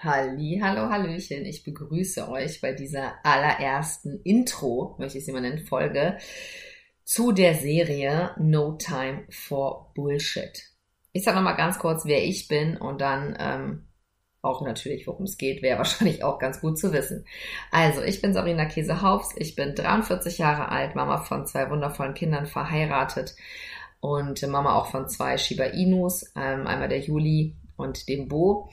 Halli, 0.00 0.60
hallo, 0.62 0.90
hallöchen. 0.90 1.44
Ich 1.44 1.64
begrüße 1.64 2.28
euch 2.28 2.60
bei 2.60 2.72
dieser 2.72 3.14
allerersten 3.24 4.20
Intro, 4.22 4.94
möchte 4.96 5.18
ich 5.18 5.24
sie 5.24 5.32
mal 5.32 5.40
nennen, 5.40 5.66
Folge 5.66 6.18
zu 7.02 7.32
der 7.32 7.56
Serie 7.56 8.30
No 8.38 8.76
Time 8.76 9.24
for 9.28 9.92
Bullshit. 9.96 10.70
Ich 11.12 11.24
sage 11.24 11.36
nochmal 11.36 11.56
ganz 11.56 11.80
kurz, 11.80 12.04
wer 12.04 12.24
ich 12.24 12.46
bin 12.46 12.76
und 12.76 13.00
dann 13.00 13.36
ähm, 13.40 13.88
auch 14.40 14.62
natürlich, 14.62 15.08
worum 15.08 15.24
es 15.24 15.36
geht, 15.36 15.62
wäre 15.62 15.78
wahrscheinlich 15.78 16.22
auch 16.22 16.38
ganz 16.38 16.60
gut 16.60 16.78
zu 16.78 16.92
wissen. 16.92 17.24
Also, 17.72 18.00
ich 18.00 18.22
bin 18.22 18.32
Sabrina 18.32 18.66
Käsehaufs, 18.66 19.34
ich 19.36 19.56
bin 19.56 19.74
43 19.74 20.38
Jahre 20.38 20.68
alt, 20.68 20.94
Mama 20.94 21.24
von 21.24 21.44
zwei 21.44 21.70
wundervollen 21.70 22.14
Kindern, 22.14 22.46
verheiratet 22.46 23.34
und 23.98 24.46
Mama 24.46 24.76
auch 24.76 24.92
von 24.92 25.08
zwei 25.08 25.38
Shiba 25.38 25.64
Inus, 25.64 26.30
ähm, 26.36 26.68
einmal 26.68 26.88
der 26.88 27.00
Juli 27.00 27.56
und 27.76 28.08
dem 28.08 28.28
Bo. 28.28 28.70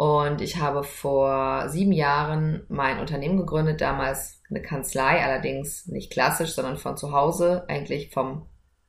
Und 0.00 0.40
ich 0.40 0.56
habe 0.56 0.82
vor 0.82 1.68
sieben 1.68 1.92
Jahren 1.92 2.64
mein 2.70 3.00
Unternehmen 3.00 3.36
gegründet, 3.36 3.82
damals 3.82 4.40
eine 4.48 4.62
Kanzlei, 4.62 5.22
allerdings 5.22 5.88
nicht 5.88 6.10
klassisch, 6.10 6.54
sondern 6.54 6.78
von 6.78 6.96
zu 6.96 7.12
Hause, 7.12 7.66
eigentlich 7.68 8.08
vom 8.08 8.46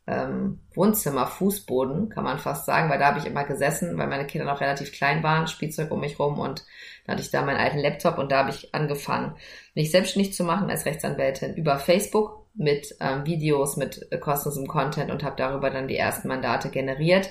ähm, 0.08 0.61
Wohnzimmer, 0.73 1.27
Fußboden, 1.27 2.08
kann 2.08 2.23
man 2.23 2.39
fast 2.39 2.66
sagen, 2.66 2.89
weil 2.89 2.97
da 2.97 3.08
habe 3.08 3.19
ich 3.19 3.25
immer 3.25 3.44
gesessen, 3.44 3.97
weil 3.97 4.08
meine 4.08 4.25
Kinder 4.25 4.45
noch 4.45 4.61
relativ 4.61 4.94
klein 4.94 5.21
waren, 5.21 5.47
Spielzeug 5.47 5.91
um 5.91 5.99
mich 5.99 6.17
rum 6.17 6.39
und 6.39 6.63
da 7.05 7.11
hatte 7.11 7.21
ich 7.21 7.30
da 7.30 7.41
meinen 7.41 7.59
alten 7.59 7.80
Laptop 7.80 8.17
und 8.17 8.31
da 8.31 8.38
habe 8.38 8.52
ich 8.52 8.73
angefangen, 8.73 9.36
mich 9.75 9.91
selbstständig 9.91 10.33
zu 10.33 10.45
machen 10.45 10.69
als 10.69 10.86
Rechtsanwältin 10.86 11.55
über 11.55 11.77
Facebook 11.77 12.45
mit 12.53 12.95
ähm, 13.02 13.25
Videos, 13.25 13.75
mit 13.75 14.08
äh, 14.11 14.17
kostenlosem 14.17 14.67
Content 14.67 15.11
und 15.11 15.23
habe 15.23 15.36
darüber 15.36 15.71
dann 15.71 15.89
die 15.89 15.97
ersten 15.97 16.30
Mandate 16.30 16.69
generiert. 16.69 17.30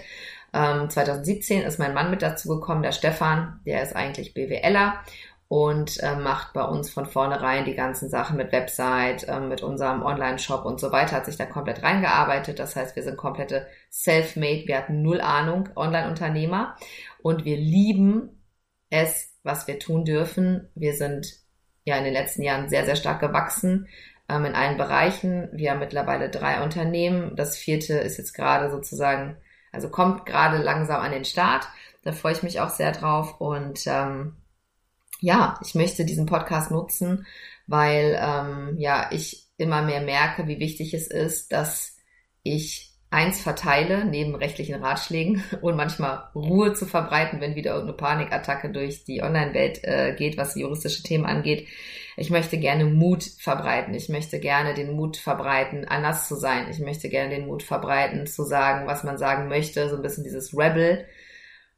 Ähm, 0.53 0.91
2017 0.91 1.63
ist 1.63 1.79
mein 1.79 1.95
Mann 1.95 2.11
mit 2.11 2.23
dazu 2.23 2.49
gekommen, 2.49 2.83
der 2.83 2.93
Stefan, 2.93 3.61
der 3.65 3.83
ist 3.83 3.95
eigentlich 3.95 4.35
BWLer 4.35 4.95
und 5.49 6.01
äh, 6.03 6.15
macht 6.15 6.53
bei 6.53 6.63
uns 6.63 6.91
von 6.91 7.07
vornherein 7.07 7.65
die 7.65 7.75
ganzen 7.75 8.09
Sachen 8.09 8.37
mit 8.37 8.53
Website, 8.53 9.27
äh, 9.29 9.41
mit 9.41 9.63
unserem 9.63 10.03
Online-Shop 10.03 10.65
und 10.65 10.79
so 10.79 10.93
weiter, 10.93 11.17
hat 11.17 11.27
sich 11.27 11.37
da 11.37 11.45
komplett 11.45 11.83
reingearbeitet. 11.83 12.61
Das 12.61 12.77
heißt, 12.77 12.95
wir 12.95 13.03
sind 13.03 13.17
komplette 13.17 13.67
Self-Made, 13.91 14.69
wir 14.69 14.79
hatten 14.79 15.03
null 15.03 15.21
Ahnung, 15.21 15.69
Online-Unternehmer 15.75 16.77
und 17.23 17.45
wir 17.45 17.57
lieben 17.57 18.45
es, 18.91 19.35
was 19.43 19.67
wir 19.67 19.81
tun 19.81 20.05
dürfen. 20.05 20.69
Wir 20.77 20.95
sind 20.95 21.41
ja 21.85 21.97
in 21.97 22.05
den 22.05 22.13
letzten 22.13 22.43
Jahren 22.43 22.69
sehr, 22.69 22.85
sehr 22.85 22.97
stark 22.97 23.21
gewachsen 23.21 23.89
ähm, 24.29 24.45
in 24.45 24.55
allen 24.55 24.77
Bereichen. 24.77 25.49
Wir 25.53 25.73
haben 25.73 25.81
mittlerweile 25.81 26.31
drei 26.31 26.63
Unternehmen. 26.63 27.35
Das 27.35 27.57
vierte 27.57 27.95
ist 27.95 28.19
jetzt 28.19 28.35
gerade 28.35 28.71
sozusagen 28.71 29.37
also 29.73 29.89
kommt 29.89 30.27
gerade 30.27 30.59
langsam 30.59 31.01
an 31.01 31.13
den 31.13 31.25
Start. 31.25 31.69
Da 32.03 32.13
freue 32.13 32.33
ich 32.33 32.43
mich 32.43 32.61
auch 32.61 32.71
sehr 32.71 32.93
drauf. 32.93 33.41
Und 33.41 33.87
ähm, 33.87 34.37
ja, 35.21 35.59
ich 35.63 35.75
möchte 35.75 36.05
diesen 36.05 36.27
Podcast 36.27 36.71
nutzen, 36.71 37.27
weil 37.67 38.19
ähm, 38.21 38.77
ja 38.79 39.11
ich 39.13 39.49
immer 39.57 39.83
mehr 39.83 40.01
merke, 40.01 40.49
wie 40.49 40.59
wichtig 40.59 40.95
es 40.95 41.07
ist, 41.07 41.53
dass 41.53 41.97
ich 42.43 42.90
eins 43.11 43.41
verteile, 43.41 44.05
neben 44.05 44.35
rechtlichen 44.35 44.77
Ratschlägen 44.77 45.43
und 45.61 45.77
manchmal 45.77 46.29
Ruhe 46.35 46.75
zu 46.75 46.87
verbreiten, 46.87 47.41
wenn 47.41 47.57
wieder 47.57 47.73
irgendeine 47.73 47.97
Panikattacke 47.97 48.71
durch 48.71 49.05
die 49.05 49.23
Online-Welt 49.23 49.81
äh, 49.83 50.15
geht, 50.17 50.37
was 50.37 50.55
juristische 50.55 51.03
Themen 51.03 51.27
angeht. 51.27 51.67
Ich 52.17 52.31
möchte 52.31 52.59
gerne 52.59 52.85
Mut 52.85 53.25
verbreiten. 53.25 53.95
Ich 53.95 54.09
möchte 54.09 54.41
gerne 54.41 54.75
den 54.75 54.93
Mut 54.93 55.17
verbreiten, 55.17 55.87
anders 55.87 56.29
zu 56.29 56.37
sein. 56.37 56.69
Ich 56.71 56.79
möchte 56.79 57.09
gerne 57.09 57.35
den 57.35 57.47
Mut 57.47 57.63
verbreiten, 57.63 58.27
zu 58.27 58.45
sagen, 58.45 58.87
was 58.87 59.05
man 59.05 59.19
sagen 59.19 59.49
möchte. 59.49 59.89
So 59.89 59.97
ein 59.97 60.03
bisschen 60.03 60.25
dieses 60.25 60.57
Rebel, 60.57 61.07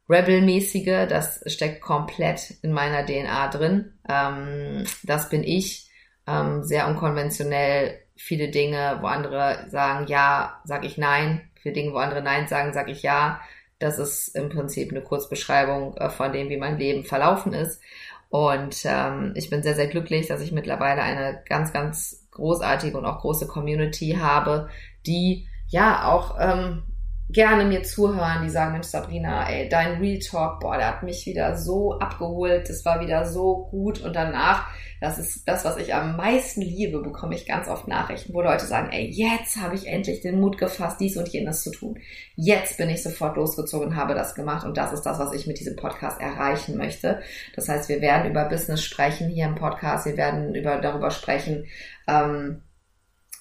Rebel-mäßige, 0.09 1.07
das 1.07 1.43
steckt 1.47 1.81
komplett 1.81 2.55
in 2.61 2.73
meiner 2.73 3.05
DNA 3.05 3.47
drin. 3.47 3.93
Ähm, 4.07 4.83
das 5.03 5.29
bin 5.29 5.43
ich. 5.43 5.89
Ähm, 6.27 6.63
sehr 6.63 6.87
unkonventionell, 6.87 8.02
viele 8.15 8.49
Dinge, 8.49 8.97
wo 9.01 9.07
andere 9.07 9.65
sagen 9.69 10.07
ja, 10.07 10.61
sage 10.63 10.87
ich 10.87 10.97
nein. 10.97 11.41
Für 11.61 11.71
Dinge, 11.71 11.93
wo 11.93 11.97
andere 11.97 12.21
nein 12.21 12.47
sagen, 12.47 12.73
sage 12.73 12.91
ich 12.91 13.03
ja. 13.03 13.41
Das 13.79 13.99
ist 13.99 14.29
im 14.29 14.49
Prinzip 14.49 14.91
eine 14.91 15.01
Kurzbeschreibung 15.01 15.97
äh, 15.97 16.09
von 16.09 16.31
dem, 16.31 16.49
wie 16.49 16.57
mein 16.57 16.77
Leben 16.77 17.03
verlaufen 17.03 17.53
ist. 17.53 17.81
Und 18.29 18.77
ähm, 18.85 19.33
ich 19.35 19.49
bin 19.49 19.61
sehr, 19.61 19.75
sehr 19.75 19.87
glücklich, 19.87 20.27
dass 20.27 20.41
ich 20.41 20.51
mittlerweile 20.51 21.01
eine 21.03 21.43
ganz, 21.47 21.71
ganz 21.71 22.25
großartige 22.31 22.97
und 22.97 23.05
auch 23.05 23.19
große 23.19 23.47
Community 23.47 24.17
habe, 24.19 24.69
die 25.05 25.47
ja 25.67 26.07
auch 26.07 26.37
ähm, 26.39 26.83
gerne 27.29 27.65
mir 27.65 27.83
zuhören, 27.83 28.43
die 28.43 28.49
sagen, 28.49 28.73
Mensch 28.73 28.87
Sabrina, 28.87 29.49
ey, 29.49 29.69
dein 29.69 29.99
Real 29.99 30.19
Talk, 30.19 30.59
boah, 30.59 30.77
der 30.77 30.87
hat 30.87 31.03
mich 31.03 31.25
wieder 31.25 31.57
so 31.57 31.97
abgeholt, 31.99 32.69
das 32.69 32.85
war 32.85 32.99
wieder 33.01 33.25
so 33.25 33.67
gut 33.71 34.01
und 34.01 34.15
danach, 34.15 34.67
das 35.01 35.17
ist 35.17 35.47
das, 35.47 35.65
was 35.65 35.77
ich 35.77 35.93
am 35.93 36.15
meisten 36.15 36.61
liebe, 36.61 36.99
bekomme 36.99 37.35
ich 37.35 37.45
ganz 37.45 37.67
oft 37.67 37.87
Nachrichten, 37.87 38.33
wo 38.33 38.41
Leute 38.41 38.65
sagen, 38.65 38.91
ey, 38.91 39.09
jetzt 39.09 39.57
habe 39.57 39.75
ich 39.75 39.87
endlich 39.87 40.21
den 40.21 40.39
Mut 40.39 40.57
gefasst, 40.57 40.99
dies 40.99 41.17
und 41.17 41.27
jenes 41.29 41.63
zu 41.63 41.71
tun. 41.71 41.97
Jetzt 42.35 42.77
bin 42.77 42.89
ich 42.89 43.01
sofort 43.01 43.35
losgezogen 43.35 43.89
und 43.89 43.95
habe 43.95 44.13
das 44.13 44.35
gemacht 44.35 44.65
und 44.65 44.77
das 44.77 44.93
ist 44.93 45.03
das, 45.03 45.19
was 45.19 45.33
ich 45.33 45.47
mit 45.47 45.59
diesem 45.59 45.75
Podcast 45.75 46.21
erreichen 46.21 46.77
möchte. 46.77 47.21
Das 47.55 47.67
heißt, 47.67 47.89
wir 47.89 48.01
werden 48.01 48.29
über 48.29 48.45
Business 48.45 48.83
sprechen 48.83 49.29
hier 49.29 49.45
im 49.45 49.55
Podcast, 49.55 50.05
wir 50.05 50.17
werden 50.17 50.55
über, 50.55 50.77
darüber 50.77 51.09
sprechen, 51.09 51.65
ähm, 52.07 52.61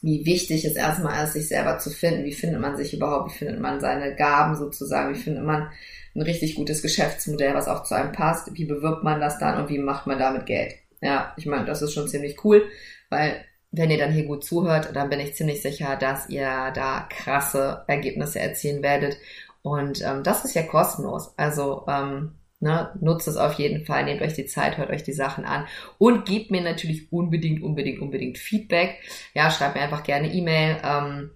wie 0.03 0.27
wichtig 0.27 0.65
es 0.65 0.75
erstmal 0.75 1.25
ist, 1.25 1.35
sich 1.35 1.49
selber 1.49 1.79
zu 1.79 1.91
finden. 1.91 2.25
Wie 2.25 2.33
findet 2.33 2.61
man 2.61 2.77
sich 2.77 2.93
überhaupt? 2.93 3.33
Wie 3.33 3.39
findet 3.39 3.61
man 3.61 3.81
seine 3.81 4.15
Gaben 4.17 4.57
sozusagen? 4.57 5.15
Wie 5.15 5.19
findet 5.19 5.45
man 5.45 5.71
ein 6.15 6.23
richtig 6.23 6.57
gutes 6.57 6.83
Geschäftsmodell, 6.83 7.55
was 7.55 7.69
auch 7.69 7.85
zu 7.85 7.95
einem 7.95 8.13
passt? 8.13 8.53
Wie 8.55 8.65
bewirbt 8.65 9.05
man 9.05 9.21
das 9.21 9.39
dann 9.39 9.63
und 9.63 9.71
wie 9.71 9.79
macht 9.79 10.07
man 10.07 10.19
damit 10.19 10.47
Geld? 10.47 10.75
Ja, 11.01 11.33
ich 11.37 11.47
meine, 11.47 11.65
das 11.65 11.83
ist 11.83 11.95
schon 11.95 12.09
ziemlich 12.09 12.45
cool, 12.45 12.69
weil 13.11 13.45
wenn 13.71 13.91
ihr 13.91 13.99
dann 13.99 14.13
hier 14.13 14.27
gut 14.27 14.45
zuhört, 14.45 14.91
dann 14.95 15.09
bin 15.09 15.21
ich 15.21 15.35
ziemlich 15.35 15.63
sicher, 15.63 15.97
dass 15.97 16.29
ihr 16.29 16.73
da 16.75 17.09
krasse 17.09 17.84
Ergebnisse 17.87 18.39
erzielen 18.39 18.83
werdet. 18.83 19.17
Und 19.63 20.03
ähm, 20.03 20.23
das 20.23 20.45
ist 20.45 20.55
ja 20.55 20.63
kostenlos. 20.63 21.33
Also 21.37 21.87
ähm, 21.89 22.33
Ne, 22.62 22.93
nutzt 23.00 23.27
es 23.27 23.37
auf 23.37 23.55
jeden 23.55 23.84
Fall, 23.84 24.05
nehmt 24.05 24.23
euch 24.23 24.34
die 24.34 24.47
Zeit, 24.47 24.78
hört 24.78 24.91
euch 24.91 25.03
die 25.03 25.12
Sachen 25.12 25.45
an 25.45 25.67
und 25.99 26.27
gebt 26.27 26.53
mir 26.53 26.61
natürlich 26.61 27.12
unbedingt, 27.12 27.61
unbedingt, 27.61 28.00
unbedingt 28.00 28.39
Feedback. 28.39 29.00
Ja, 29.34 29.50
schreibt 29.50 29.75
mir 29.75 29.83
einfach 29.83 30.05
gerne 30.05 30.33
E-Mail, 30.33 30.77
ähm, 30.84 31.31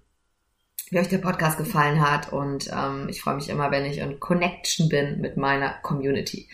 wie 0.88 1.00
euch 1.00 1.08
der 1.08 1.18
Podcast 1.18 1.58
gefallen 1.58 2.00
hat 2.00 2.32
und 2.32 2.70
ähm, 2.72 3.08
ich 3.08 3.20
freue 3.20 3.34
mich 3.34 3.48
immer, 3.48 3.72
wenn 3.72 3.84
ich 3.86 3.98
in 3.98 4.20
Connection 4.20 4.88
bin 4.88 5.20
mit 5.20 5.36
meiner 5.36 5.70
Community. 5.82 6.48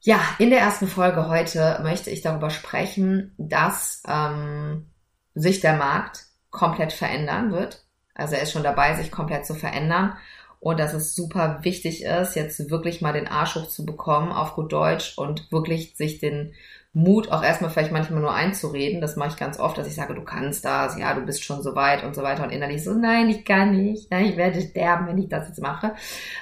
Ja, 0.00 0.18
in 0.40 0.50
der 0.50 0.58
ersten 0.58 0.88
Folge 0.88 1.28
heute 1.28 1.78
möchte 1.84 2.10
ich 2.10 2.20
darüber 2.20 2.50
sprechen, 2.50 3.32
dass 3.38 4.02
ähm, 4.08 4.90
sich 5.36 5.60
der 5.60 5.76
Markt 5.76 6.24
komplett 6.50 6.92
verändern 6.92 7.52
wird. 7.52 7.84
Also 8.12 8.34
er 8.34 8.42
ist 8.42 8.50
schon 8.50 8.64
dabei, 8.64 8.96
sich 8.96 9.12
komplett 9.12 9.46
zu 9.46 9.54
verändern 9.54 10.16
und 10.60 10.80
dass 10.80 10.92
es 10.92 11.14
super 11.14 11.60
wichtig 11.62 12.04
ist, 12.04 12.34
jetzt 12.34 12.70
wirklich 12.70 13.00
mal 13.00 13.12
den 13.12 13.28
Arsch 13.28 13.54
hoch 13.54 13.68
zu 13.68 13.86
bekommen 13.86 14.32
auf 14.32 14.54
gut 14.54 14.72
Deutsch 14.72 15.16
und 15.16 15.50
wirklich 15.52 15.94
sich 15.96 16.18
den 16.18 16.54
Mut 16.98 17.30
auch 17.30 17.44
erstmal 17.44 17.70
vielleicht 17.70 17.92
manchmal 17.92 18.20
nur 18.20 18.34
einzureden. 18.34 19.00
Das 19.00 19.14
mache 19.14 19.28
ich 19.28 19.36
ganz 19.36 19.60
oft, 19.60 19.78
dass 19.78 19.86
ich 19.86 19.94
sage, 19.94 20.16
du 20.16 20.22
kannst 20.22 20.64
das, 20.64 20.98
ja, 20.98 21.14
du 21.14 21.20
bist 21.20 21.44
schon 21.44 21.62
so 21.62 21.76
weit 21.76 22.02
und 22.02 22.12
so 22.16 22.24
weiter. 22.24 22.42
Und 22.42 22.50
innerlich 22.50 22.82
so, 22.82 22.92
nein, 22.92 23.28
ich 23.28 23.44
kann 23.44 23.70
nicht, 23.70 24.10
nein, 24.10 24.24
ich 24.24 24.36
werde 24.36 24.60
sterben, 24.60 25.06
wenn 25.06 25.16
ich 25.16 25.28
das 25.28 25.46
jetzt 25.46 25.62
mache. 25.62 25.94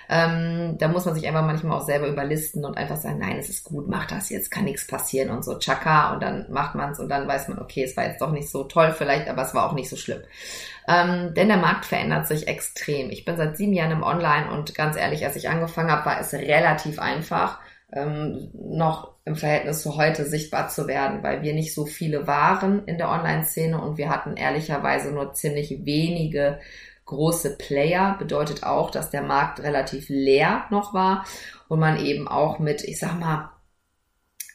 Ähm, 0.08 0.76
da 0.78 0.88
muss 0.88 1.04
man 1.04 1.14
sich 1.14 1.26
einfach 1.28 1.44
manchmal 1.44 1.76
auch 1.76 1.84
selber 1.84 2.08
überlisten 2.08 2.64
und 2.64 2.78
einfach 2.78 2.96
sagen, 2.96 3.18
nein, 3.18 3.36
es 3.38 3.50
ist 3.50 3.64
gut, 3.64 3.86
mach 3.86 4.06
das 4.06 4.30
jetzt, 4.30 4.50
kann 4.50 4.64
nichts 4.64 4.86
passieren 4.86 5.28
und 5.28 5.44
so, 5.44 5.58
tschakka. 5.58 6.14
Und 6.14 6.22
dann 6.22 6.46
macht 6.50 6.74
man 6.74 6.92
es 6.92 7.00
und 7.00 7.10
dann 7.10 7.28
weiß 7.28 7.48
man, 7.48 7.58
okay, 7.58 7.84
es 7.84 7.94
war 7.94 8.06
jetzt 8.06 8.22
doch 8.22 8.32
nicht 8.32 8.48
so 8.48 8.64
toll 8.64 8.94
vielleicht, 8.96 9.28
aber 9.28 9.42
es 9.42 9.54
war 9.54 9.68
auch 9.68 9.74
nicht 9.74 9.90
so 9.90 9.96
schlimm. 9.96 10.22
Ähm, 10.88 11.34
denn 11.34 11.48
der 11.48 11.58
Markt 11.58 11.84
verändert 11.84 12.28
sich 12.28 12.48
extrem. 12.48 13.10
Ich 13.10 13.26
bin 13.26 13.36
seit 13.36 13.58
sieben 13.58 13.74
Jahren 13.74 13.90
im 13.90 14.02
Online 14.02 14.50
und 14.50 14.74
ganz 14.74 14.96
ehrlich, 14.96 15.26
als 15.26 15.36
ich 15.36 15.50
angefangen 15.50 15.90
habe, 15.90 16.06
war 16.06 16.18
es 16.18 16.32
relativ 16.32 16.98
einfach, 16.98 17.58
ähm, 17.92 18.50
noch 18.54 19.14
im 19.24 19.36
Verhältnis 19.36 19.82
zu 19.82 19.96
heute 19.96 20.24
sichtbar 20.24 20.68
zu 20.68 20.86
werden, 20.86 21.22
weil 21.22 21.42
wir 21.42 21.54
nicht 21.54 21.74
so 21.74 21.86
viele 21.86 22.26
waren 22.26 22.84
in 22.86 22.98
der 22.98 23.10
Online-Szene 23.10 23.80
und 23.80 23.96
wir 23.96 24.08
hatten 24.08 24.36
ehrlicherweise 24.36 25.12
nur 25.12 25.34
ziemlich 25.34 25.84
wenige 25.84 26.60
große 27.04 27.56
Player. 27.56 28.16
Bedeutet 28.18 28.64
auch, 28.64 28.90
dass 28.90 29.10
der 29.10 29.22
Markt 29.22 29.60
relativ 29.60 30.08
leer 30.08 30.66
noch 30.70 30.94
war 30.94 31.24
und 31.68 31.80
man 31.80 32.04
eben 32.04 32.28
auch 32.28 32.58
mit, 32.58 32.82
ich 32.82 32.98
sag 32.98 33.18
mal, 33.18 33.50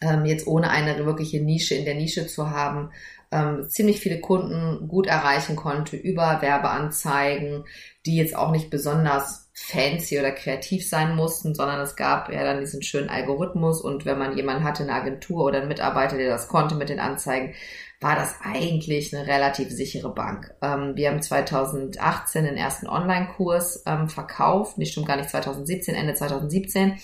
ähm, 0.02 0.26
jetzt 0.26 0.48
ohne 0.48 0.70
eine 0.70 1.06
wirkliche 1.06 1.42
Nische 1.42 1.76
in 1.76 1.86
der 1.86 1.96
Nische 1.96 2.28
zu 2.28 2.50
haben, 2.50 2.92
ähm, 3.32 3.70
ziemlich 3.70 4.00
viele 4.00 4.20
Kunden 4.20 4.88
gut 4.88 5.08
erreichen 5.08 5.56
konnte 5.56 5.96
über 5.96 6.42
Werbeanzeigen, 6.42 7.64
die 8.06 8.18
jetzt 8.18 8.36
auch 8.36 8.52
nicht 8.52 8.70
besonders 8.70 9.51
fancy 9.54 10.20
oder 10.20 10.32
kreativ 10.32 10.88
sein 10.88 11.16
mussten, 11.16 11.54
sondern 11.54 11.80
es 11.82 11.96
gab 11.96 12.32
ja 12.32 12.44
dann 12.44 12.60
diesen 12.60 12.82
schönen 12.84 13.10
Algorithmus 13.10 13.82
und 13.82 14.06
wenn 14.06 14.18
man 14.18 14.36
jemanden 14.36 14.64
hatte, 14.64 14.84
eine 14.84 14.94
Agentur 14.94 15.46
oder 15.46 15.60
einen 15.60 15.68
Mitarbeiter, 15.68 16.18
der 16.18 16.30
das 16.30 16.48
konnte 16.48 16.76
mit 16.76 16.90
den 16.90 17.00
Anzeigen, 17.00 17.54
war 18.02 18.16
das 18.16 18.36
eigentlich 18.44 19.16
eine 19.16 19.28
relativ 19.28 19.70
sichere 19.70 20.12
Bank. 20.12 20.56
Ähm, 20.64 20.96
wir 20.96 21.12
haben 21.12 21.22
2018 21.22 22.46
den 22.46 22.58
ersten 22.58 22.88
Online-Kurs 22.88 23.84
ähm, 23.86 24.10
verkauft, 24.10 24.80
nicht 24.80 24.92
stimmt 24.92 25.08
gar 25.08 25.18
nicht 25.18 25.30
2017, 25.30 25.94
Ende 25.94 26.16
2017 26.16 26.98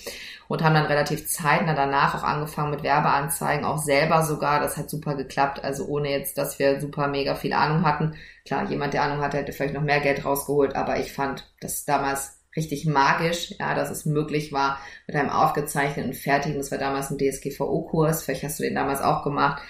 und 0.47 0.63
haben 0.63 0.73
dann 0.73 0.87
relativ 0.87 1.27
zeitnah 1.27 1.75
danach 1.75 2.15
auch 2.15 2.23
angefangen 2.23 2.71
mit 2.71 2.81
Werbeanzeigen, 2.81 3.63
auch 3.63 3.77
selber 3.77 4.23
sogar. 4.23 4.59
Das 4.59 4.75
hat 4.75 4.89
super 4.89 5.13
geklappt, 5.13 5.63
also 5.63 5.85
ohne 5.85 6.09
jetzt, 6.09 6.39
dass 6.39 6.57
wir 6.57 6.81
super 6.81 7.07
mega 7.07 7.35
viel 7.35 7.53
Ahnung 7.53 7.85
hatten. 7.85 8.15
Klar, 8.43 8.67
jemand, 8.67 8.95
der 8.95 9.03
Ahnung 9.03 9.21
hatte, 9.21 9.37
hätte 9.37 9.53
vielleicht 9.53 9.75
noch 9.75 9.83
mehr 9.83 9.99
Geld 9.99 10.25
rausgeholt, 10.25 10.75
aber 10.75 10.99
ich 10.99 11.13
fand 11.13 11.47
das 11.59 11.85
damals 11.85 12.36
richtig 12.57 12.85
magisch, 12.85 13.53
ja, 13.59 13.75
dass 13.75 13.89
es 13.89 14.05
möglich 14.05 14.51
war, 14.51 14.79
mit 15.07 15.15
einem 15.15 15.29
aufgezeichneten, 15.29 16.13
fertigen, 16.13 16.57
das 16.57 16.71
war 16.71 16.77
damals 16.77 17.11
ein 17.11 17.17
DSGVO-Kurs, 17.17 18.23
vielleicht 18.23 18.43
hast 18.43 18.59
du 18.59 18.63
den 18.63 18.75
damals 18.75 19.01
auch 19.01 19.23
gemacht, 19.23 19.61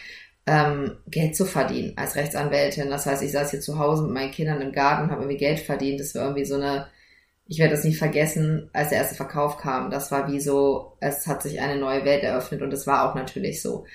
ähm, 0.47 0.97
Geld 1.07 1.35
zu 1.35 1.45
verdienen 1.45 1.93
als 1.97 2.15
Rechtsanwältin. 2.15 2.89
Das 2.89 3.05
heißt, 3.05 3.21
ich 3.21 3.33
saß 3.33 3.51
hier 3.51 3.59
zu 3.59 3.77
Hause 3.77 4.03
mit 4.03 4.13
meinen 4.13 4.31
Kindern 4.31 4.61
im 4.61 4.71
Garten 4.71 5.03
und 5.03 5.11
habe 5.11 5.23
irgendwie 5.23 5.37
Geld 5.37 5.59
verdient. 5.59 5.99
Das 5.99 6.15
war 6.15 6.23
irgendwie 6.23 6.45
so 6.45 6.55
eine 6.55 6.87
ich 7.47 7.59
werde 7.59 7.71
das 7.71 7.83
nicht 7.83 7.97
vergessen, 7.97 8.69
als 8.73 8.89
der 8.89 8.99
erste 8.99 9.15
Verkauf 9.15 9.57
kam. 9.57 9.89
Das 9.89 10.11
war 10.11 10.31
wie 10.31 10.39
so, 10.39 10.97
es 10.99 11.27
hat 11.27 11.41
sich 11.41 11.59
eine 11.61 11.79
neue 11.79 12.03
Welt 12.05 12.23
eröffnet 12.23 12.61
und 12.61 12.73
es 12.73 12.87
war 12.87 13.09
auch 13.09 13.15
natürlich 13.15 13.61
so. 13.61 13.85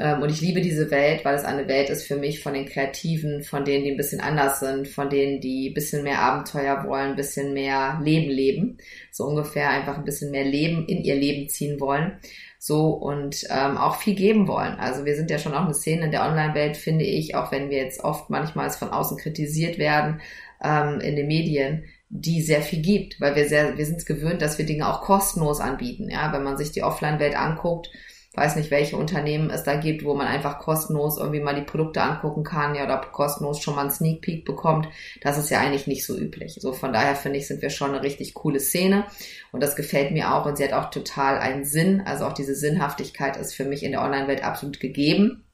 Ähm, 0.00 0.22
und 0.22 0.30
ich 0.30 0.40
liebe 0.40 0.62
diese 0.62 0.90
Welt, 0.90 1.26
weil 1.26 1.34
es 1.34 1.44
eine 1.44 1.68
Welt 1.68 1.90
ist 1.90 2.06
für 2.06 2.16
mich 2.16 2.42
von 2.42 2.54
den 2.54 2.64
Kreativen, 2.64 3.42
von 3.42 3.66
denen, 3.66 3.84
die 3.84 3.90
ein 3.90 3.98
bisschen 3.98 4.22
anders 4.22 4.58
sind, 4.60 4.88
von 4.88 5.10
denen, 5.10 5.42
die 5.42 5.68
ein 5.68 5.74
bisschen 5.74 6.02
mehr 6.02 6.20
Abenteuer 6.20 6.84
wollen, 6.86 7.10
ein 7.10 7.16
bisschen 7.16 7.52
mehr 7.52 8.00
Leben 8.02 8.30
leben. 8.30 8.78
So 9.10 9.26
ungefähr 9.26 9.68
einfach 9.68 9.98
ein 9.98 10.04
bisschen 10.04 10.30
mehr 10.30 10.44
Leben 10.44 10.86
in 10.86 11.04
ihr 11.04 11.16
Leben 11.16 11.50
ziehen 11.50 11.80
wollen. 11.80 12.18
So 12.58 12.88
und 12.88 13.44
ähm, 13.50 13.76
auch 13.76 13.96
viel 13.96 14.14
geben 14.14 14.48
wollen. 14.48 14.74
Also 14.74 15.04
wir 15.04 15.16
sind 15.16 15.30
ja 15.30 15.38
schon 15.38 15.54
auch 15.54 15.64
eine 15.64 15.74
Szene 15.74 16.06
in 16.06 16.10
der 16.10 16.24
Online-Welt, 16.24 16.78
finde 16.78 17.04
ich, 17.04 17.34
auch 17.34 17.52
wenn 17.52 17.68
wir 17.68 17.78
jetzt 17.78 18.02
oft 18.02 18.30
manchmal 18.30 18.70
von 18.70 18.88
außen 18.88 19.18
kritisiert 19.18 19.78
werden 19.78 20.20
ähm, 20.62 21.00
in 21.00 21.16
den 21.16 21.26
Medien, 21.26 21.84
die 22.08 22.42
sehr 22.42 22.62
viel 22.62 22.80
gibt, 22.80 23.20
weil 23.20 23.36
wir 23.36 23.48
sehr, 23.48 23.76
wir 23.76 23.86
sind 23.86 23.98
es 23.98 24.06
gewöhnt, 24.06 24.42
dass 24.42 24.58
wir 24.58 24.66
Dinge 24.66 24.88
auch 24.88 25.02
kostenlos 25.02 25.60
anbieten. 25.60 26.10
Ja, 26.10 26.32
wenn 26.32 26.42
man 26.42 26.56
sich 26.56 26.72
die 26.72 26.82
Offline-Welt 26.82 27.36
anguckt, 27.36 27.90
weiß 28.34 28.54
nicht, 28.54 28.70
welche 28.70 28.96
Unternehmen 28.96 29.50
es 29.50 29.64
da 29.64 29.74
gibt, 29.74 30.04
wo 30.04 30.14
man 30.14 30.28
einfach 30.28 30.60
kostenlos 30.60 31.18
irgendwie 31.18 31.40
mal 31.40 31.54
die 31.54 31.62
Produkte 31.66 32.00
angucken 32.00 32.44
kann, 32.44 32.76
ja, 32.76 32.84
oder 32.84 32.98
kostenlos 32.98 33.60
schon 33.60 33.74
mal 33.74 33.82
einen 33.82 33.90
Sneak 33.90 34.20
Peek 34.20 34.44
bekommt. 34.44 34.88
Das 35.20 35.36
ist 35.36 35.50
ja 35.50 35.58
eigentlich 35.58 35.88
nicht 35.88 36.06
so 36.06 36.16
üblich. 36.16 36.54
So 36.60 36.72
von 36.72 36.92
daher 36.92 37.16
finde 37.16 37.38
ich, 37.38 37.48
sind 37.48 37.60
wir 37.60 37.70
schon 37.70 37.90
eine 37.90 38.02
richtig 38.04 38.34
coole 38.34 38.60
Szene 38.60 39.04
und 39.50 39.60
das 39.62 39.74
gefällt 39.74 40.12
mir 40.12 40.32
auch 40.32 40.46
und 40.46 40.56
sie 40.56 40.64
hat 40.64 40.72
auch 40.72 40.90
total 40.90 41.38
einen 41.38 41.64
Sinn. 41.64 42.02
Also 42.06 42.24
auch 42.24 42.32
diese 42.32 42.54
Sinnhaftigkeit 42.54 43.36
ist 43.36 43.54
für 43.54 43.64
mich 43.64 43.82
in 43.82 43.92
der 43.92 44.02
Online-Welt 44.02 44.44
absolut 44.44 44.78
gegeben. 44.78 45.44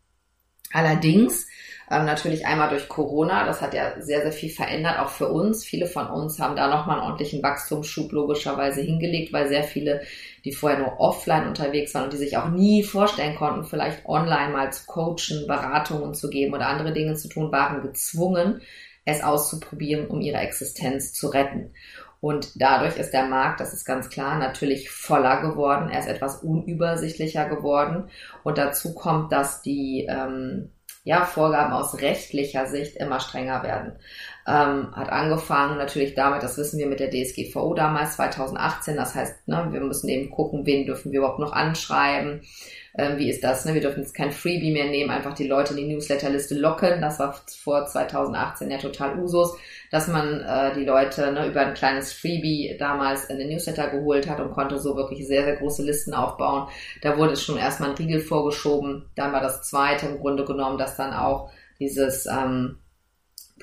Allerdings 0.72 1.46
ähm, 1.91 2.05
natürlich 2.05 2.47
einmal 2.47 2.69
durch 2.69 2.88
Corona, 2.88 3.47
das 3.47 3.62
hat 3.62 3.73
ja 3.73 4.00
sehr, 4.00 4.23
sehr 4.23 4.33
viel 4.33 4.50
verändert, 4.50 4.99
auch 4.99 5.09
für 5.09 5.29
uns. 5.29 5.65
Viele 5.65 5.87
von 5.87 6.09
uns 6.09 6.41
haben 6.41 6.56
da 6.56 6.69
nochmal 6.69 6.97
einen 6.97 7.05
ordentlichen 7.06 7.43
Wachstumsschub 7.43 8.11
logischerweise 8.12 8.81
hingelegt, 8.81 9.33
weil 9.33 9.49
sehr 9.49 9.62
viele, 9.62 10.03
die 10.44 10.53
vorher 10.53 10.81
nur 10.81 10.99
offline 10.99 11.47
unterwegs 11.47 11.94
waren 11.94 12.05
und 12.05 12.12
die 12.12 12.19
sich 12.19 12.37
auch 12.37 12.49
nie 12.49 12.83
vorstellen 12.83 13.37
konnten, 13.37 13.65
vielleicht 13.65 14.05
online 14.06 14.53
mal 14.53 14.73
zu 14.73 14.85
coachen, 14.87 15.47
Beratungen 15.47 16.15
zu 16.15 16.29
geben 16.29 16.55
oder 16.55 16.67
andere 16.67 16.93
Dinge 16.93 17.15
zu 17.15 17.29
tun, 17.29 17.53
waren 17.53 17.83
gezwungen, 17.83 18.62
es 19.05 19.23
auszuprobieren, 19.23 20.09
um 20.09 20.21
ihre 20.21 20.39
Existenz 20.39 21.12
zu 21.12 21.29
retten. 21.29 21.73
Und 22.21 22.61
dadurch 22.61 22.97
ist 22.97 23.12
der 23.12 23.27
Markt, 23.27 23.61
das 23.61 23.73
ist 23.73 23.85
ganz 23.85 24.09
klar, 24.09 24.39
natürlich 24.39 24.91
voller 24.91 25.41
geworden. 25.43 25.91
Er 25.91 26.00
ist 26.00 26.09
etwas 26.09 26.43
unübersichtlicher 26.43 27.49
geworden. 27.49 28.11
Und 28.43 28.59
dazu 28.59 28.94
kommt, 28.94 29.31
dass 29.31 29.62
die 29.62 30.06
ähm, 30.09 30.73
ja, 31.06 31.25
Vorgaben 31.25 31.73
aus 31.73 32.00
rechtlicher 32.00 32.67
Sicht 32.67 32.97
immer 32.97 33.20
strenger 33.20 33.62
werden. 33.62 33.93
Ähm, 34.44 34.88
hat 34.97 35.08
angefangen 35.08 35.79
natürlich 35.79 36.17
damit, 36.17 36.43
das 36.43 36.58
wissen 36.58 36.81
wir 36.81 36.88
mit 36.88 36.99
der 36.99 37.11
DSGVO 37.12 37.75
damals, 37.75 38.17
2018. 38.17 38.97
Das 38.97 39.14
heißt, 39.14 39.47
ne, 39.47 39.69
wir 39.70 39.81
müssen 39.82 40.08
eben 40.08 40.32
gucken, 40.32 40.67
wen 40.67 40.85
dürfen 40.85 41.12
wir 41.12 41.20
überhaupt 41.20 41.38
noch 41.38 41.53
anschreiben. 41.53 42.41
Ähm, 42.98 43.19
wie 43.19 43.31
ist 43.31 43.44
das? 43.44 43.64
Ne? 43.64 43.75
Wir 43.75 43.81
dürfen 43.81 44.00
jetzt 44.00 44.14
kein 44.14 44.32
Freebie 44.32 44.72
mehr 44.72 44.87
nehmen, 44.87 45.10
einfach 45.10 45.34
die 45.34 45.46
Leute 45.46 45.75
in 45.75 45.78
die 45.78 45.94
Newsletterliste 45.94 46.54
locken. 46.54 47.00
Das 47.00 47.19
war 47.19 47.34
vor 47.62 47.87
2018 47.87 48.70
ja 48.70 48.78
total 48.78 49.19
Usus 49.19 49.56
dass 49.90 50.08
man 50.08 50.40
äh, 50.40 50.75
die 50.75 50.84
Leute 50.84 51.32
ne, 51.32 51.46
über 51.46 51.60
ein 51.60 51.75
kleines 51.75 52.12
Freebie 52.12 52.76
damals 52.78 53.26
in 53.26 53.38
den 53.38 53.48
Newsletter 53.48 53.88
geholt 53.88 54.28
hat 54.28 54.40
und 54.40 54.52
konnte 54.52 54.78
so 54.78 54.96
wirklich 54.96 55.26
sehr, 55.26 55.44
sehr 55.44 55.56
große 55.56 55.82
Listen 55.82 56.14
aufbauen. 56.14 56.69
Da 57.02 57.16
wurde 57.16 57.37
schon 57.37 57.56
erstmal 57.56 57.90
ein 57.90 57.96
Riegel 57.96 58.20
vorgeschoben. 58.20 59.08
Dann 59.14 59.32
war 59.32 59.40
das 59.40 59.62
zweite 59.62 60.06
im 60.06 60.19
Grunde 60.19 60.44
genommen, 60.44 60.78
dass 60.78 60.96
dann 60.96 61.12
auch 61.12 61.50
dieses 61.78 62.26
ähm, 62.26 62.78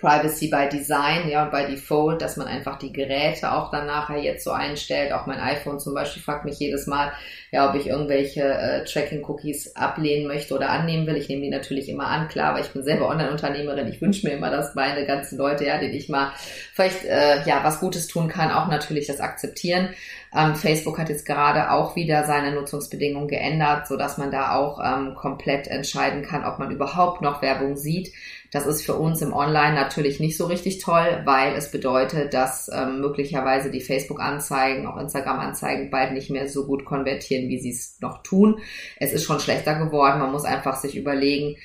Privacy 0.04 0.50
by 0.50 0.68
Design, 0.70 1.30
ja, 1.30 1.46
by 1.46 1.66
Default, 1.66 2.22
dass 2.22 2.36
man 2.36 2.48
einfach 2.48 2.78
die 2.78 2.92
Geräte 2.92 3.54
auch 3.54 3.72
dann 3.72 3.88
nachher 3.88 4.18
jetzt 4.18 4.44
so 4.44 4.52
einstellt. 4.52 5.14
Auch 5.14 5.28
mein 5.28 5.40
iPhone 5.40 5.80
zum 5.80 5.94
Beispiel 5.94 6.22
fragt 6.22 6.44
mich 6.44 6.60
jedes 6.60 6.88
Mal, 6.88 7.14
ja, 7.52 7.70
ob 7.70 7.76
ich 7.76 7.88
irgendwelche 7.88 8.42
äh, 8.42 8.84
Tracking-Cookies 8.84 9.78
ablehnen 9.78 10.28
möchte 10.28 10.56
oder 10.56 10.72
annehmen 10.72 11.08
will. 11.08 11.16
Ich 11.16 11.30
nehme 11.30 11.44
die 11.44 11.50
natürlich 11.50 11.88
immer 11.88 12.08
an, 12.08 12.28
klar, 12.28 12.54
weil 12.54 12.64
ich 12.64 12.72
bin 12.72 12.84
selber 12.84 13.08
Online-Unternehmerin. 13.08 13.88
Ich 13.88 14.02
wünsche 14.02 14.28
mir 14.28 14.34
immer, 14.34 14.52
dass 14.52 14.76
meine 14.76 15.06
ganzen 15.06 15.38
Leute, 15.38 15.64
ja, 15.64 15.78
denen 15.78 15.94
ich 15.94 16.10
mal 16.10 16.34
vielleicht, 16.74 17.06
äh, 17.06 17.42
ja, 17.46 17.64
was 17.64 17.80
Gutes 17.80 18.08
tun 18.08 18.28
kann, 18.28 18.52
auch 18.52 18.68
natürlich 18.68 19.08
das 19.08 19.22
akzeptieren. 19.22 19.90
Ähm, 20.36 20.56
Facebook 20.56 20.98
hat 20.98 21.10
jetzt 21.10 21.26
gerade 21.26 21.72
auch 21.72 21.96
wieder 21.96 22.26
seine 22.26 22.52
Nutzungsbedingungen 22.54 23.28
geändert, 23.28 23.88
so 23.88 23.96
dass 23.96 24.18
man 24.18 24.32
da 24.32 24.56
auch 24.56 24.80
ähm, 24.84 25.16
komplett 25.16 25.68
entscheiden 25.68 26.24
kann, 26.24 26.44
ob 26.44 26.60
man 26.60 26.72
überhaupt 26.72 27.22
noch 27.22 27.42
Werbung 27.42 27.78
sieht. 27.78 28.12
Das 28.54 28.68
ist 28.68 28.86
für 28.86 28.94
uns 28.94 29.20
im 29.24 29.34
Online 29.34 29.74
natürlich 29.74 30.20
nicht 30.20 30.38
so 30.38 30.46
richtig 30.46 30.78
toll, 30.78 31.24
weil 31.26 31.56
es 31.56 31.72
bedeutet, 31.72 32.36
dass 32.36 32.70
ähm, 32.72 33.02
möglicherweise 33.02 33.72
die 33.72 33.82
Facebook-Anzeigen, 33.82 34.86
auch 34.86 34.98
Instagram-Anzeigen 34.98 35.90
bald 35.90 36.14
nicht 36.14 36.30
mehr 36.30 36.48
so 36.48 36.68
gut 36.68 36.86
konvertieren, 36.86 37.50
wie 37.50 37.60
sie 37.60 37.72
es 37.72 37.98
noch 38.00 38.22
tun. 38.22 38.60
Es 38.98 39.12
ist 39.12 39.24
schon 39.24 39.40
schlechter 39.40 39.74
geworden. 39.84 40.20
Man 40.20 40.32
muss 40.32 40.46
einfach 40.46 40.76
sich 40.76 40.96
überlegen, 40.96 41.56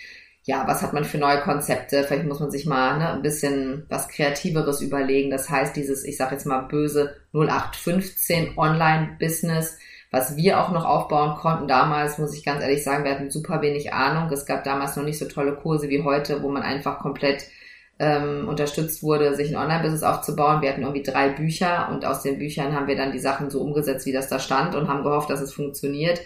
ja, 0.44 0.67
was 0.67 0.81
hat 0.81 0.94
man 0.94 1.05
für 1.05 1.19
neue 1.19 1.43
Konzepte? 1.43 2.04
Vielleicht 2.04 2.25
muss 2.25 2.40
man 2.40 2.50
sich 2.50 2.64
mal 2.64 2.97
ne, 2.97 3.12
ein 3.12 3.23
bisschen 3.23 3.85
was 3.90 4.09
Kreativeres 4.09 4.80
überlegen. 4.80 5.30
Das 5.30 5.50
heißt, 5.50 5.76
dieses, 5.76 6.07
ich 6.07 6.16
sage 6.16 6.37
jetzt 6.37 6.47
mal 6.47 6.62
böse 6.62 7.16
0815 7.35 8.57
Online-Business 8.57 9.76
was 10.10 10.36
wir 10.36 10.60
auch 10.60 10.70
noch 10.70 10.84
aufbauen 10.84 11.36
konnten 11.36 11.68
damals, 11.68 12.18
muss 12.18 12.34
ich 12.34 12.44
ganz 12.44 12.62
ehrlich 12.62 12.82
sagen, 12.82 13.04
wir 13.04 13.12
hatten 13.12 13.30
super 13.30 13.60
wenig 13.60 13.92
Ahnung. 13.92 14.30
Es 14.32 14.46
gab 14.46 14.64
damals 14.64 14.96
noch 14.96 15.04
nicht 15.04 15.18
so 15.18 15.26
tolle 15.26 15.54
Kurse 15.54 15.88
wie 15.88 16.02
heute, 16.02 16.42
wo 16.42 16.48
man 16.48 16.62
einfach 16.62 16.98
komplett 16.98 17.44
ähm, 17.98 18.48
unterstützt 18.48 19.02
wurde, 19.02 19.34
sich 19.34 19.50
ein 19.50 19.62
Online-Business 19.62 20.02
aufzubauen. 20.02 20.62
Wir 20.62 20.70
hatten 20.70 20.82
irgendwie 20.82 21.02
drei 21.02 21.28
Bücher 21.30 21.88
und 21.90 22.04
aus 22.04 22.22
den 22.22 22.38
Büchern 22.38 22.74
haben 22.74 22.86
wir 22.86 22.96
dann 22.96 23.12
die 23.12 23.18
Sachen 23.18 23.50
so 23.50 23.60
umgesetzt, 23.60 24.06
wie 24.06 24.12
das 24.12 24.28
da 24.28 24.38
stand 24.38 24.74
und 24.74 24.88
haben 24.88 25.02
gehofft, 25.02 25.30
dass 25.30 25.40
es 25.40 25.52
funktioniert. 25.52 26.20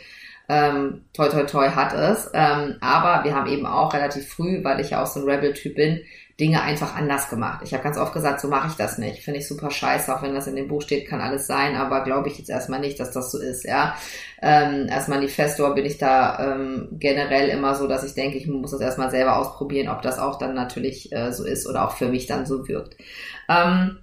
Ähm, 0.49 1.05
toi, 1.15 1.29
toi, 1.29 1.45
toi 1.45 1.69
hat 1.71 1.95
es. 1.95 2.31
Ähm, 2.35 2.77
aber 2.81 3.25
wir 3.25 3.35
haben 3.35 3.49
eben 3.49 3.67
auch 3.67 3.95
relativ 3.95 4.29
früh, 4.29 4.63
weil 4.63 4.81
ich 4.81 4.91
ja 4.91 5.03
auch 5.03 5.07
so 5.07 5.21
ein 5.21 5.29
Rebel-Typ 5.29 5.75
bin, 5.75 6.03
Dinge 6.43 6.61
einfach 6.61 6.97
anders 6.97 7.31
gemacht. 7.31 7.61
Ich 7.63 7.73
habe 7.73 7.85
ganz 7.85 7.97
oft 7.97 8.13
gesagt, 8.13 8.41
so 8.41 8.49
mache 8.49 8.67
ich 8.67 8.75
das 8.75 8.99
nicht. 8.99 9.23
Finde 9.23 9.39
ich 9.39 9.47
super 9.47 9.71
scheiße, 9.71 10.13
auch 10.13 10.23
wenn 10.23 10.35
das 10.35 10.49
in 10.49 10.57
dem 10.57 10.67
Buch 10.67 10.83
steht, 10.83 11.07
kann 11.07 11.21
alles 11.21 11.47
sein, 11.47 11.77
aber 11.77 12.03
glaube 12.03 12.29
ich 12.29 12.37
jetzt 12.37 12.51
erstmal 12.51 12.81
nicht, 12.81 12.99
dass 12.99 13.13
das 13.13 13.31
so 13.31 13.39
ist, 13.39 13.65
ja. 13.65 13.95
Ähm, 14.43 14.89
als 14.91 15.07
Manifestor 15.07 15.73
bin 15.77 15.87
ich 15.87 15.99
da 15.99 16.55
ähm, 16.55 16.89
generell 16.99 17.49
immer 17.49 17.77
so, 17.77 17.87
dass 17.87 18.03
ich 18.03 18.15
denke, 18.15 18.39
ich 18.39 18.49
muss 18.49 18.73
das 18.73 18.81
erstmal 18.81 19.13
selber 19.13 19.37
ausprobieren, 19.37 19.89
ob 19.89 20.03
das 20.03 20.19
auch 20.19 20.37
dann 20.37 20.55
natürlich 20.55 21.13
äh, 21.13 21.33
so 21.33 21.45
ist 21.45 21.69
oder 21.69 21.87
auch 21.87 21.97
für 21.97 22.09
mich 22.09 22.27
dann 22.27 22.45
so 22.45 22.67
wirkt. 22.67 22.97
Ähm, 23.49 23.99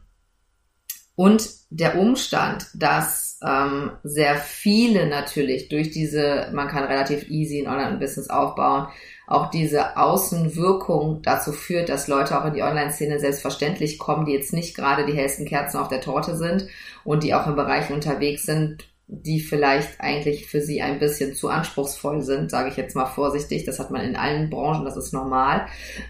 und 1.20 1.50
der 1.70 1.98
Umstand, 1.98 2.68
dass 2.74 3.42
ähm, 3.46 3.92
sehr 4.04 4.38
viele 4.38 5.06
natürlich 5.06 5.68
durch 5.68 5.92
diese, 5.92 6.50
man 6.54 6.70
kann 6.70 6.86
relativ 6.86 7.30
easy 7.30 7.60
ein 7.60 7.68
Online-Business 7.68 8.30
aufbauen, 8.30 8.88
auch 9.28 9.50
diese 9.50 9.98
Außenwirkung 9.98 11.22
dazu 11.22 11.52
führt, 11.52 11.90
dass 11.90 12.08
Leute 12.08 12.40
auch 12.40 12.46
in 12.46 12.54
die 12.54 12.64
Online-Szene 12.64 13.20
selbstverständlich 13.20 14.00
kommen, 14.00 14.28
die 14.28 14.32
jetzt 14.32 14.54
nicht 14.54 14.78
gerade 14.78 15.06
die 15.06 15.12
hellsten 15.12 15.46
Kerzen 15.46 15.76
auf 15.76 15.90
der 15.90 16.00
Torte 16.00 16.38
sind 16.38 16.68
und 17.04 17.22
die 17.24 17.34
auch 17.34 17.48
in 17.48 17.56
Bereichen 17.58 17.96
unterwegs 17.96 18.44
sind, 18.44 18.86
die 19.12 19.40
vielleicht 19.40 20.00
eigentlich 20.00 20.46
für 20.46 20.62
sie 20.62 20.84
ein 20.84 21.00
bisschen 21.00 21.34
zu 21.34 21.50
anspruchsvoll 21.50 22.22
sind, 22.22 22.52
sage 22.52 22.70
ich 22.70 22.78
jetzt 22.78 22.96
mal 22.96 23.08
vorsichtig. 23.08 23.66
Das 23.66 23.80
hat 23.80 23.90
man 23.90 24.02
in 24.02 24.16
allen 24.16 24.52
Branchen, 24.52 24.86
das 24.86 24.98
ist 24.98 25.14
normal. 25.14 25.66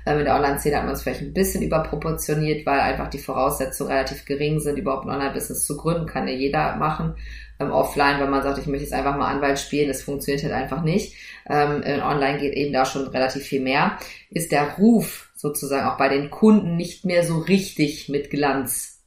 Ähm, 0.05 0.19
in 0.19 0.25
der 0.25 0.35
Online-Szene 0.35 0.75
hat 0.75 0.83
man 0.83 0.93
es 0.93 1.01
vielleicht 1.01 1.21
ein 1.21 1.33
bisschen 1.33 1.63
überproportioniert, 1.63 2.65
weil 2.65 2.81
einfach 2.81 3.09
die 3.09 3.19
Voraussetzungen 3.19 3.91
relativ 3.91 4.25
gering 4.25 4.59
sind, 4.59 4.77
überhaupt 4.77 5.05
ein 5.05 5.11
Online-Business 5.11 5.63
zu 5.63 5.77
gründen, 5.77 6.07
kann 6.07 6.27
ja 6.27 6.33
jeder 6.33 6.75
machen. 6.75 7.15
Ähm, 7.61 7.71
offline, 7.71 8.19
wenn 8.19 8.29
man 8.29 8.43
sagt, 8.43 8.57
ich 8.57 8.67
möchte 8.67 8.83
jetzt 8.83 8.93
einfach 8.93 9.15
mal 9.15 9.33
Anwalt 9.33 9.59
spielen, 9.59 9.87
das 9.87 10.03
funktioniert 10.03 10.43
halt 10.43 10.53
einfach 10.53 10.83
nicht. 10.83 11.15
Ähm, 11.49 11.81
online 12.03 12.39
geht 12.39 12.53
eben 12.53 12.73
da 12.73 12.83
schon 12.83 13.07
relativ 13.07 13.43
viel 13.43 13.61
mehr. 13.61 13.97
Ist 14.29 14.51
der 14.51 14.73
Ruf 14.77 15.31
sozusagen 15.35 15.87
auch 15.87 15.97
bei 15.97 16.09
den 16.09 16.29
Kunden 16.29 16.75
nicht 16.75 17.05
mehr 17.05 17.23
so 17.23 17.37
richtig 17.37 18.09
mit 18.09 18.29
Glanz 18.29 18.99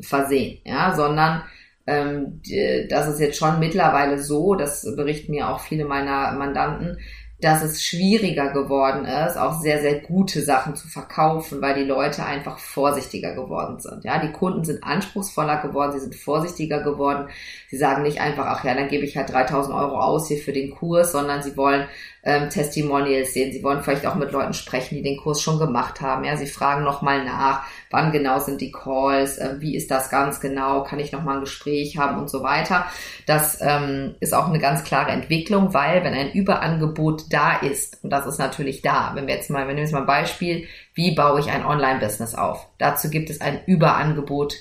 versehen, 0.00 0.60
ja, 0.64 0.94
sondern 0.94 1.42
ähm, 1.86 2.40
das 2.88 3.08
ist 3.08 3.20
jetzt 3.20 3.38
schon 3.38 3.58
mittlerweile 3.58 4.18
so, 4.18 4.54
das 4.54 4.82
berichten 4.96 5.32
mir 5.32 5.48
auch 5.48 5.60
viele 5.60 5.84
meiner 5.84 6.32
Mandanten, 6.32 6.98
dass 7.42 7.62
es 7.62 7.82
schwieriger 7.82 8.52
geworden 8.52 9.04
ist, 9.04 9.36
auch 9.36 9.60
sehr, 9.60 9.80
sehr 9.80 9.98
gute 9.98 10.42
Sachen 10.42 10.76
zu 10.76 10.86
verkaufen, 10.86 11.60
weil 11.60 11.74
die 11.74 11.88
Leute 11.88 12.24
einfach 12.24 12.58
vorsichtiger 12.58 13.34
geworden 13.34 13.80
sind. 13.80 14.04
Ja, 14.04 14.20
die 14.20 14.30
Kunden 14.30 14.64
sind 14.64 14.84
anspruchsvoller 14.84 15.60
geworden, 15.60 15.92
sie 15.92 15.98
sind 15.98 16.14
vorsichtiger 16.14 16.84
geworden. 16.84 17.28
Sie 17.68 17.76
sagen 17.76 18.04
nicht 18.04 18.20
einfach, 18.20 18.46
ach 18.46 18.64
ja, 18.64 18.74
dann 18.74 18.86
gebe 18.86 19.04
ich 19.04 19.16
halt 19.16 19.32
3000 19.32 19.74
Euro 19.74 19.98
aus 19.98 20.28
hier 20.28 20.38
für 20.38 20.52
den 20.52 20.70
Kurs, 20.70 21.10
sondern 21.10 21.42
sie 21.42 21.56
wollen 21.56 21.88
ähm, 22.24 22.50
Testimonials 22.50 23.34
sehen. 23.34 23.52
Sie 23.52 23.62
wollen 23.62 23.82
vielleicht 23.82 24.06
auch 24.06 24.14
mit 24.14 24.30
Leuten 24.30 24.54
sprechen, 24.54 24.94
die 24.94 25.02
den 25.02 25.16
Kurs 25.16 25.40
schon 25.40 25.58
gemacht 25.58 26.00
haben. 26.00 26.24
Ja, 26.24 26.36
sie 26.36 26.46
fragen 26.46 26.84
nochmal 26.84 27.24
nach, 27.24 27.64
wann 27.90 28.12
genau 28.12 28.38
sind 28.38 28.60
die 28.60 28.70
Calls, 28.70 29.38
äh, 29.38 29.56
wie 29.58 29.76
ist 29.76 29.90
das 29.90 30.08
ganz 30.08 30.40
genau, 30.40 30.84
kann 30.84 31.00
ich 31.00 31.12
nochmal 31.12 31.36
ein 31.36 31.44
Gespräch 31.44 31.98
haben 31.98 32.18
und 32.18 32.30
so 32.30 32.42
weiter. 32.42 32.86
Das 33.26 33.58
ähm, 33.60 34.14
ist 34.20 34.34
auch 34.34 34.48
eine 34.48 34.60
ganz 34.60 34.84
klare 34.84 35.10
Entwicklung, 35.10 35.74
weil 35.74 36.04
wenn 36.04 36.14
ein 36.14 36.32
Überangebot 36.32 37.24
da 37.30 37.58
ist, 37.58 38.02
und 38.04 38.10
das 38.10 38.26
ist 38.26 38.38
natürlich 38.38 38.82
da, 38.82 39.12
wenn 39.14 39.26
wir 39.26 39.34
jetzt 39.34 39.50
mal, 39.50 39.66
wir 39.66 39.74
nehmen 39.74 39.86
jetzt 39.86 39.92
mal 39.92 40.00
ein 40.00 40.06
Beispiel, 40.06 40.66
wie 40.94 41.14
baue 41.14 41.40
ich 41.40 41.50
ein 41.50 41.64
Online-Business 41.64 42.34
auf? 42.34 42.68
Dazu 42.78 43.10
gibt 43.10 43.30
es 43.30 43.40
ein 43.40 43.64
Überangebot 43.66 44.54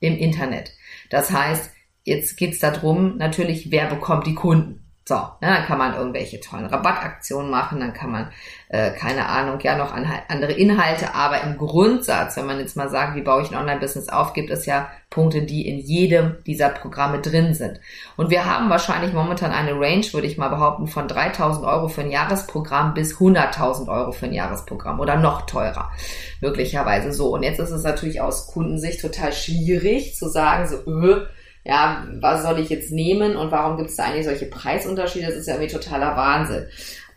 im 0.00 0.16
Internet. 0.16 0.72
Das 1.10 1.30
heißt, 1.30 1.70
jetzt 2.04 2.36
geht 2.36 2.52
es 2.54 2.60
darum, 2.60 3.18
natürlich, 3.18 3.70
wer 3.70 3.86
bekommt 3.86 4.26
die 4.26 4.34
Kunden? 4.34 4.83
So, 5.06 5.16
ne, 5.16 5.28
dann 5.40 5.66
kann 5.66 5.76
man 5.76 5.94
irgendwelche 5.94 6.40
tollen 6.40 6.64
Rabattaktionen 6.64 7.50
machen, 7.50 7.78
dann 7.78 7.92
kann 7.92 8.10
man, 8.10 8.30
äh, 8.68 8.90
keine 8.92 9.28
Ahnung, 9.28 9.60
ja 9.60 9.76
noch 9.76 9.92
an, 9.92 10.10
andere 10.28 10.52
Inhalte, 10.52 11.14
aber 11.14 11.42
im 11.42 11.58
Grundsatz, 11.58 12.38
wenn 12.38 12.46
man 12.46 12.58
jetzt 12.58 12.74
mal 12.74 12.88
sagt, 12.88 13.14
wie 13.14 13.20
baue 13.20 13.42
ich 13.42 13.50
ein 13.50 13.58
Online-Business 13.58 14.08
auf, 14.08 14.32
gibt 14.32 14.48
es 14.48 14.64
ja 14.64 14.88
Punkte, 15.10 15.42
die 15.42 15.68
in 15.68 15.78
jedem 15.78 16.42
dieser 16.46 16.70
Programme 16.70 17.20
drin 17.20 17.52
sind. 17.52 17.80
Und 18.16 18.30
wir 18.30 18.46
haben 18.46 18.70
wahrscheinlich 18.70 19.12
momentan 19.12 19.52
eine 19.52 19.78
Range, 19.78 20.06
würde 20.12 20.26
ich 20.26 20.38
mal 20.38 20.48
behaupten, 20.48 20.86
von 20.86 21.06
3000 21.06 21.66
Euro 21.66 21.88
für 21.88 22.00
ein 22.00 22.10
Jahresprogramm 22.10 22.94
bis 22.94 23.16
100.000 23.18 23.88
Euro 23.88 24.12
für 24.12 24.24
ein 24.24 24.32
Jahresprogramm 24.32 25.00
oder 25.00 25.16
noch 25.16 25.42
teurer, 25.42 25.92
möglicherweise 26.40 27.12
so. 27.12 27.34
Und 27.34 27.42
jetzt 27.42 27.60
ist 27.60 27.72
es 27.72 27.82
natürlich 27.82 28.22
aus 28.22 28.46
Kundensicht 28.46 29.02
total 29.02 29.34
schwierig 29.34 30.16
zu 30.16 30.30
sagen, 30.30 30.66
so, 30.66 30.76
öh, 30.90 31.26
ja, 31.64 32.06
was 32.20 32.42
soll 32.42 32.58
ich 32.58 32.68
jetzt 32.68 32.92
nehmen 32.92 33.36
und 33.36 33.50
warum 33.50 33.76
gibt 33.76 33.90
es 33.90 33.96
da 33.96 34.04
eigentlich 34.04 34.26
solche 34.26 34.46
Preisunterschiede? 34.46 35.26
Das 35.26 35.36
ist 35.36 35.46
ja 35.46 35.54
irgendwie 35.54 35.72
totaler 35.72 36.16
Wahnsinn. 36.16 36.66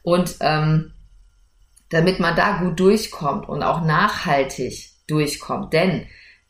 Und 0.04 0.38
ähm, 0.40 0.94
damit 1.90 2.20
man 2.20 2.36
da 2.36 2.60
gut 2.60 2.80
durchkommt 2.80 3.48
und 3.50 3.62
auch 3.62 3.82
nachhaltig 3.82 4.92
durchkommt, 5.08 5.74
denn 5.74 6.08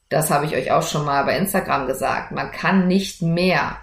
das 0.10 0.32
habe 0.32 0.46
ich 0.46 0.56
euch 0.56 0.72
auch 0.72 0.84
schon 0.84 1.06
mal 1.06 1.24
bei 1.26 1.38
Instagram 1.38 1.88
gesagt, 1.88 2.32
man 2.32 2.52
kann 2.52 2.88
nicht 2.88 3.22
mehr 3.22 3.78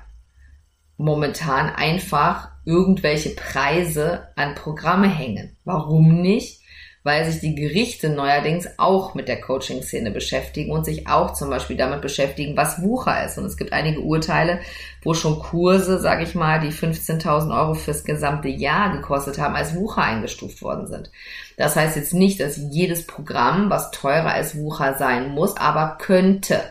momentan 0.97 1.71
einfach 1.71 2.51
irgendwelche 2.65 3.31
Preise 3.31 4.29
an 4.37 4.55
Programme 4.55 5.09
hängen. 5.09 5.57
Warum 5.65 6.23
nicht? 6.23 6.63
Weil 7.05 7.31
sich 7.31 7.41
die 7.41 7.55
Gerichte 7.55 8.09
neuerdings 8.09 8.67
auch 8.79 9.15
mit 9.15 9.29
der 9.29 9.39
Coaching-Szene 9.39 10.11
beschäftigen 10.11 10.73
und 10.73 10.87
sich 10.87 11.07
auch 11.07 11.35
zum 11.35 11.51
Beispiel 11.51 11.77
damit 11.77 12.01
beschäftigen, 12.01 12.57
was 12.57 12.83
Wucher 12.83 13.27
ist. 13.27 13.37
Und 13.37 13.45
es 13.45 13.59
gibt 13.59 13.75
einige 13.75 14.01
Urteile, 14.01 14.61
wo 15.03 15.13
schon 15.13 15.39
Kurse, 15.39 16.01
sage 16.01 16.25
ich 16.25 16.35
mal, 16.35 16.61
die 16.61 16.73
15.000 16.73 17.55
Euro 17.55 17.75
fürs 17.75 18.05
gesamte 18.05 18.49
Jahr 18.49 18.91
gekostet 18.91 19.39
haben, 19.39 19.55
als 19.55 19.77
Wucher 19.77 20.03
eingestuft 20.03 20.63
worden 20.63 20.87
sind. 20.87 21.11
Das 21.59 21.77
heißt 21.77 21.95
jetzt 21.95 22.15
nicht, 22.15 22.41
dass 22.41 22.57
jedes 22.57 23.07
Programm, 23.07 23.69
was 23.69 23.91
teurer 23.91 24.33
als 24.33 24.57
Wucher 24.57 24.95
sein 24.95 25.29
muss, 25.29 25.59
aber 25.59 25.99
könnte. 26.01 26.63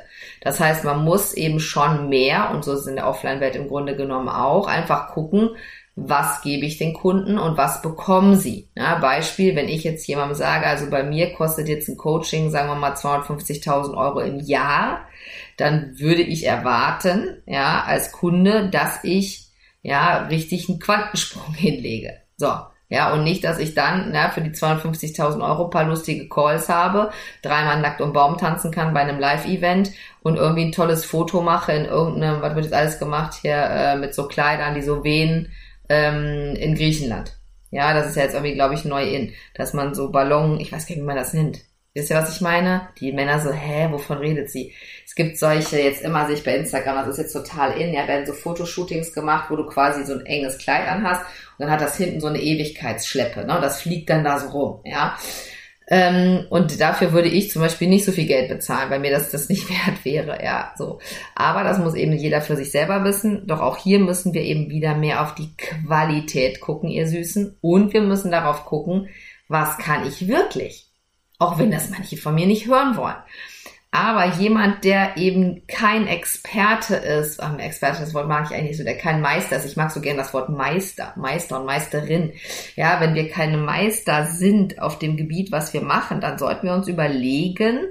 Das 0.42 0.60
heißt, 0.60 0.84
man 0.84 1.04
muss 1.04 1.34
eben 1.34 1.60
schon 1.60 2.10
mehr, 2.10 2.50
und 2.52 2.66
so 2.66 2.74
ist 2.74 2.82
es 2.82 2.88
in 2.88 2.96
der 2.96 3.08
Offline-Welt 3.08 3.56
im 3.56 3.68
Grunde 3.68 3.96
genommen 3.96 4.30
auch, 4.30 4.68
einfach 4.68 5.10
gucken, 5.10 5.52
was 5.96 6.42
gebe 6.42 6.66
ich 6.66 6.78
den 6.78 6.94
Kunden 6.94 7.38
und 7.38 7.56
was 7.56 7.82
bekommen 7.82 8.36
sie. 8.36 8.68
Ja, 8.76 8.96
Beispiel, 8.96 9.56
wenn 9.56 9.68
ich 9.68 9.84
jetzt 9.84 10.08
jemandem 10.08 10.36
sage, 10.36 10.66
also 10.66 10.90
bei 10.90 11.04
mir 11.04 11.34
kostet 11.34 11.68
jetzt 11.68 11.88
ein 11.88 11.98
Coaching, 11.98 12.50
sagen 12.50 12.70
wir 12.70 12.76
mal 12.76 12.94
250.000 12.94 13.96
Euro 13.96 14.20
im 14.22 14.40
Jahr, 14.40 15.08
dann 15.58 16.00
würde 16.00 16.24
ich 16.24 16.46
erwarten, 16.46 17.44
ja, 17.46 17.84
als 17.86 18.12
Kunde, 18.12 18.70
dass 18.70 19.04
ich, 19.04 19.48
ja, 19.84 20.24
richtig 20.28 20.68
einen 20.68 20.80
Quantensprung 20.80 21.54
hinlege. 21.56 22.14
So. 22.38 22.52
Ja, 22.90 23.12
und 23.12 23.24
nicht, 23.24 23.44
dass 23.44 23.58
ich 23.58 23.74
dann 23.74 24.12
na, 24.12 24.30
für 24.30 24.42
die 24.42 24.52
250.000 24.52 25.44
Euro 25.44 25.68
paar 25.70 25.86
lustige 25.86 26.30
Calls 26.30 26.70
habe, 26.70 27.10
dreimal 27.42 27.82
nackt 27.82 28.02
um 28.02 28.14
Baum 28.14 28.38
tanzen 28.38 28.70
kann 28.70 28.94
bei 28.94 29.00
einem 29.00 29.20
Live-Event 29.20 29.92
und 30.22 30.36
irgendwie 30.36 30.66
ein 30.66 30.72
tolles 30.72 31.04
Foto 31.04 31.42
mache 31.42 31.72
in 31.72 31.86
irgendeinem, 31.86 32.42
was 32.44 32.54
wird 32.54 32.66
jetzt 32.66 32.76
alles 32.76 33.00
gemacht 33.00 33.34
hier, 33.42 33.56
äh, 33.56 33.96
mit 33.96 34.14
so 34.14 34.28
Kleidern, 34.28 34.76
die 34.76 34.84
so 34.84 35.04
wehen, 35.04 35.52
ähm, 35.90 36.56
in 36.56 36.76
Griechenland. 36.76 37.38
Ja, 37.72 37.94
das 37.94 38.08
ist 38.08 38.16
ja 38.16 38.24
jetzt 38.24 38.34
irgendwie, 38.34 38.54
glaube 38.54 38.76
ich, 38.76 38.86
neu 38.86 39.04
in, 39.04 39.34
dass 39.56 39.74
man 39.74 39.96
so 39.96 40.12
Ballon, 40.12 40.60
ich 40.60 40.72
weiß 40.72 40.86
gar 40.86 40.96
nicht, 40.96 41.02
wie 41.02 41.08
man 41.08 41.16
das 41.16 41.34
nennt. 41.34 41.62
Wisst 41.96 42.10
ihr, 42.10 42.16
was 42.16 42.34
ich 42.36 42.42
meine? 42.42 42.88
Die 43.00 43.12
Männer 43.12 43.40
so, 43.40 43.52
hä, 43.52 43.88
wovon 43.92 44.18
redet 44.18 44.50
sie? 44.50 44.74
Es 45.06 45.14
gibt 45.14 45.38
solche 45.38 45.80
jetzt 45.80 46.02
immer 46.02 46.28
sich 46.28 46.44
bei 46.44 46.56
Instagram, 46.56 46.98
das 46.98 47.08
ist 47.10 47.18
jetzt 47.18 47.34
total 47.34 47.80
in, 47.80 47.94
ja, 47.94 48.08
werden 48.08 48.26
so 48.26 48.34
Fotoshootings 48.34 49.14
gemacht, 49.14 49.52
wo 49.52 49.56
du 49.56 49.68
quasi 49.68 50.04
so 50.04 50.14
ein 50.14 50.26
enges 50.26 50.58
Kleid 50.58 50.88
anhast 50.88 51.22
und 51.22 51.66
dann 51.66 51.72
hat 51.72 51.82
das 51.82 51.98
hinten 51.98 52.20
so 52.20 52.28
eine 52.28 52.42
Ewigkeitsschleppe, 52.42 53.46
ne? 53.46 53.56
Und 53.56 53.62
das 53.62 53.82
fliegt 53.82 54.10
dann 54.10 54.24
da 54.24 54.40
so 54.40 54.50
rum, 54.50 54.82
ja. 54.86 55.18
Ähm, 55.88 56.46
und 56.50 56.80
dafür 56.80 57.12
würde 57.12 57.28
ich 57.28 57.52
zum 57.52 57.62
Beispiel 57.62 57.90
nicht 57.90 58.06
so 58.06 58.12
viel 58.12 58.26
Geld 58.26 58.50
bezahlen, 58.50 58.90
weil 58.90 59.00
mir 59.00 59.12
das, 59.12 59.32
das 59.32 59.50
nicht 59.50 59.70
wert 59.88 60.04
wäre, 60.06 60.44
ja, 60.44 60.74
so. 60.78 61.00
Aber 61.36 61.64
das 61.64 61.78
muss 61.78 61.94
eben 61.94 62.14
jeder 62.14 62.42
für 62.42 62.56
sich 62.56 62.72
selber 62.72 63.04
wissen. 63.04 63.46
Doch 63.48 63.62
auch 63.62 63.78
hier 63.78 64.00
müssen 64.00 64.34
wir 64.34 64.42
eben 64.42 64.70
wieder 64.70 64.96
mehr 64.96 65.22
auf 65.22 65.36
die 65.36 65.56
Qualität 65.58 66.62
gucken, 66.62 66.90
ihr 66.90 67.08
Süßen. 67.08 67.58
Und 67.62 67.94
wir 67.94 68.02
müssen 68.02 68.32
darauf 68.32 68.66
gucken, 68.66 69.10
was 69.48 69.78
kann 69.78 70.08
ich 70.08 70.28
wirklich? 70.28 70.88
Auch 71.38 71.60
wenn 71.60 71.72
das 71.72 71.90
manche 71.90 72.16
von 72.18 72.36
mir 72.36 72.48
nicht 72.48 72.68
hören 72.68 72.96
wollen. 72.96 73.18
Aber 73.96 74.26
jemand, 74.26 74.86
der 74.86 75.18
eben 75.18 75.68
kein 75.68 76.08
Experte 76.08 76.96
ist, 76.96 77.40
ähm, 77.40 77.60
Experte, 77.60 78.00
das 78.00 78.16
Wort 78.16 78.28
mag 78.28 78.48
ich 78.50 78.58
eigentlich 78.58 78.76
so, 78.76 78.84
der 78.84 78.98
kein 78.98 79.22
Meister 79.22 79.56
ist. 79.56 79.66
Ich 79.66 79.78
mag 79.78 79.92
so 79.92 80.02
gerne 80.02 80.18
das 80.18 80.34
Wort 80.34 80.50
Meister, 80.50 81.14
Meister 81.16 81.60
und 81.60 81.68
Meisterin. 81.68 82.34
Ja, 82.76 83.00
wenn 83.02 83.14
wir 83.14 83.30
keine 83.30 83.58
Meister 83.58 84.26
sind 84.26 84.82
auf 84.82 84.98
dem 84.98 85.16
Gebiet, 85.16 85.52
was 85.52 85.76
wir 85.76 85.82
machen, 85.82 86.22
dann 86.22 86.40
sollten 86.40 86.66
wir 86.66 86.74
uns 86.74 86.88
überlegen, 86.88 87.82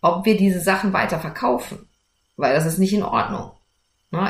ob 0.00 0.24
wir 0.24 0.36
diese 0.36 0.58
Sachen 0.58 0.92
weiter 0.92 1.20
verkaufen. 1.20 1.88
Weil 2.36 2.52
das 2.52 2.66
ist 2.66 2.78
nicht 2.78 2.92
in 2.92 3.04
Ordnung. 3.04 3.52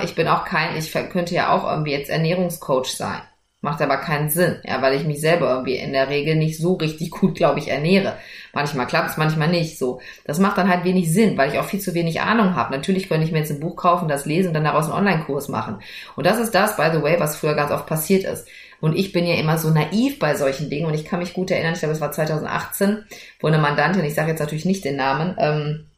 Ich 0.04 0.14
bin 0.14 0.28
auch 0.28 0.44
kein, 0.44 0.76
ich 0.76 0.92
könnte 0.92 1.34
ja 1.34 1.54
auch 1.54 1.64
irgendwie 1.64 1.92
jetzt 1.92 2.10
Ernährungscoach 2.10 2.94
sein. 2.94 3.22
Macht 3.62 3.82
aber 3.82 3.98
keinen 3.98 4.30
Sinn, 4.30 4.56
ja, 4.64 4.80
weil 4.80 4.94
ich 4.94 5.04
mich 5.04 5.20
selber 5.20 5.50
irgendwie 5.50 5.76
in 5.76 5.92
der 5.92 6.08
Regel 6.08 6.36
nicht 6.36 6.56
so 6.56 6.74
richtig 6.74 7.10
gut, 7.10 7.34
glaube 7.34 7.58
ich, 7.58 7.68
ernähre. 7.68 8.16
Manchmal 8.54 8.86
klappt 8.86 9.10
es, 9.10 9.16
manchmal 9.18 9.48
nicht 9.48 9.78
so. 9.78 10.00
Das 10.24 10.38
macht 10.38 10.56
dann 10.56 10.70
halt 10.70 10.84
wenig 10.84 11.12
Sinn, 11.12 11.36
weil 11.36 11.50
ich 11.50 11.58
auch 11.58 11.66
viel 11.66 11.80
zu 11.80 11.92
wenig 11.92 12.22
Ahnung 12.22 12.56
habe. 12.56 12.74
Natürlich 12.74 13.08
könnte 13.08 13.26
ich 13.26 13.32
mir 13.32 13.38
jetzt 13.38 13.50
ein 13.50 13.60
Buch 13.60 13.76
kaufen, 13.76 14.08
das 14.08 14.24
lesen 14.24 14.48
und 14.48 14.54
dann 14.54 14.64
daraus 14.64 14.86
einen 14.86 14.94
Online-Kurs 14.94 15.48
machen. 15.48 15.80
Und 16.16 16.26
das 16.26 16.38
ist 16.38 16.54
das, 16.54 16.76
by 16.76 16.88
the 16.92 17.02
way, 17.02 17.20
was 17.20 17.36
früher 17.36 17.54
ganz 17.54 17.70
oft 17.70 17.86
passiert 17.86 18.24
ist. 18.24 18.48
Und 18.80 18.96
ich 18.96 19.12
bin 19.12 19.26
ja 19.26 19.34
immer 19.34 19.58
so 19.58 19.68
naiv 19.68 20.18
bei 20.18 20.34
solchen 20.34 20.70
Dingen 20.70 20.86
und 20.86 20.94
ich 20.94 21.04
kann 21.04 21.18
mich 21.18 21.34
gut 21.34 21.50
erinnern, 21.50 21.74
ich 21.74 21.80
glaube, 21.80 21.92
es 21.92 22.00
war 22.00 22.12
2018, 22.12 23.04
wo 23.40 23.48
eine 23.48 23.58
Mandantin, 23.58 24.04
ich 24.04 24.14
sage 24.14 24.30
jetzt 24.30 24.40
natürlich 24.40 24.64
nicht 24.64 24.86
den 24.86 24.96
Namen, 24.96 25.36
ähm, 25.38 25.89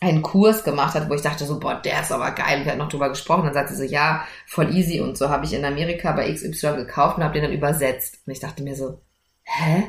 einen 0.00 0.22
Kurs 0.22 0.62
gemacht 0.64 0.94
hat, 0.94 1.08
wo 1.08 1.14
ich 1.14 1.22
dachte 1.22 1.46
so, 1.46 1.58
boah, 1.58 1.74
der 1.74 2.02
ist 2.02 2.12
aber 2.12 2.30
geil. 2.32 2.64
Wir 2.64 2.72
hatten 2.72 2.78
noch 2.78 2.88
drüber 2.88 3.08
gesprochen. 3.08 3.44
Dann 3.44 3.54
sagte 3.54 3.74
sie 3.74 3.86
so, 3.86 3.92
ja, 3.92 4.26
voll 4.46 4.74
easy. 4.74 5.00
Und 5.00 5.16
so 5.16 5.30
habe 5.30 5.46
ich 5.46 5.54
in 5.54 5.64
Amerika 5.64 6.12
bei 6.12 6.30
XY 6.32 6.76
gekauft 6.76 7.16
und 7.16 7.24
habe 7.24 7.34
den 7.34 7.44
dann 7.44 7.52
übersetzt. 7.52 8.18
Und 8.26 8.32
ich 8.32 8.40
dachte 8.40 8.62
mir 8.62 8.76
so, 8.76 9.00
hä? 9.44 9.84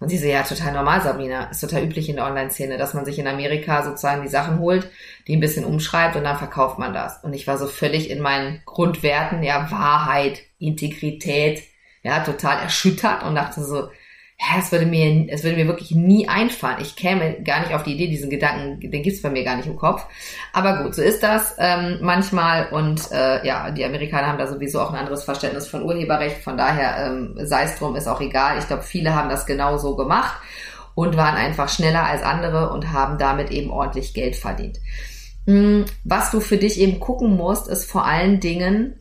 Und 0.00 0.08
sie 0.08 0.18
so, 0.18 0.26
ja, 0.26 0.42
total 0.42 0.72
normal, 0.72 1.02
Sabrina. 1.02 1.44
Ist 1.44 1.60
total 1.60 1.84
üblich 1.84 2.08
in 2.08 2.16
der 2.16 2.26
Online-Szene, 2.26 2.78
dass 2.78 2.94
man 2.94 3.04
sich 3.04 3.18
in 3.18 3.28
Amerika 3.28 3.84
sozusagen 3.84 4.22
die 4.22 4.28
Sachen 4.28 4.58
holt, 4.58 4.90
die 5.28 5.36
ein 5.36 5.40
bisschen 5.40 5.64
umschreibt 5.64 6.16
und 6.16 6.24
dann 6.24 6.36
verkauft 6.36 6.78
man 6.78 6.92
das. 6.92 7.22
Und 7.22 7.32
ich 7.32 7.46
war 7.46 7.56
so 7.56 7.66
völlig 7.68 8.10
in 8.10 8.20
meinen 8.20 8.60
Grundwerten, 8.66 9.42
ja, 9.42 9.70
Wahrheit, 9.70 10.40
Integrität, 10.58 11.62
ja, 12.02 12.20
total 12.24 12.58
erschüttert 12.58 13.22
und 13.22 13.36
dachte 13.36 13.64
so, 13.64 13.88
ja, 14.40 14.58
es 14.58 14.72
würde 14.72 14.86
mir, 14.86 15.26
es 15.28 15.44
würde 15.44 15.56
mir 15.56 15.68
wirklich 15.68 15.92
nie 15.92 16.28
einfallen. 16.28 16.78
Ich 16.80 16.96
käme 16.96 17.42
gar 17.42 17.60
nicht 17.60 17.72
auf 17.72 17.84
die 17.84 17.94
Idee, 17.94 18.08
diesen 18.08 18.30
Gedanken, 18.30 18.80
den 18.80 19.02
gibt's 19.02 19.22
bei 19.22 19.30
mir 19.30 19.44
gar 19.44 19.56
nicht 19.56 19.66
im 19.66 19.76
Kopf. 19.76 20.04
Aber 20.52 20.82
gut, 20.82 20.94
so 20.94 21.02
ist 21.02 21.22
das 21.22 21.54
ähm, 21.58 21.98
manchmal. 22.02 22.68
Und 22.72 23.12
äh, 23.12 23.46
ja, 23.46 23.70
die 23.70 23.84
Amerikaner 23.84 24.26
haben 24.26 24.38
da 24.38 24.48
sowieso 24.48 24.80
auch 24.80 24.92
ein 24.92 24.98
anderes 24.98 25.22
Verständnis 25.22 25.68
von 25.68 25.82
Urheberrecht. 25.82 26.42
Von 26.42 26.56
daher 26.56 27.06
ähm, 27.06 27.38
sei 27.42 27.62
es 27.64 27.78
drum, 27.78 27.94
ist 27.94 28.08
auch 28.08 28.20
egal. 28.20 28.58
Ich 28.58 28.66
glaube, 28.66 28.82
viele 28.82 29.14
haben 29.14 29.28
das 29.28 29.46
genau 29.46 29.78
so 29.78 29.94
gemacht 29.94 30.40
und 30.96 31.16
waren 31.16 31.36
einfach 31.36 31.68
schneller 31.68 32.04
als 32.04 32.22
andere 32.22 32.70
und 32.70 32.92
haben 32.92 33.18
damit 33.18 33.52
eben 33.52 33.70
ordentlich 33.70 34.14
Geld 34.14 34.34
verdient. 34.34 34.78
Hm, 35.46 35.84
was 36.02 36.32
du 36.32 36.40
für 36.40 36.56
dich 36.56 36.80
eben 36.80 36.98
gucken 36.98 37.36
musst, 37.36 37.68
ist 37.68 37.88
vor 37.88 38.04
allen 38.04 38.40
Dingen, 38.40 39.00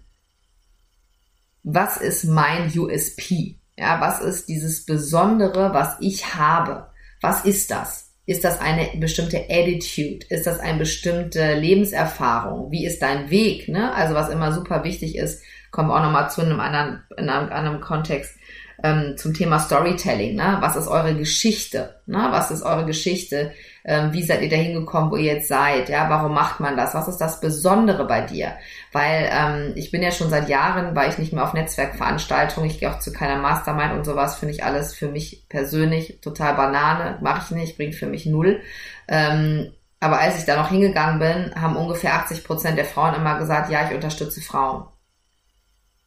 was 1.64 1.98
ist 1.98 2.26
mein 2.26 2.72
USP? 2.78 3.63
Ja, 3.78 4.00
was 4.02 4.22
ist 4.22 4.50
dieses 4.50 4.86
Besondere, 4.86 5.74
was 5.74 5.98
ich 6.00 6.36
habe? 6.36 6.88
Was 7.22 7.46
ist 7.46 7.72
das? 7.72 8.12
Ist 8.26 8.44
das 8.44 8.62
eine 8.62 8.90
bestimmte 9.00 9.46
Attitude? 9.50 10.26
Ist 10.30 10.48
das 10.48 10.60
eine 10.60 10.80
bestimmte 10.80 11.56
Lebenserfahrung? 11.56 12.72
Wie 12.72 12.86
ist 12.86 13.02
dein 13.02 13.30
Weg? 13.30 13.68
Ne? 13.68 13.94
Also 13.94 14.16
was 14.16 14.30
immer 14.30 14.54
super 14.54 14.84
wichtig 14.84 15.18
ist, 15.18 15.44
kommen 15.72 15.90
wir 15.90 15.96
auch 15.96 16.04
nochmal 16.04 16.30
zu 16.30 16.42
einem 16.42 16.60
anderen, 16.60 17.04
in 17.18 17.30
einem 17.30 17.52
anderen 17.52 17.82
Kontext 17.82 18.36
ähm, 18.82 19.16
zum 19.18 19.34
Thema 19.34 19.60
Storytelling. 19.60 20.36
Ne? 20.36 20.58
Was 20.62 20.76
ist 20.76 20.88
eure 20.88 21.16
Geschichte? 21.16 22.02
Ne? 22.06 22.28
Was 22.32 22.52
ist 22.52 22.64
eure 22.64 22.86
Geschichte? 22.86 23.52
Ähm, 23.86 24.14
wie 24.14 24.24
seid 24.24 24.42
ihr 24.42 24.50
dahin 24.50 24.74
gekommen, 24.74 25.12
wo 25.12 25.18
ihr 25.18 25.34
jetzt 25.34 25.50
seid? 25.50 25.90
Ja, 25.90 26.10
warum 26.10 26.34
macht 26.34 26.60
man 26.60 26.78
das? 26.78 26.94
Was 26.94 27.08
ist 27.08 27.18
das 27.18 27.42
Besondere 27.42 28.06
bei 28.08 28.22
dir? 28.22 28.54
Weil 28.94 29.30
ähm, 29.32 29.74
ich 29.76 29.92
bin 29.92 30.02
ja 30.02 30.12
schon 30.12 30.30
seit 30.30 30.48
Jahren, 30.48 30.96
weil 30.96 31.10
ich 31.10 31.18
nicht 31.18 31.34
mehr 31.34 31.44
auf 31.44 31.54
Netzwerkveranstaltungen, 31.54 32.70
ich 32.70 32.80
gehe 32.80 32.90
auch 32.90 33.00
zu 33.00 33.12
keiner 33.12 33.42
Mastermind 33.42 33.94
und 33.94 34.06
sowas, 34.06 34.36
finde 34.36 34.54
ich 34.54 34.64
alles 34.64 34.94
für 34.94 35.10
mich 35.10 35.46
persönlich 35.50 36.22
total 36.22 36.56
Banane, 36.56 37.20
mache 37.22 37.42
ich 37.44 37.52
nicht, 37.52 37.78
bringt 37.78 37.96
für 37.96 38.08
mich 38.08 38.26
null. 38.26 38.62
Ähm, 39.08 39.74
aber 40.00 40.20
als 40.20 40.38
ich 40.38 40.46
da 40.46 40.58
noch 40.58 40.70
hingegangen 40.70 41.20
bin, 41.20 41.62
haben 41.62 41.78
ungefähr 41.78 42.16
80 42.16 42.44
Prozent 42.44 42.78
der 42.78 42.86
Frauen 42.86 43.16
immer 43.16 43.38
gesagt, 43.40 43.70
ja, 43.70 43.88
ich 43.88 43.96
unterstütze 43.96 44.42
Frauen. 44.42 44.86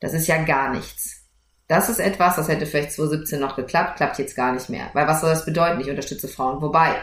Das 0.00 0.12
ist 0.12 0.26
ja 0.26 0.42
gar 0.42 0.70
nichts. 0.70 1.15
Das 1.68 1.88
ist 1.88 1.98
etwas, 1.98 2.36
das 2.36 2.48
hätte 2.48 2.66
vielleicht 2.66 2.92
2017 2.92 3.40
noch 3.40 3.56
geklappt, 3.56 3.96
klappt 3.96 4.18
jetzt 4.18 4.36
gar 4.36 4.52
nicht 4.52 4.68
mehr. 4.68 4.88
Weil 4.92 5.08
was 5.08 5.20
soll 5.20 5.30
das 5.30 5.44
bedeuten? 5.44 5.80
Ich 5.80 5.90
unterstütze 5.90 6.28
Frauen. 6.28 6.62
Wobei, 6.62 6.94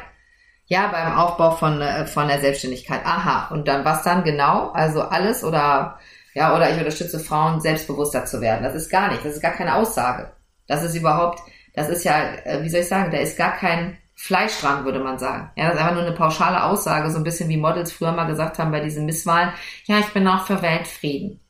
ja, 0.68 0.88
beim 0.88 1.18
Aufbau 1.18 1.52
von, 1.52 1.82
äh, 1.82 2.06
von 2.06 2.28
der 2.28 2.40
Selbstständigkeit. 2.40 3.02
Aha. 3.06 3.50
Und 3.54 3.68
dann 3.68 3.84
was 3.84 4.04
dann 4.04 4.24
genau? 4.24 4.70
Also 4.72 5.02
alles 5.02 5.44
oder, 5.44 6.00
ja, 6.34 6.56
oder 6.56 6.72
ich 6.72 6.78
unterstütze 6.78 7.20
Frauen, 7.20 7.60
selbstbewusster 7.60 8.26
zu 8.26 8.40
werden. 8.40 8.64
Das 8.64 8.76
ist 8.76 8.90
gar 8.90 9.12
nicht. 9.12 9.26
Das 9.26 9.34
ist 9.34 9.42
gar 9.42 9.52
keine 9.52 9.76
Aussage. 9.76 10.32
Das 10.68 10.84
ist 10.84 10.96
überhaupt, 10.96 11.42
das 11.76 11.90
ist 11.90 12.06
ja, 12.06 12.34
äh, 12.46 12.64
wie 12.64 12.70
soll 12.70 12.82
ich 12.82 12.88
sagen, 12.88 13.12
da 13.12 13.18
ist 13.18 13.38
gar 13.38 13.58
kein 13.58 13.98
Fleisch 14.16 14.62
dran, 14.62 14.86
würde 14.86 15.00
man 15.00 15.20
sagen. 15.20 15.52
Ja, 15.56 15.66
das 15.66 15.76
ist 15.76 15.82
einfach 15.82 15.96
nur 15.96 16.04
eine 16.06 16.16
pauschale 16.16 16.64
Aussage, 16.64 17.12
so 17.12 17.18
ein 17.18 17.24
bisschen 17.24 17.50
wie 17.50 17.58
Models 17.58 17.92
früher 17.92 18.12
mal 18.14 18.26
gesagt 18.26 18.60
haben 18.60 18.72
bei 18.72 18.80
diesen 18.80 19.06
Misswahlen. 19.06 19.52
Ja, 19.86 20.00
ich 20.00 20.14
bin 20.14 20.28
auch 20.28 20.46
für 20.46 20.62
Weltfrieden. 20.62 21.43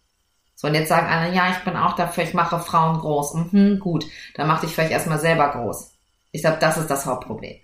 So, 0.64 0.70
und 0.70 0.76
jetzt 0.76 0.88
sagen 0.88 1.08
alle, 1.08 1.36
ja, 1.36 1.52
ich 1.52 1.58
bin 1.66 1.76
auch 1.76 1.94
dafür, 1.98 2.24
ich 2.24 2.34
mache 2.34 2.58
Frauen 2.58 2.98
groß. 2.98 3.34
Mhm, 3.34 3.80
gut, 3.80 4.06
dann 4.36 4.48
mach 4.48 4.62
dich 4.62 4.72
vielleicht 4.72 4.94
erstmal 4.94 5.20
selber 5.20 5.50
groß. 5.50 5.92
Ich 6.32 6.42
glaube, 6.42 6.58
das 6.62 6.78
ist 6.78 6.90
das 6.90 7.06
Hauptproblem. 7.06 7.58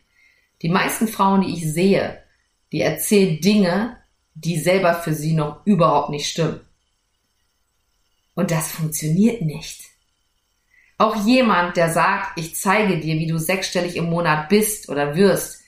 Die 0.61 0.67
meisten 0.67 1.07
Frauen, 1.07 1.39
die 1.39 1.53
ich 1.53 1.71
sehe, 1.71 2.21
die 2.73 2.81
erzählen 2.81 3.39
Dinge, 3.39 3.95
die 4.33 4.59
selber 4.59 4.95
für 4.95 5.13
sie 5.13 5.31
noch 5.31 5.65
überhaupt 5.65 6.09
nicht 6.09 6.29
stimmen. 6.29 6.59
Und 8.35 8.51
das 8.51 8.69
funktioniert 8.69 9.43
nicht. 9.43 9.79
Auch 10.97 11.25
jemand, 11.25 11.77
der 11.77 11.93
sagt, 11.93 12.37
ich 12.37 12.57
zeige 12.57 12.99
dir, 12.99 13.15
wie 13.15 13.27
du 13.27 13.37
sechsstellig 13.37 13.95
im 13.95 14.09
Monat 14.09 14.49
bist 14.49 14.89
oder 14.89 15.15
wirst, 15.15 15.58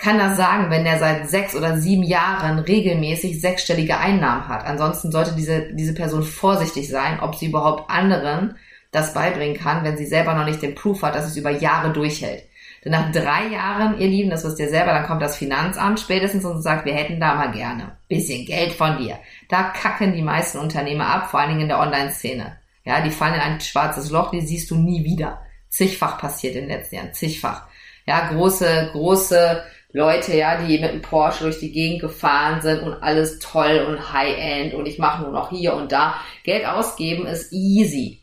kann 0.00 0.18
das 0.18 0.36
sagen, 0.36 0.70
wenn 0.70 0.84
der 0.84 0.98
seit 0.98 1.28
sechs 1.28 1.54
oder 1.54 1.78
sieben 1.78 2.02
Jahren 2.02 2.58
regelmäßig 2.58 3.40
sechsstellige 3.40 3.98
Einnahmen 3.98 4.48
hat. 4.48 4.66
Ansonsten 4.66 5.12
sollte 5.12 5.32
diese, 5.32 5.72
diese 5.74 5.94
Person 5.94 6.22
vorsichtig 6.22 6.88
sein, 6.88 7.20
ob 7.20 7.34
sie 7.34 7.46
überhaupt 7.46 7.90
anderen 7.90 8.56
das 8.92 9.14
beibringen 9.14 9.56
kann, 9.56 9.84
wenn 9.84 9.96
sie 9.96 10.06
selber 10.06 10.34
noch 10.34 10.46
nicht 10.46 10.62
den 10.62 10.74
Proof 10.74 11.02
hat, 11.02 11.14
dass 11.14 11.26
es 11.26 11.36
über 11.36 11.50
Jahre 11.50 11.92
durchhält. 11.92 12.44
Denn 12.84 12.92
nach 12.92 13.12
drei 13.12 13.48
Jahren, 13.48 13.98
ihr 13.98 14.08
Lieben, 14.08 14.30
das 14.30 14.44
wisst 14.44 14.58
ihr 14.58 14.70
selber, 14.70 14.92
dann 14.92 15.06
kommt 15.06 15.20
das 15.20 15.36
Finanzamt 15.36 16.00
spätestens 16.00 16.46
und 16.46 16.62
sagt, 16.62 16.86
wir 16.86 16.94
hätten 16.94 17.20
da 17.20 17.34
mal 17.34 17.52
gerne 17.52 17.98
bisschen 18.08 18.44
Geld 18.46 18.72
von 18.72 18.98
dir. 18.98 19.18
Da 19.48 19.64
kacken 19.64 20.14
die 20.14 20.22
meisten 20.22 20.58
Unternehmer 20.58 21.06
ab, 21.06 21.30
vor 21.30 21.40
allen 21.40 21.50
Dingen 21.50 21.62
in 21.62 21.68
der 21.68 21.78
Online-Szene. 21.78 22.58
Ja, 22.84 23.02
die 23.02 23.10
fallen 23.10 23.34
in 23.34 23.40
ein 23.40 23.60
schwarzes 23.60 24.10
Loch, 24.10 24.30
die 24.30 24.40
siehst 24.40 24.70
du 24.70 24.76
nie 24.76 25.04
wieder. 25.04 25.42
Zigfach 25.68 26.18
passiert 26.18 26.56
in 26.56 26.62
den 26.62 26.70
letzten 26.70 26.96
Jahren, 26.96 27.14
zigfach. 27.14 27.68
Ja, 28.06 28.28
große, 28.28 28.90
große 28.92 29.62
Leute, 29.92 30.36
ja, 30.36 30.62
die 30.62 30.78
mit 30.78 30.92
dem 30.92 31.02
Porsche 31.02 31.44
durch 31.44 31.58
die 31.58 31.72
Gegend 31.72 32.00
gefahren 32.00 32.62
sind 32.62 32.82
und 32.82 33.02
alles 33.02 33.38
toll 33.40 33.84
und 33.88 34.12
High-End 34.12 34.74
und 34.74 34.86
ich 34.86 34.98
mache 34.98 35.22
nur 35.22 35.32
noch 35.32 35.50
hier 35.50 35.74
und 35.74 35.90
da. 35.90 36.14
Geld 36.44 36.66
ausgeben 36.66 37.26
ist 37.26 37.52
easy 37.52 38.20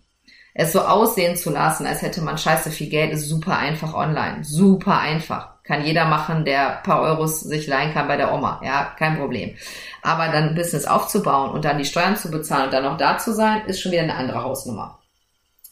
es 0.59 0.73
so 0.73 0.81
aussehen 0.81 1.35
zu 1.35 1.51
lassen, 1.51 1.85
als 1.85 2.01
hätte 2.01 2.21
man 2.21 2.39
scheiße 2.39 2.71
viel 2.71 2.89
Geld, 2.89 3.11
ist 3.11 3.29
super 3.29 3.55
einfach 3.55 3.93
online. 3.93 4.43
Super 4.43 4.97
einfach. 4.97 5.61
Kann 5.63 5.85
jeder 5.85 6.05
machen, 6.05 6.45
der 6.45 6.81
paar 6.83 7.01
Euros 7.01 7.41
sich 7.41 7.67
leihen 7.67 7.93
kann 7.93 8.07
bei 8.07 8.17
der 8.17 8.33
Oma. 8.33 8.59
Ja, 8.65 8.95
kein 8.97 9.19
Problem. 9.19 9.55
Aber 10.01 10.29
dann 10.29 10.49
ein 10.49 10.55
Business 10.55 10.85
aufzubauen 10.85 11.51
und 11.51 11.63
dann 11.63 11.77
die 11.77 11.85
Steuern 11.85 12.15
zu 12.15 12.31
bezahlen 12.31 12.65
und 12.65 12.73
dann 12.73 12.85
noch 12.85 12.97
da 12.97 13.19
zu 13.19 13.33
sein, 13.33 13.67
ist 13.67 13.81
schon 13.81 13.91
wieder 13.91 14.01
eine 14.01 14.15
andere 14.15 14.41
Hausnummer. 14.41 14.99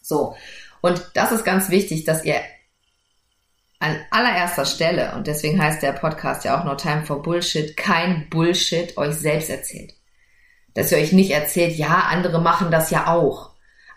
So. 0.03 0.35
Und 0.81 1.09
das 1.15 1.31
ist 1.31 1.43
ganz 1.43 1.71
wichtig, 1.71 2.03
dass 2.03 2.23
ihr 2.23 2.35
an 3.85 3.97
allererster 4.11 4.65
Stelle, 4.65 5.13
und 5.15 5.27
deswegen 5.27 5.61
heißt 5.61 5.81
der 5.81 5.93
Podcast 5.93 6.43
ja 6.43 6.59
auch 6.59 6.65
No 6.65 6.75
Time 6.75 7.03
for 7.03 7.21
Bullshit, 7.21 7.77
kein 7.77 8.29
Bullshit 8.29 8.97
euch 8.97 9.15
selbst 9.15 9.49
erzählt. 9.49 9.93
Dass 10.73 10.91
ihr 10.91 10.97
euch 10.97 11.13
nicht 11.13 11.31
erzählt, 11.31 11.75
ja, 11.77 12.07
andere 12.09 12.41
machen 12.41 12.71
das 12.71 12.91
ja 12.91 13.07
auch 13.07 13.55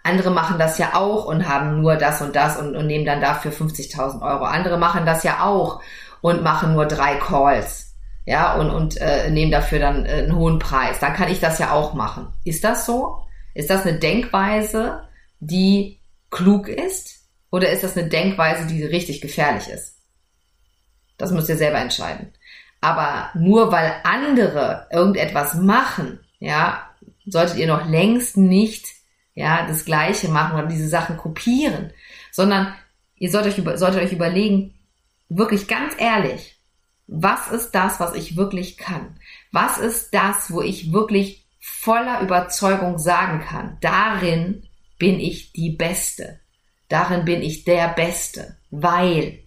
andere 0.09 0.31
machen 0.31 0.59
das 0.59 0.79
ja 0.79 0.95
auch 0.95 1.27
und 1.27 1.49
haben 1.49 1.83
nur 1.83 1.97
das 1.97 2.23
und 2.23 2.35
das 2.35 2.57
und, 2.57 2.75
und 2.77 2.87
nehmen 2.87 3.05
dann 3.05 3.21
dafür 3.21 3.53
50.000 3.53 4.23
Euro. 4.23 4.45
Andere 4.45 4.79
machen 4.79 5.05
das 5.05 5.23
ja 5.23 5.45
auch 5.45 5.83
und 6.21 6.43
machen 6.43 6.73
nur 6.73 6.87
drei 6.87 7.17
Calls. 7.17 7.95
Ja, 8.25 8.55
und, 8.55 8.71
und 8.71 9.01
äh, 9.01 9.31
nehmen 9.31 9.51
dafür 9.51 9.79
dann 9.79 10.05
äh, 10.05 10.11
einen 10.11 10.37
hohen 10.37 10.59
Preis. 10.59 10.99
Dann 10.99 11.15
kann 11.15 11.31
ich 11.31 11.41
das 11.41 11.59
ja 11.59 11.73
auch 11.73 11.95
machen. 11.95 12.29
Ist 12.45 12.65
das 12.65 12.85
so? 12.85 13.25
Ist 13.55 13.71
das 13.71 13.87
eine 13.87 13.99
Denkweise, 13.99 15.03
die 15.41 16.01
klug 16.31 16.69
ist? 16.69 17.18
Oder 17.51 17.71
ist 17.71 17.83
das 17.83 17.97
eine 17.97 18.09
Denkweise, 18.09 18.67
die 18.67 18.85
richtig 18.85 19.21
gefährlich 19.21 19.69
ist? 19.69 19.97
Das 21.17 21.31
müsst 21.31 21.49
ihr 21.49 21.57
selber 21.57 21.79
entscheiden. 21.79 22.33
Aber 22.81 23.31
nur 23.35 23.73
weil 23.73 23.95
andere 24.05 24.87
irgendetwas 24.93 25.55
machen, 25.55 26.21
ja, 26.39 26.89
solltet 27.27 27.57
ihr 27.57 27.67
noch 27.67 27.89
längst 27.89 28.37
nicht 28.37 28.87
ja, 29.35 29.67
das 29.67 29.85
Gleiche 29.85 30.29
machen 30.29 30.59
oder 30.59 30.67
diese 30.67 30.89
Sachen 30.89 31.17
kopieren, 31.17 31.93
sondern 32.33 32.75
ihr 33.17 33.31
solltet 33.31 33.59
euch, 33.59 33.79
solltet 33.79 34.03
euch 34.03 34.13
überlegen, 34.13 34.75
wirklich 35.29 35.69
ganz 35.69 35.95
ehrlich, 35.97 36.57
was 37.07 37.49
ist 37.51 37.71
das, 37.71 38.01
was 38.01 38.15
ich 38.15 38.37
wirklich 38.37 38.77
kann? 38.77 39.19
Was 39.53 39.79
ist 39.79 40.13
das, 40.13 40.53
wo 40.53 40.61
ich 40.61 40.93
wirklich 40.93 41.47
voller 41.61 42.21
Überzeugung 42.21 42.99
sagen 42.99 43.41
kann, 43.41 43.79
darin 43.81 44.67
bin 44.99 45.21
ich 45.21 45.53
die 45.53 45.71
Beste. 45.71 46.41
Darin 46.89 47.25
bin 47.25 47.43
ich 47.43 47.65
der 47.65 47.89
Beste, 47.89 48.57
weil 48.71 49.41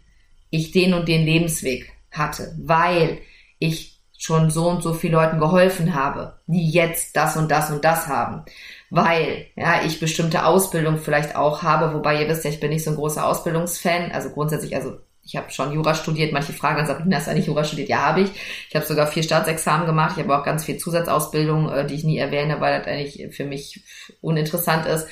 ich 0.49 0.71
den 0.71 0.93
und 0.93 1.07
den 1.07 1.25
Lebensweg 1.25 1.91
hatte, 2.11 2.55
weil 2.59 3.19
ich 3.59 3.99
schon 4.17 4.51
so 4.51 4.67
und 4.69 4.83
so 4.83 4.93
vielen 4.93 5.13
Leuten 5.13 5.39
geholfen 5.39 5.95
habe, 5.95 6.39
die 6.45 6.69
jetzt 6.69 7.15
das 7.15 7.37
und 7.37 7.49
das 7.49 7.71
und 7.71 7.83
das 7.83 8.07
haben, 8.07 8.43
weil 8.91 9.47
ja 9.55 9.83
ich 9.83 9.99
bestimmte 9.99 10.45
Ausbildung 10.45 10.97
vielleicht 10.99 11.35
auch 11.35 11.63
habe, 11.63 11.95
wobei 11.95 12.21
ihr 12.21 12.29
wisst 12.29 12.43
ja, 12.45 12.51
ich 12.51 12.59
bin 12.59 12.69
nicht 12.69 12.83
so 12.83 12.91
ein 12.91 12.97
großer 12.97 13.25
Ausbildungsfan, 13.25 14.11
also 14.11 14.29
grundsätzlich, 14.29 14.75
also 14.75 14.99
ich 15.23 15.35
habe 15.35 15.51
schon 15.51 15.71
Jura 15.71 15.95
studiert, 15.95 16.33
manche 16.33 16.53
fragen 16.53 16.77
dann, 16.77 16.87
Sabrina, 16.87 17.17
hast 17.17 17.27
du 17.27 17.31
eigentlich 17.31 17.47
Jura 17.47 17.63
studiert? 17.63 17.89
Ja, 17.89 17.99
habe 17.99 18.21
ich. 18.21 18.31
Ich 18.69 18.75
habe 18.75 18.85
sogar 18.85 19.07
vier 19.07 19.23
Staatsexamen 19.23 19.85
gemacht, 19.85 20.15
ich 20.17 20.23
habe 20.23 20.35
auch 20.35 20.43
ganz 20.43 20.65
viel 20.65 20.77
Zusatzausbildung, 20.77 21.71
äh, 21.71 21.85
die 21.85 21.95
ich 21.95 22.03
nie 22.03 22.17
erwähne, 22.17 22.59
weil 22.59 22.79
das 22.79 22.87
eigentlich 22.87 23.35
für 23.35 23.45
mich 23.45 23.81
uninteressant 24.21 24.85
ist. 24.87 25.07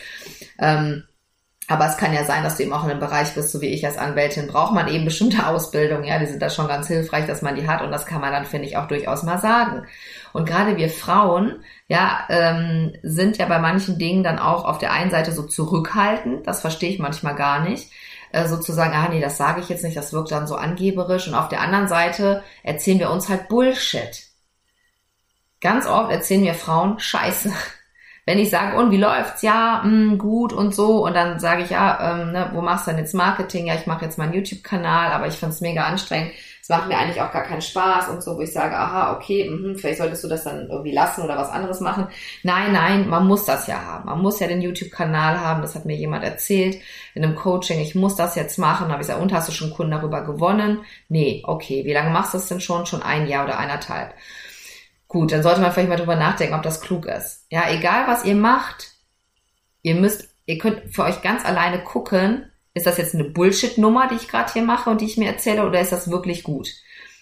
Ähm, 0.60 1.04
aber 1.70 1.86
es 1.86 1.98
kann 1.98 2.14
ja 2.14 2.26
sein, 2.26 2.44
dass 2.44 2.58
du 2.58 2.64
eben 2.64 2.74
auch 2.74 2.84
in 2.84 2.90
einem 2.90 3.00
Bereich 3.00 3.36
bist, 3.36 3.52
so 3.52 3.62
wie 3.62 3.68
ich 3.68 3.86
als 3.86 4.00
Anwältin, 4.00 4.48
braucht 4.48 4.74
man 4.74 4.88
eben 4.88 5.06
bestimmte 5.06 5.46
Ausbildungen. 5.46 6.04
Ja, 6.04 6.18
die 6.18 6.26
sind 6.26 6.42
da 6.42 6.50
schon 6.50 6.68
ganz 6.68 6.88
hilfreich, 6.88 7.28
dass 7.28 7.44
man 7.44 7.56
die 7.56 7.68
hat. 7.68 7.84
Und 7.84 7.92
das 7.92 8.08
kann 8.08 8.22
man 8.22 8.32
dann, 8.32 8.46
finde 8.46 8.68
ich, 8.68 8.76
auch 8.76 8.88
durchaus 8.88 9.22
mal 9.22 9.38
sagen. 9.38 9.86
Und 10.34 10.48
gerade 10.48 10.78
wir 10.78 10.90
Frauen, 10.90 11.64
ja, 11.88 12.22
ähm, 12.30 12.94
sind 13.04 13.38
ja 13.38 13.46
bei 13.46 13.60
manchen 13.60 14.00
Dingen 14.00 14.24
dann 14.24 14.40
auch 14.40 14.66
auf 14.66 14.80
der 14.80 14.92
einen 14.92 15.12
Seite 15.12 15.32
so 15.32 15.44
zurückhaltend. 15.44 16.48
Das 16.48 16.62
verstehe 16.62 16.90
ich 16.90 16.98
manchmal 16.98 17.36
gar 17.36 17.62
nicht. 17.62 17.92
Äh, 18.32 18.48
sozusagen, 18.48 18.94
ah 18.94 19.08
nee, 19.10 19.22
das 19.22 19.38
sage 19.38 19.62
ich 19.62 19.70
jetzt 19.70 19.84
nicht, 19.84 19.96
das 19.96 20.12
wirkt 20.12 20.32
dann 20.32 20.48
so 20.48 20.56
angeberisch. 20.56 21.28
Und 21.28 21.36
auf 21.36 21.50
der 21.50 21.62
anderen 21.62 21.88
Seite 21.88 22.44
erzählen 22.64 23.00
wir 23.00 23.12
uns 23.12 23.30
halt 23.30 23.48
Bullshit. 23.48 24.24
Ganz 25.62 25.86
oft 25.86 26.10
erzählen 26.12 26.44
wir 26.44 26.56
Frauen 26.56 27.00
Scheiße 27.00 27.54
Wenn 28.30 28.38
ich 28.38 28.52
sage, 28.52 28.78
und 28.78 28.92
wie 28.92 28.98
läuft's? 28.98 29.42
Ja, 29.42 29.82
mh, 29.84 30.18
gut 30.18 30.54
und 30.54 30.76
so. 30.76 31.04
Und 31.04 31.16
dann 31.16 31.40
sage 31.40 31.64
ich, 31.64 31.72
ja, 31.72 32.22
ähm, 32.22 32.32
ne, 32.32 32.52
wo 32.54 32.62
machst 32.62 32.86
du 32.86 32.92
denn 32.92 33.00
jetzt 33.00 33.16
Marketing? 33.16 33.66
Ja, 33.66 33.74
ich 33.74 33.88
mache 33.88 34.06
jetzt 34.06 34.20
meinen 34.20 34.34
YouTube-Kanal, 34.34 35.12
aber 35.12 35.26
ich 35.26 35.34
find's 35.34 35.62
mega 35.62 35.86
anstrengend 35.86 36.34
macht 36.70 36.88
mir 36.88 36.98
eigentlich 36.98 37.20
auch 37.20 37.32
gar 37.32 37.44
keinen 37.44 37.62
Spaß 37.62 38.10
und 38.10 38.24
so, 38.24 38.38
wo 38.38 38.42
ich 38.42 38.54
sage, 38.54 38.78
aha, 38.78 39.14
okay, 39.16 39.50
mh, 39.50 39.80
vielleicht 39.80 39.98
solltest 39.98 40.24
du 40.24 40.28
das 40.28 40.44
dann 40.44 40.70
irgendwie 40.70 40.92
lassen 40.92 41.24
oder 41.24 41.36
was 41.36 41.50
anderes 41.50 41.80
machen. 41.80 42.08
Nein, 42.44 42.72
nein, 42.72 43.10
man 43.10 43.28
muss 43.28 43.44
das 43.46 43.66
ja 43.68 43.84
haben. 43.84 44.06
Man 44.06 44.22
muss 44.22 44.40
ja 44.40 44.48
den 44.48 44.62
YouTube-Kanal 44.62 45.40
haben, 45.40 45.62
das 45.62 45.76
hat 45.76 45.86
mir 45.86 45.96
jemand 45.96 46.24
erzählt 46.24 46.80
in 47.16 47.24
einem 47.24 47.36
Coaching, 47.36 47.80
ich 47.80 47.96
muss 47.96 48.16
das 48.16 48.36
jetzt 48.36 48.60
machen. 48.60 48.86
Da 48.86 48.94
habe 48.94 49.02
ich 49.02 49.08
gesagt, 49.08 49.22
und 49.22 49.34
hast 49.34 49.50
du 49.50 49.52
schon 49.52 49.72
Kunden 49.72 49.92
darüber 49.92 50.24
gewonnen? 50.24 50.82
Nee, 51.10 51.42
okay, 51.46 51.86
wie 51.86 51.94
lange 51.94 52.12
machst 52.12 52.34
du 52.34 52.38
das 52.38 52.48
denn 52.48 52.62
schon? 52.62 52.86
Schon 52.86 53.02
ein 53.02 53.28
Jahr 53.28 53.46
oder 53.46 53.58
eineinhalb. 53.58 54.14
Gut, 55.10 55.32
dann 55.32 55.42
sollte 55.42 55.60
man 55.60 55.72
vielleicht 55.72 55.90
mal 55.90 55.98
drüber 55.98 56.16
nachdenken, 56.16 56.54
ob 56.54 56.62
das 56.62 56.82
klug 56.82 57.08
ist. 57.08 57.48
Ja, 57.50 57.70
egal 57.72 58.08
was 58.08 58.26
ihr 58.26 58.36
macht, 58.36 58.92
ihr 59.82 59.96
müsst, 59.96 60.30
ihr 60.46 60.60
könnt 60.60 60.94
für 60.94 61.04
euch 61.04 61.24
ganz 61.24 61.44
alleine 61.44 61.84
gucken, 61.84 62.50
ist 62.76 62.86
das 62.86 63.00
jetzt 63.00 63.16
eine 63.16 63.24
Bullshit-Nummer, 63.24 64.08
die 64.08 64.16
ich 64.16 64.28
gerade 64.28 64.54
hier 64.54 64.62
mache 64.62 64.90
und 64.90 65.02
die 65.02 65.06
ich 65.06 65.18
mir 65.18 65.28
erzähle, 65.28 65.66
oder 65.66 65.82
ist 65.82 65.92
das 65.92 66.12
wirklich 66.12 66.44
gut? 66.44 66.70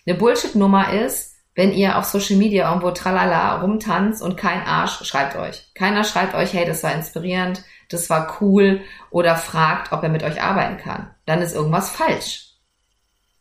Eine 0.05 0.17
Bullshit-Nummer 0.17 0.93
ist, 0.93 1.35
wenn 1.55 1.71
ihr 1.71 1.97
auf 1.97 2.03
Social 2.03 2.35
Media 2.35 2.67
irgendwo 2.67 2.91
tralala 2.91 3.61
rumtanzt 3.61 4.21
und 4.21 4.35
kein 4.35 4.61
Arsch 4.63 5.05
schreibt 5.05 5.37
euch. 5.37 5.71
Keiner 5.73 6.03
schreibt 6.03 6.35
euch, 6.35 6.53
hey, 6.53 6.65
das 6.65 6.83
war 6.83 6.93
inspirierend, 6.93 7.63
das 7.89 8.09
war 8.09 8.37
cool 8.41 8.81
oder 9.11 9.37
fragt, 9.37 9.93
ob 9.93 10.03
er 10.03 10.09
mit 10.09 10.23
euch 10.23 10.41
arbeiten 10.43 10.77
kann. 10.77 11.15
Dann 11.25 11.41
ist 11.41 11.55
irgendwas 11.55 11.89
falsch. 11.89 12.46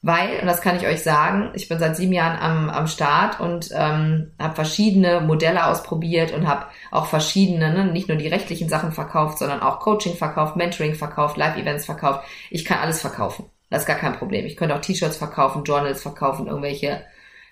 Weil, 0.06 0.38
und 0.38 0.46
das 0.46 0.60
kann 0.60 0.76
ich 0.76 0.86
euch 0.86 1.02
sagen, 1.02 1.50
ich 1.54 1.68
bin 1.68 1.80
seit 1.80 1.96
sieben 1.96 2.12
Jahren 2.12 2.38
am, 2.38 2.70
am 2.70 2.86
Start 2.86 3.40
und 3.40 3.70
ähm, 3.74 4.30
habe 4.38 4.54
verschiedene 4.54 5.20
Modelle 5.20 5.66
ausprobiert 5.66 6.32
und 6.32 6.46
habe 6.46 6.66
auch 6.92 7.06
verschiedene, 7.06 7.72
ne, 7.74 7.86
nicht 7.86 8.06
nur 8.06 8.16
die 8.16 8.28
rechtlichen 8.28 8.68
Sachen 8.68 8.92
verkauft, 8.92 9.38
sondern 9.38 9.62
auch 9.62 9.80
Coaching 9.80 10.14
verkauft, 10.14 10.54
Mentoring 10.54 10.94
verkauft, 10.94 11.36
Live-Events 11.36 11.86
verkauft. 11.86 12.24
Ich 12.50 12.64
kann 12.64 12.78
alles 12.78 13.00
verkaufen. 13.00 13.46
Das 13.68 13.82
ist 13.82 13.88
gar 13.88 13.96
kein 13.96 14.16
Problem. 14.16 14.46
Ich 14.46 14.56
könnte 14.56 14.76
auch 14.76 14.80
T-Shirts 14.80 15.16
verkaufen, 15.16 15.64
Journals 15.64 16.02
verkaufen, 16.02 16.46
irgendwelche, 16.46 17.04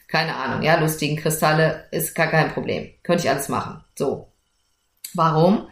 keine 0.06 0.36
Ahnung, 0.36 0.62
ja, 0.62 0.78
lustigen 0.78 1.16
Kristalle, 1.16 1.88
ist 1.90 2.14
gar 2.14 2.28
kein 2.28 2.52
Problem. 2.52 2.88
Könnte 3.02 3.24
ich 3.24 3.30
alles 3.30 3.48
machen. 3.48 3.82
So. 3.96 4.28
Warum? 5.12 5.66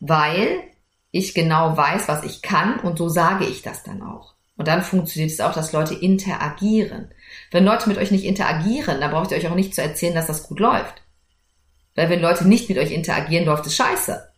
Weil 0.00 0.64
ich 1.12 1.32
genau 1.32 1.78
weiß, 1.78 2.08
was 2.08 2.24
ich 2.24 2.42
kann 2.42 2.78
und 2.80 2.98
so 2.98 3.08
sage 3.08 3.46
ich 3.46 3.62
das 3.62 3.84
dann 3.84 4.02
auch. 4.02 4.35
Und 4.56 4.68
dann 4.68 4.82
funktioniert 4.82 5.30
es 5.30 5.40
auch, 5.40 5.52
dass 5.52 5.72
Leute 5.72 5.94
interagieren. 5.94 7.12
Wenn 7.50 7.64
Leute 7.64 7.88
mit 7.88 7.98
euch 7.98 8.10
nicht 8.10 8.24
interagieren, 8.24 9.00
dann 9.00 9.10
braucht 9.10 9.30
ihr 9.30 9.36
euch 9.36 9.48
auch 9.48 9.54
nicht 9.54 9.74
zu 9.74 9.82
erzählen, 9.82 10.14
dass 10.14 10.26
das 10.26 10.44
gut 10.44 10.60
läuft. 10.60 11.02
Weil 11.94 12.08
wenn 12.08 12.20
Leute 12.20 12.48
nicht 12.48 12.68
mit 12.68 12.78
euch 12.78 12.90
interagieren, 12.90 13.44
läuft 13.44 13.66
es 13.66 13.76
scheiße. 13.76 14.32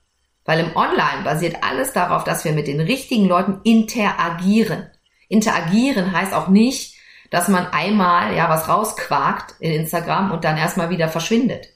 Weil 0.44 0.61
im 0.61 0.76
Online 0.76 1.22
basiert 1.24 1.62
alles 1.62 1.92
darauf, 1.92 2.24
dass 2.24 2.44
wir 2.44 2.52
mit 2.52 2.66
den 2.66 2.81
richtigen 2.81 3.26
Leuten 3.26 3.61
interagieren. 3.62 4.88
Interagieren 5.28 6.12
heißt 6.12 6.35
auch 6.35 6.48
nicht, 6.48 6.96
dass 7.31 7.48
man 7.48 7.66
einmal 7.66 8.35
ja 8.35 8.48
was 8.48 8.68
rausquakt 8.68 9.54
in 9.61 9.72
Instagram 9.72 10.33
und 10.33 10.44
dann 10.44 10.57
erstmal 10.57 10.90
wieder 10.90 11.09
verschwindet. 11.09 11.68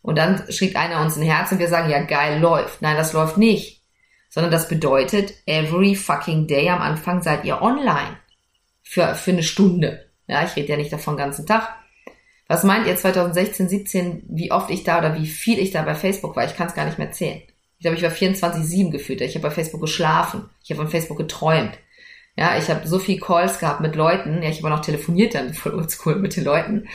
Und 0.00 0.16
dann 0.16 0.44
schickt 0.50 0.76
einer 0.76 1.00
uns 1.00 1.16
ein 1.16 1.22
Herz 1.22 1.50
und 1.50 1.58
wir 1.58 1.68
sagen, 1.68 1.90
ja 1.90 2.00
geil, 2.04 2.40
läuft. 2.40 2.80
Nein, 2.80 2.96
das 2.96 3.12
läuft 3.12 3.36
nicht 3.38 3.75
sondern 4.36 4.52
das 4.52 4.68
bedeutet, 4.68 5.32
every 5.46 5.94
fucking 5.94 6.46
day 6.46 6.68
am 6.68 6.82
Anfang 6.82 7.22
seid 7.22 7.46
ihr 7.46 7.62
online. 7.62 8.18
Für, 8.82 9.14
für 9.14 9.30
eine 9.30 9.42
Stunde. 9.42 10.10
Ja, 10.26 10.44
ich 10.44 10.54
rede 10.56 10.68
ja 10.68 10.76
nicht 10.76 10.92
davon 10.92 11.16
ganzen 11.16 11.46
Tag. 11.46 11.74
Was 12.46 12.62
meint 12.62 12.86
ihr 12.86 12.94
2016, 12.94 13.66
17, 13.70 14.24
wie 14.28 14.52
oft 14.52 14.68
ich 14.68 14.84
da 14.84 14.98
oder 14.98 15.14
wie 15.14 15.26
viel 15.26 15.58
ich 15.58 15.70
da 15.70 15.80
bei 15.80 15.94
Facebook 15.94 16.36
war? 16.36 16.44
Ich 16.44 16.54
kann 16.54 16.66
es 16.66 16.74
gar 16.74 16.84
nicht 16.84 16.98
mehr 16.98 17.12
zählen. 17.12 17.40
Ich 17.78 17.80
glaube, 17.80 17.96
ich 17.96 18.02
war 18.02 18.10
24-7 18.10 18.90
gefühlt. 18.90 19.22
Ich 19.22 19.36
habe 19.36 19.48
bei 19.48 19.54
Facebook 19.54 19.80
geschlafen. 19.80 20.50
Ich 20.62 20.70
habe 20.70 20.82
von 20.82 20.90
Facebook 20.90 21.16
geträumt. 21.16 21.72
Ja, 22.36 22.58
ich 22.58 22.68
habe 22.68 22.86
so 22.86 22.98
viel 22.98 23.18
Calls 23.18 23.58
gehabt 23.58 23.80
mit 23.80 23.96
Leuten. 23.96 24.42
Ja, 24.42 24.50
ich 24.50 24.58
habe 24.58 24.68
auch 24.68 24.76
noch 24.76 24.84
telefoniert 24.84 25.34
dann 25.34 25.54
voll 25.54 25.74
oldschool 25.74 26.16
mit 26.16 26.36
den 26.36 26.44
Leuten. 26.44 26.88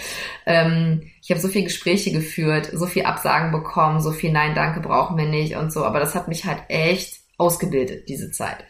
Ähm, 0.46 1.10
ich 1.24 1.32
habe 1.32 1.42
so 1.42 1.48
viel 1.48 1.64
Gespräche 1.64 2.12
geführt, 2.12 2.70
so 2.72 2.86
viel 2.86 3.06
Absagen 3.06 3.52
bekommen, 3.52 4.00
so 4.00 4.12
viel 4.12 4.32
Nein, 4.32 4.54
danke 4.54 4.80
brauchen 4.80 5.18
wir 5.18 5.26
nicht 5.26 5.56
und 5.56 5.74
so. 5.74 5.84
Aber 5.86 6.00
das 6.00 6.14
hat 6.14 6.28
mich 6.28 6.46
halt 6.46 6.62
echt 6.68 7.21
ausgebildet, 7.42 8.08
diese 8.08 8.32
Zeit. 8.32 8.64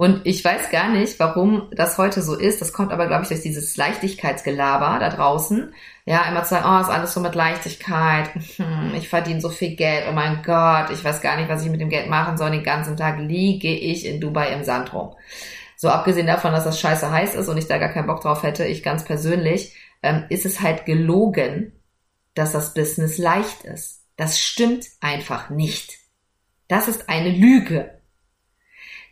Und 0.00 0.22
ich 0.24 0.42
weiß 0.42 0.70
gar 0.70 0.88
nicht, 0.88 1.20
warum 1.20 1.68
das 1.72 1.98
heute 1.98 2.22
so 2.22 2.34
ist. 2.34 2.62
Das 2.62 2.72
kommt 2.72 2.90
aber, 2.90 3.06
glaube 3.06 3.24
ich, 3.24 3.28
durch 3.28 3.42
dieses 3.42 3.76
Leichtigkeitsgelaber 3.76 4.98
da 4.98 5.10
draußen. 5.10 5.74
Ja, 6.06 6.26
immer 6.26 6.42
zu 6.42 6.54
sagen, 6.54 6.64
oh, 6.66 6.80
ist 6.80 6.88
alles 6.88 7.12
so 7.12 7.20
mit 7.20 7.34
Leichtigkeit. 7.34 8.30
Hm, 8.56 8.94
ich 8.96 9.10
verdiene 9.10 9.42
so 9.42 9.50
viel 9.50 9.76
Geld. 9.76 10.06
Oh 10.08 10.12
mein 10.12 10.42
Gott, 10.42 10.88
ich 10.90 11.04
weiß 11.04 11.20
gar 11.20 11.36
nicht, 11.36 11.50
was 11.50 11.62
ich 11.62 11.70
mit 11.70 11.82
dem 11.82 11.90
Geld 11.90 12.08
machen 12.08 12.38
soll. 12.38 12.50
Den 12.50 12.64
ganzen 12.64 12.96
Tag 12.96 13.18
liege 13.18 13.68
ich 13.68 14.06
in 14.06 14.22
Dubai 14.22 14.54
im 14.54 14.64
Sand 14.64 14.94
rum. 14.94 15.14
So 15.76 15.90
abgesehen 15.90 16.26
davon, 16.26 16.52
dass 16.52 16.64
das 16.64 16.80
scheiße 16.80 17.10
heiß 17.10 17.34
ist 17.34 17.48
und 17.48 17.58
ich 17.58 17.68
da 17.68 17.76
gar 17.76 17.90
keinen 17.90 18.06
Bock 18.06 18.22
drauf 18.22 18.42
hätte, 18.42 18.64
ich 18.64 18.82
ganz 18.82 19.04
persönlich, 19.04 19.76
ähm, 20.02 20.24
ist 20.30 20.46
es 20.46 20.62
halt 20.62 20.86
gelogen, 20.86 21.72
dass 22.32 22.52
das 22.52 22.72
Business 22.72 23.18
leicht 23.18 23.64
ist. 23.64 24.02
Das 24.16 24.40
stimmt 24.40 24.86
einfach 25.02 25.50
nicht. 25.50 25.99
Das 26.70 26.86
ist 26.86 27.08
eine 27.08 27.30
Lüge. 27.30 28.00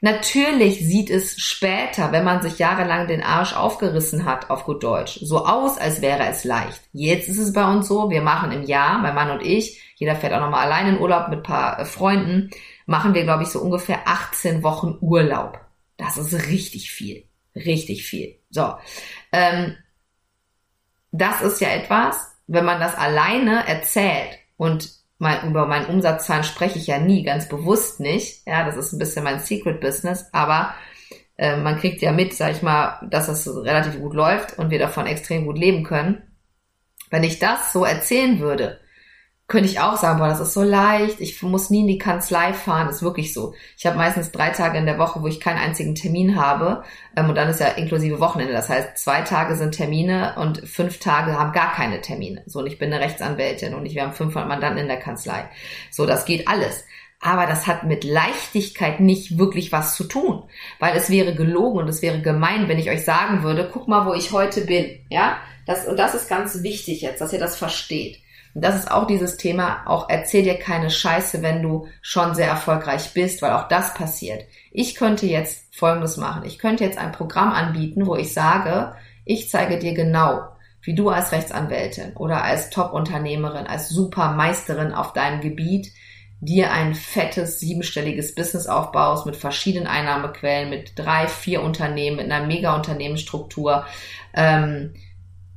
Natürlich 0.01 0.79
sieht 0.79 1.11
es 1.11 1.41
später, 1.41 2.13
wenn 2.13 2.23
man 2.23 2.41
sich 2.41 2.61
jahrelang 2.61 3.09
den 3.09 3.21
Arsch 3.21 3.53
aufgerissen 3.53 4.25
hat, 4.25 4.49
auf 4.49 4.63
gut 4.63 4.85
Deutsch, 4.85 5.19
so 5.23 5.45
aus, 5.45 5.77
als 5.77 6.01
wäre 6.01 6.29
es 6.29 6.45
leicht. 6.45 6.81
Jetzt 6.93 7.29
ist 7.29 7.39
es 7.39 7.53
bei 7.53 7.69
uns 7.69 7.89
so, 7.89 8.11
wir 8.11 8.23
machen 8.23 8.53
im 8.53 8.63
Jahr, 8.63 8.99
mein 8.99 9.17
Mann 9.17 9.33
und 9.33 9.43
ich, 9.43 9.83
jeder 9.97 10.15
fährt 10.15 10.35
auch 10.35 10.41
nochmal 10.41 10.67
allein 10.67 10.87
in 10.87 11.01
Urlaub 11.01 11.31
mit 11.31 11.43
paar 11.43 11.81
äh, 11.81 11.85
Freunden, 11.85 12.51
machen 12.87 13.13
wir, 13.13 13.25
glaube 13.25 13.43
ich, 13.43 13.49
so 13.49 13.59
ungefähr 13.59 14.07
18 14.07 14.63
Wochen 14.63 14.97
Urlaub. 15.01 15.59
Das 15.97 16.17
ist 16.17 16.47
richtig 16.47 16.93
viel. 16.93 17.25
Richtig 17.57 18.07
viel. 18.07 18.39
So. 18.51 18.77
Ähm, 19.33 19.75
das 21.11 21.43
ist 21.43 21.61
ja 21.61 21.71
etwas, 21.71 22.37
wenn 22.47 22.65
man 22.65 22.79
das 22.79 22.95
alleine 22.95 23.67
erzählt 23.67 24.39
und 24.57 24.98
mein, 25.19 25.49
über 25.49 25.67
meinen 25.67 25.87
Umsatzzahlen 25.87 26.45
spreche 26.45 26.79
ich 26.79 26.87
ja 26.87 26.99
nie, 26.99 27.23
ganz 27.23 27.49
bewusst 27.49 28.01
nicht. 28.01 28.47
Ja, 28.47 28.65
das 28.65 28.77
ist 28.77 28.93
ein 28.93 28.99
bisschen 28.99 29.25
mein 29.25 29.41
Secret 29.41 29.81
Business, 29.81 30.27
aber 30.33 30.75
äh, 31.37 31.57
man 31.57 31.79
kriegt 31.79 32.03
ja 32.03 32.13
mit, 32.13 32.35
sag 32.35 32.53
ich 32.53 32.63
mal, 32.63 33.01
dass 33.11 33.27
das 33.27 33.49
relativ 33.49 33.99
gut 33.99 34.15
läuft 34.15 34.59
und 34.59 34.71
wir 34.71 34.79
davon 34.79 35.07
extrem 35.07 35.45
gut 35.45 35.59
leben 35.59 35.85
können. 35.85 36.23
Wenn 37.11 37.25
ich 37.25 37.39
das 37.39 37.73
so 37.73 37.85
erzählen 37.85 38.39
würde, 38.39 38.81
könnte 39.49 39.71
ich 39.71 39.81
auch 39.81 39.97
sagen, 39.97 40.19
boah, 40.19 40.29
das 40.29 40.41
ist 40.41 40.53
so 40.53 40.63
leicht, 40.63 41.21
ich 41.21 41.43
muss 41.43 41.71
nie 41.71 41.81
in 41.81 41.87
die 41.87 41.97
Kanzlei 41.97 42.53
fahren, 42.53 42.91
ist 42.91 43.03
wirklich 43.03 43.33
so. 43.33 43.55
Ich 43.79 43.87
habe 43.87 43.97
meistens 43.97 44.31
drei 44.31 44.51
Tage 44.51 44.77
in 44.77 44.85
der 44.85 44.99
Woche, 44.99 45.23
wo 45.23 45.27
ich 45.27 45.41
keinen 45.41 45.57
einzigen 45.57 45.95
Termin 45.95 46.37
habe 46.37 46.85
ähm, 47.17 47.31
und 47.31 47.35
dann 47.35 47.49
ist 47.49 47.59
ja 47.59 47.69
inklusive 47.69 48.21
Wochenende. 48.21 48.53
Das 48.53 48.69
heißt, 48.69 48.99
zwei 48.99 49.23
Tage 49.23 49.57
sind 49.57 49.73
Termine 49.73 50.35
und 50.37 50.69
fünf 50.69 50.99
Tage 51.01 51.33
haben 51.33 51.53
gar 51.53 51.73
keine 51.73 52.03
Termine. 52.03 52.43
So, 52.45 52.59
und 52.59 52.67
ich 52.67 52.79
bin 52.79 52.93
eine 52.93 53.03
Rechtsanwältin 53.03 53.73
und 53.73 53.87
ich, 53.87 53.95
wir 53.95 54.03
haben 54.03 54.13
500 54.13 54.47
Mandanten 54.47 54.83
in 54.83 54.89
der 54.89 55.01
Kanzlei. 55.01 55.49
So, 55.91 56.05
das 56.05 56.27
geht 56.27 56.47
alles. 56.47 56.85
Aber 57.21 57.47
das 57.47 57.67
hat 57.67 57.85
mit 57.85 58.05
Leichtigkeit 58.05 59.01
nicht 59.01 59.39
wirklich 59.39 59.73
was 59.73 59.97
zu 59.97 60.05
tun, 60.05 60.45
weil 60.79 60.95
es 60.95 61.09
wäre 61.09 61.35
gelogen 61.35 61.79
und 61.81 61.89
es 61.89 62.03
wäre 62.03 62.21
gemein, 62.21 62.69
wenn 62.69 62.79
ich 62.79 62.91
euch 62.91 63.05
sagen 63.05 63.43
würde, 63.43 63.69
guck 63.73 63.89
mal, 63.89 64.07
wo 64.07 64.13
ich 64.13 64.31
heute 64.31 64.61
bin, 64.61 65.01
ja? 65.09 65.39
Das, 65.67 65.87
und 65.87 65.99
das 65.99 66.15
ist 66.15 66.29
ganz 66.29 66.63
wichtig 66.63 67.01
jetzt, 67.01 67.21
dass 67.21 67.33
ihr 67.33 67.41
das 67.41 67.57
versteht. 67.57 68.21
Und 68.55 68.65
das 68.65 68.77
ist 68.77 68.91
auch 68.91 69.07
dieses 69.07 69.37
Thema, 69.37 69.83
auch 69.87 70.09
erzähl 70.09 70.43
dir 70.43 70.59
keine 70.59 70.91
Scheiße, 70.91 71.43
wenn 71.43 71.63
du 71.63 71.87
schon 72.01 72.35
sehr 72.35 72.49
erfolgreich 72.49 73.13
bist, 73.15 73.43
weil 73.43 73.53
auch 73.53 73.69
das 73.69 73.95
passiert. 73.95 74.45
Ich 74.73 74.95
könnte 74.95 75.27
jetzt 75.27 75.75
Folgendes 75.75 76.17
machen. 76.17 76.45
Ich 76.45 76.59
könnte 76.59 76.85
jetzt 76.85 76.99
ein 76.99 77.13
Programm 77.13 77.51
anbieten, 77.53 78.07
wo 78.07 78.17
ich 78.17 78.33
sage, 78.33 78.95
ich 79.25 79.49
zeige 79.49 79.79
dir 79.79 79.95
genau, 79.95 80.49
wie 80.83 80.95
du 80.95 81.11
als 81.11 81.33
Rechtsanwältin 81.33 82.17
oder 82.17 82.43
als 82.43 82.71
Top-Unternehmerin, 82.71 83.67
als 83.67 83.91
Supermeisterin 83.91 84.93
auf 84.93 85.13
deinem 85.13 85.41
Gebiet 85.41 85.93
dir 86.41 86.73
ein 86.73 86.95
fettes 86.95 87.59
siebenstelliges 87.59 88.35
Business 88.35 88.67
aufbaust 88.67 89.27
mit 89.27 89.37
verschiedenen 89.37 89.89
Einnahmequellen, 89.89 90.71
mit 90.71 90.93
drei, 90.97 91.27
vier 91.27 91.63
Unternehmen, 91.63 92.17
mit 92.17 92.31
einer 92.31 92.47
Mega-Unternehmensstruktur, 92.47 93.85
ähm, 94.35 94.95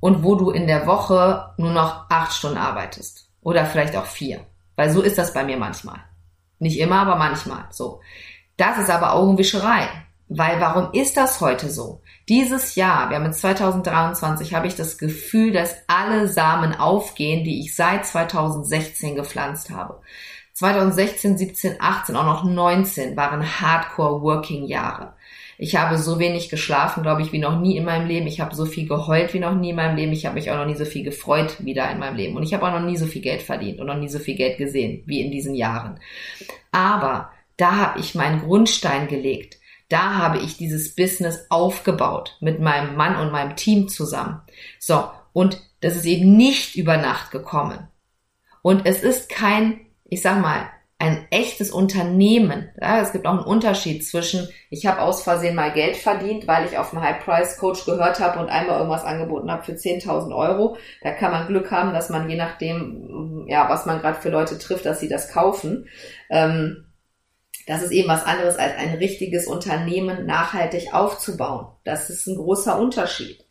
und 0.02 0.24
wo 0.24 0.36
du 0.36 0.50
in 0.50 0.68
der 0.68 0.86
Woche 0.86 1.54
nur 1.56 1.72
noch 1.72 2.10
acht 2.10 2.34
Stunden 2.34 2.58
arbeitest. 2.58 3.30
Oder 3.42 3.66
vielleicht 3.66 3.96
auch 3.96 4.06
vier. 4.06 4.42
Weil 4.76 4.90
so 4.90 5.02
ist 5.02 5.18
das 5.18 5.34
bei 5.34 5.46
mir 5.46 5.58
manchmal. 5.58 6.00
Nicht 6.60 6.80
immer, 6.80 7.02
aber 7.02 7.16
manchmal. 7.16 7.66
So. 7.70 8.02
Das 8.58 8.78
ist 8.78 8.90
aber 8.90 9.14
Augenwischerei. 9.14 9.88
Weil 10.28 10.62
warum 10.62 10.94
ist 10.94 11.18
das 11.18 11.42
heute 11.42 11.70
so? 11.70 12.02
Dieses 12.30 12.76
Jahr, 12.76 13.10
wir 13.10 13.18
haben 13.18 13.26
jetzt 13.26 13.42
2023, 13.42 14.54
habe 14.54 14.68
ich 14.68 14.76
das 14.76 14.98
Gefühl, 14.98 15.52
dass 15.52 15.76
alle 15.88 16.28
Samen 16.28 16.74
aufgehen, 16.74 17.44
die 17.44 17.60
ich 17.60 17.76
seit 17.76 18.06
2016 18.06 19.16
gepflanzt 19.16 19.72
habe. 19.72 20.02
2016, 20.54 21.38
17, 21.38 21.76
18, 21.80 22.16
auch 22.16 22.26
noch 22.26 22.44
19 22.44 23.18
waren 23.18 23.44
Hardcore 23.44 24.22
Working 24.22 24.66
Jahre. 24.66 25.14
Ich 25.62 25.76
habe 25.76 26.00
so 26.00 26.18
wenig 26.18 26.50
geschlafen, 26.50 27.04
glaube 27.04 27.22
ich, 27.22 27.32
wie 27.34 27.38
noch 27.38 27.60
nie 27.60 27.78
in 27.78 27.86
meinem 27.86 28.08
Leben. 28.08 28.26
Ich 28.26 28.40
habe 28.40 28.56
so 28.56 28.66
viel 28.66 28.88
geheult 28.88 29.32
wie 29.36 29.40
noch 29.40 29.54
nie 29.54 29.70
in 29.70 29.76
meinem 29.76 29.96
Leben. 29.96 30.12
Ich 30.12 30.26
habe 30.26 30.34
mich 30.34 30.50
auch 30.50 30.58
noch 30.58 30.66
nie 30.66 30.74
so 30.74 30.86
viel 30.86 31.04
gefreut 31.04 31.64
wieder 31.64 31.92
in 31.92 32.00
meinem 32.00 32.16
Leben. 32.16 32.36
Und 32.36 32.42
ich 32.42 32.56
habe 32.56 32.66
auch 32.66 32.72
noch 32.72 32.84
nie 32.84 32.98
so 32.98 33.06
viel 33.06 33.22
Geld 33.22 33.44
verdient 33.44 33.80
und 33.80 33.86
noch 33.86 33.96
nie 33.96 34.10
so 34.10 34.18
viel 34.18 34.34
Geld 34.34 34.58
gesehen 34.58 35.04
wie 35.06 35.22
in 35.22 35.30
diesen 35.30 35.54
Jahren. 35.54 36.00
Aber 36.72 37.30
da 37.58 37.76
habe 37.76 38.00
ich 38.00 38.16
meinen 38.16 38.42
Grundstein 38.42 39.08
gelegt. 39.08 39.60
Da 39.88 40.16
habe 40.16 40.40
ich 40.40 40.58
dieses 40.58 40.96
Business 40.96 41.46
aufgebaut 41.52 42.38
mit 42.40 42.60
meinem 42.60 42.96
Mann 42.96 43.16
und 43.18 43.32
meinem 43.32 43.56
Team 43.56 43.88
zusammen. 43.88 44.42
So, 44.80 45.12
und 45.32 45.62
das 45.82 45.96
ist 45.96 46.06
eben 46.06 46.36
nicht 46.36 46.76
über 46.76 46.98
Nacht 46.98 47.30
gekommen. 47.30 47.88
Und 48.64 48.88
es 48.88 49.04
ist 49.04 49.30
kein, 49.30 49.82
ich 50.06 50.24
sag 50.24 50.42
mal, 50.42 50.72
ein 51.02 51.26
echtes 51.32 51.72
Unternehmen. 51.72 52.70
Ja, 52.80 53.02
es 53.02 53.12
gibt 53.12 53.26
auch 53.26 53.32
einen 53.32 53.40
Unterschied 53.40 54.06
zwischen, 54.06 54.48
ich 54.70 54.86
habe 54.86 55.02
aus 55.02 55.24
Versehen 55.24 55.56
mal 55.56 55.74
Geld 55.74 55.98
verdient, 55.98 56.48
weil 56.48 56.68
ich 56.68 56.78
auf 56.78 56.94
einen 56.94 57.02
High-Price-Coach 57.02 57.86
gehört 57.86 58.20
habe 58.20 58.40
und 58.40 58.50
einmal 58.50 58.78
irgendwas 58.78 59.04
angeboten 59.04 59.50
habe 59.50 59.64
für 59.64 59.72
10.000 59.72 60.32
Euro. 60.36 60.78
Da 61.02 61.10
kann 61.10 61.32
man 61.32 61.48
Glück 61.48 61.72
haben, 61.72 61.92
dass 61.94 62.10
man 62.10 62.30
je 62.30 62.36
nachdem, 62.36 63.48
ja, 63.48 63.68
was 63.68 63.88
man 63.88 64.00
gerade 64.00 64.22
für 64.22 64.30
Leute 64.30 64.60
trifft, 64.60 64.86
dass 64.86 65.00
sie 65.00 65.10
das 65.10 65.30
kaufen. 65.30 65.88
Ähm, 66.30 66.86
das 67.66 67.82
ist 67.82 67.92
eben 67.92 68.08
was 68.08 68.24
anderes 68.24 68.58
als 68.58 68.78
ein 68.78 68.94
richtiges 68.94 69.48
Unternehmen 69.48 70.28
nachhaltig 70.28 70.94
aufzubauen. 70.94 71.66
Das 71.84 72.12
ist 72.12 72.28
ein 72.28 72.36
großer 72.36 72.78
Unterschied. 72.78 73.44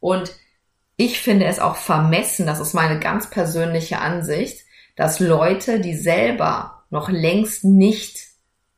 Und 0.00 0.32
ich 0.96 1.20
finde 1.20 1.44
es 1.44 1.58
auch 1.58 1.76
vermessen, 1.76 2.46
das 2.46 2.58
ist 2.58 2.72
meine 2.72 2.98
ganz 2.98 3.28
persönliche 3.28 3.98
Ansicht, 3.98 4.64
dass 5.00 5.18
Leute, 5.18 5.80
die 5.80 5.94
selber 5.94 6.84
noch 6.90 7.08
längst 7.08 7.64
nicht 7.64 8.18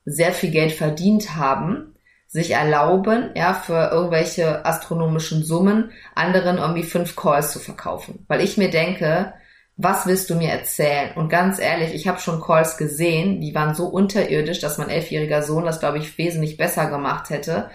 sehr 0.05 0.31
viel 0.31 0.53
Geld 0.53 0.71
verdient 0.71 1.35
haben, 1.35 1.97
sich 2.29 2.53
erlauben, 2.53 3.31
ja, 3.35 3.55
für 3.55 3.91
irgendwelche 3.91 4.65
astronomischen 4.65 5.43
Summen 5.43 5.91
anderen 6.15 6.59
irgendwie 6.59 6.85
fünf 6.85 7.17
Calls 7.17 7.51
zu 7.51 7.59
verkaufen. 7.59 8.25
Weil 8.29 8.41
ich 8.41 8.57
mir 8.57 8.71
denke, 8.71 9.35
was 9.77 10.07
willst 10.07 10.31
du 10.31 10.37
mir 10.37 10.51
erzählen? 10.51 11.11
Und 11.17 11.29
ganz 11.29 11.59
ehrlich, 11.59 11.93
ich 11.93 12.07
habe 12.07 12.21
schon 12.21 12.41
Calls 12.41 12.77
gesehen, 12.77 13.41
die 13.41 13.57
waren 13.57 13.75
so 13.75 13.87
unterirdisch, 13.87 14.61
dass 14.61 14.79
mein 14.79 14.91
elfjähriger 14.91 15.43
Sohn 15.43 15.65
das, 15.65 15.81
glaube 15.81 15.99
ich, 15.99 16.19
wesentlich 16.19 16.57
besser 16.57 16.89
gemacht 16.89 17.31
hätte. 17.31 17.69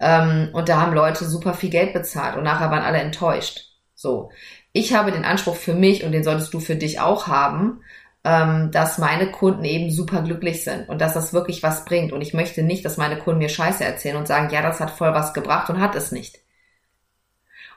Ähm, 0.00 0.50
und 0.52 0.68
da 0.68 0.82
haben 0.82 0.92
Leute 0.92 1.24
super 1.24 1.54
viel 1.54 1.70
Geld 1.70 1.94
bezahlt 1.94 2.36
und 2.36 2.44
nachher 2.44 2.70
waren 2.70 2.84
alle 2.84 2.98
enttäuscht. 2.98 3.70
So. 3.94 4.30
Ich 4.76 4.92
habe 4.92 5.10
den 5.10 5.24
Anspruch 5.24 5.56
für 5.56 5.72
mich 5.72 6.04
und 6.04 6.12
den 6.12 6.22
solltest 6.22 6.52
du 6.52 6.60
für 6.60 6.76
dich 6.76 7.00
auch 7.00 7.28
haben, 7.28 7.80
ähm, 8.24 8.70
dass 8.72 8.98
meine 8.98 9.30
Kunden 9.30 9.64
eben 9.64 9.90
super 9.90 10.20
glücklich 10.20 10.64
sind 10.64 10.86
und 10.90 11.00
dass 11.00 11.14
das 11.14 11.32
wirklich 11.32 11.62
was 11.62 11.86
bringt. 11.86 12.12
Und 12.12 12.20
ich 12.20 12.34
möchte 12.34 12.62
nicht, 12.62 12.84
dass 12.84 12.98
meine 12.98 13.16
Kunden 13.16 13.38
mir 13.38 13.48
Scheiße 13.48 13.82
erzählen 13.82 14.16
und 14.16 14.28
sagen, 14.28 14.50
ja, 14.52 14.60
das 14.60 14.78
hat 14.78 14.90
voll 14.90 15.14
was 15.14 15.32
gebracht 15.32 15.70
und 15.70 15.80
hat 15.80 15.94
es 15.94 16.12
nicht. 16.12 16.40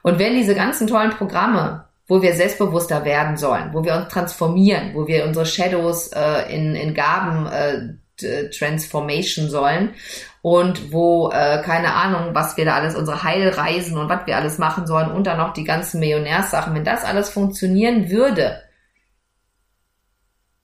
Und 0.02 0.20
wenn 0.20 0.34
diese 0.34 0.56
ganzen 0.56 0.88
tollen 0.88 1.12
Programme, 1.12 1.86
wo 2.06 2.22
wir 2.22 2.34
selbstbewusster 2.34 3.06
werden 3.06 3.38
sollen, 3.38 3.74
wo 3.74 3.86
wir 3.86 3.96
uns 3.96 4.10
transformieren, 4.10 4.94
wo 4.94 5.08
wir 5.08 5.24
unsere 5.24 5.46
Shadows 5.46 6.10
äh, 6.10 6.54
in, 6.54 6.76
in 6.76 6.94
Gaben 6.94 7.46
äh, 7.46 8.50
transformation 8.50 9.50
sollen 9.50 9.94
und 10.42 10.92
wo, 10.92 11.30
äh, 11.32 11.62
keine 11.64 11.94
Ahnung, 11.94 12.34
was 12.34 12.56
wir 12.58 12.66
da 12.66 12.76
alles, 12.76 12.96
unsere 12.96 13.24
Heilreisen 13.24 13.98
und 13.98 14.10
was 14.10 14.26
wir 14.26 14.38
alles 14.38 14.58
machen 14.58 14.88
sollen 14.88 15.12
und 15.12 15.28
dann 15.28 15.38
noch 15.38 15.54
die 15.54 15.64
ganzen 15.64 16.00
Millionärssachen, 16.00 16.74
wenn 16.74 16.86
das 16.86 17.04
alles 17.04 17.30
funktionieren 17.30 18.10
würde, 18.10 18.62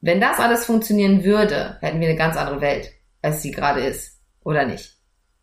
wenn 0.02 0.22
das 0.22 0.40
alles 0.40 0.66
funktionieren 0.66 1.24
würde, 1.24 1.78
hätten 1.82 2.00
wir 2.00 2.08
eine 2.08 2.18
ganz 2.18 2.38
andere 2.38 2.62
Welt, 2.62 2.92
als 3.22 3.42
sie 3.42 3.52
gerade 3.52 3.82
ist. 3.82 4.22
Oder 4.44 4.66
nicht? 4.66 4.94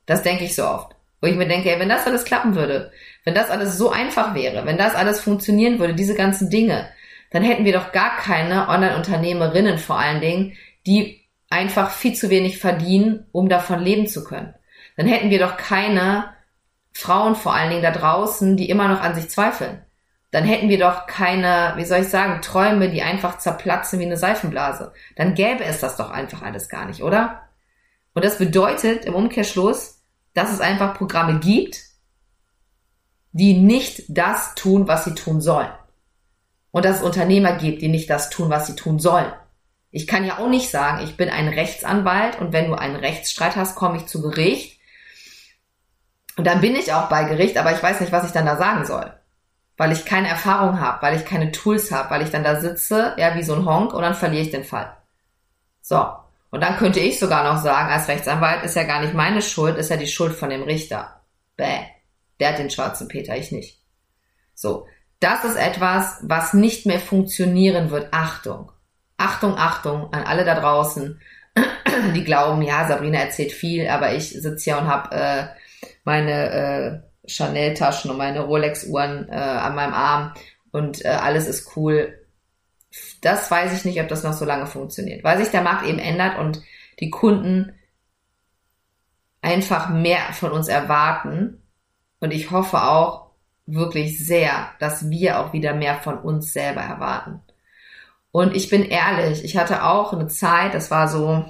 Das 0.07 0.23
denke 0.23 0.45
ich 0.45 0.55
so 0.55 0.65
oft. 0.65 0.95
Wo 1.21 1.27
ich 1.27 1.37
mir 1.37 1.49
denke, 1.49 1.71
ey, 1.71 1.81
wenn 1.81 1.89
das 1.89 2.07
alles 2.07 2.25
klappen 2.25 2.55
würde, 2.55 2.93
wenn 3.25 3.35
das 3.35 3.51
alles 3.51 3.77
so 3.77 3.91
einfach 3.91 4.35
wäre, 4.35 4.65
wenn 4.65 4.79
das 4.79 4.95
alles 4.95 5.21
funktionieren 5.21 5.79
würde, 5.79 5.95
diese 5.95 6.15
ganzen 6.15 6.49
Dinge, 6.49 6.89
dann 7.31 7.43
hätten 7.43 7.65
wir 7.65 7.73
doch 7.73 7.93
gar 7.93 8.17
keine 8.17 8.69
Online-Unternehmerinnen 8.69 9.79
vor 9.79 9.99
allen 9.99 10.21
Dingen, 10.21 10.57
die 10.87 11.22
einfach 11.53 11.91
viel 11.91 12.15
zu 12.15 12.31
wenig 12.31 12.59
verdienen, 12.59 13.27
um 13.31 13.49
davon 13.49 13.81
leben 13.81 14.07
zu 14.07 14.25
können. 14.25 14.55
Dann 14.97 15.07
hätten 15.07 15.31
wir 15.31 15.39
doch 15.39 15.57
keine 15.57 16.31
Frauen 16.93 17.37
vor 17.37 17.55
allen 17.55 17.71
Dingen 17.71 17.83
da 17.83 17.91
draußen, 17.91 18.57
die 18.57 18.69
immer 18.69 18.89
noch 18.89 19.01
an 19.01 19.15
sich 19.15 19.31
zweifeln. 19.31 19.83
Dann 20.31 20.45
hätten 20.45 20.71
wir 20.71 20.79
doch 20.79 21.07
keine, 21.07 21.75
wie 21.77 21.85
soll 21.85 22.01
ich 22.01 22.09
sagen, 22.09 22.41
Träume, 22.41 22.91
die 22.91 23.03
einfach 23.03 23.39
zerplatzen 23.39 24.01
wie 24.01 24.07
eine 24.07 24.17
Seifenblase. 24.17 24.93
Dann 25.15 25.35
gäbe 25.35 25.63
es 25.63 25.81
das 25.81 25.97
doch 25.97 26.11
einfach 26.11 26.43
alles 26.43 26.71
gar 26.71 26.87
nicht, 26.87 27.03
oder? 27.03 27.43
Und 28.15 28.25
das 28.25 28.39
bedeutet 28.39 29.05
im 29.05 29.15
Umkehrschluss, 29.15 30.03
dass 30.33 30.51
es 30.51 30.61
einfach 30.61 30.97
Programme 30.97 31.39
gibt, 31.39 31.81
die 33.33 33.59
nicht 33.59 34.05
das 34.09 34.55
tun, 34.55 34.89
was 34.89 35.05
sie 35.05 35.15
tun 35.15 35.41
sollen. 35.43 35.71
Und 36.71 36.87
dass 36.87 36.99
es 36.99 37.03
Unternehmer 37.03 37.53
gibt, 37.53 37.83
die 37.83 37.89
nicht 37.89 38.09
das 38.09 38.31
tun, 38.31 38.49
was 38.49 38.67
sie 38.67 38.77
tun 38.77 38.99
sollen. 38.99 39.31
Ich 39.93 40.07
kann 40.07 40.25
ja 40.25 40.39
auch 40.39 40.49
nicht 40.49 40.71
sagen, 40.71 41.05
ich 41.05 41.19
bin 41.19 41.29
ein 41.29 41.49
Rechtsanwalt 41.49 42.41
und 42.41 42.53
wenn 42.53 42.69
du 42.69 42.75
einen 42.75 42.97
Rechtsstreit 42.97 43.57
hast, 43.57 43.77
komme 43.77 43.99
ich 43.99 44.07
zu 44.07 44.23
Gericht. 44.23 44.81
Und 46.39 46.47
dann 46.47 46.63
bin 46.63 46.75
ich 46.75 46.95
auch 46.95 47.11
bei 47.11 47.25
Gericht, 47.25 47.59
aber 47.59 47.73
ich 47.75 47.83
weiß 47.83 48.01
nicht, 48.01 48.11
was 48.11 48.25
ich 48.25 48.33
dann 48.33 48.47
da 48.47 48.57
sagen 48.57 48.87
soll. 48.87 49.13
Weil 49.77 49.93
ich 49.93 50.07
keine 50.07 50.29
Erfahrung 50.29 50.81
habe, 50.81 51.03
weil 51.03 51.17
ich 51.17 51.27
keine 51.27 51.53
Tools 51.53 51.93
habe, 51.93 52.09
weil 52.09 52.23
ich 52.23 52.31
dann 52.31 52.43
da 52.43 52.59
sitze, 52.59 53.15
ja, 53.19 53.35
wie 53.35 53.43
so 53.43 53.55
ein 53.55 53.67
Honk 53.67 53.93
und 53.93 54.01
dann 54.01 54.15
verliere 54.15 54.43
ich 54.43 54.51
den 54.51 54.65
Fall. 54.65 54.97
So. 55.83 56.07
Und 56.51 56.63
dann 56.63 56.79
könnte 56.79 57.01
ich 57.01 57.19
sogar 57.19 57.45
noch 57.45 57.63
sagen, 57.63 57.93
als 57.93 58.09
Rechtsanwalt 58.09 58.65
ist 58.65 58.77
ja 58.77 58.85
gar 58.85 59.03
nicht 59.03 59.15
meine 59.15 59.43
Schuld, 59.43 59.77
ist 59.77 59.91
ja 59.91 59.99
die 59.99 60.07
Schuld 60.07 60.35
von 60.35 60.49
dem 60.49 60.63
Richter. 60.63 61.21
Bäh. 61.57 61.81
Der 62.41 62.49
hat 62.49 62.59
den 62.59 62.71
schwarzen 62.71 63.09
Peter, 63.09 63.37
ich 63.37 63.53
nicht. 63.53 63.79
So. 64.55 64.87
Das 65.21 65.45
ist 65.45 65.57
etwas, 65.57 66.19
was 66.23 66.55
nicht 66.55 66.87
mehr 66.87 66.99
funktionieren 66.99 67.91
wird. 67.91 68.09
Achtung. 68.13 68.73
Achtung, 69.23 69.57
Achtung 69.57 70.13
an 70.13 70.25
alle 70.25 70.45
da 70.45 70.59
draußen, 70.59 71.21
die 72.15 72.25
glauben, 72.25 72.63
ja, 72.63 72.87
Sabrina 72.89 73.19
erzählt 73.19 73.53
viel, 73.53 73.89
aber 73.89 74.15
ich 74.15 74.31
sitze 74.31 74.65
hier 74.65 74.79
und 74.79 74.89
habe 74.89 75.15
äh, 75.15 75.47
meine 76.05 76.51
äh, 77.25 77.29
Chanel-Taschen 77.29 78.11
und 78.11 78.19
meine 78.19 78.41
Rolex-Uhren 78.41 79.29
äh, 79.29 79.35
an 79.35 79.75
meinem 79.75 79.95
Arm 79.95 80.35
und 80.73 81.05
äh, 81.05 81.09
alles 81.09 81.47
ist 81.47 81.77
cool. 81.77 82.19
Das 83.21 83.51
weiß 83.51 83.73
ich 83.75 83.85
nicht, 83.85 84.01
ob 84.01 84.09
das 84.09 84.25
noch 84.25 84.33
so 84.33 84.45
lange 84.45 84.67
funktioniert, 84.67 85.23
weil 85.25 85.39
sich 85.39 85.51
der 85.51 85.63
Markt 85.63 85.87
eben 85.87 85.99
ändert 85.99 86.39
und 86.39 86.63
die 87.01 87.11
Kunden 87.11 87.73
einfach 89.41 89.89
mehr 89.89 90.33
von 90.33 90.53
uns 90.53 90.69
erwarten. 90.69 91.63
Und 92.21 92.33
ich 92.33 92.51
hoffe 92.51 92.83
auch 92.83 93.31
wirklich 93.67 94.25
sehr, 94.25 94.71
dass 94.79 95.11
wir 95.11 95.41
auch 95.41 95.53
wieder 95.53 95.75
mehr 95.75 95.97
von 95.97 96.19
uns 96.19 96.53
selber 96.53 96.81
erwarten. 96.81 97.41
Und 98.33 98.57
ich 98.57 98.71
bin 98.71 98.85
ehrlich, 98.85 99.45
ich 99.45 99.57
hatte 99.57 99.85
auch 99.85 100.13
eine 100.13 100.27
Zeit, 100.27 100.75
das 100.75 100.91
war 100.91 101.07
so, 101.09 101.45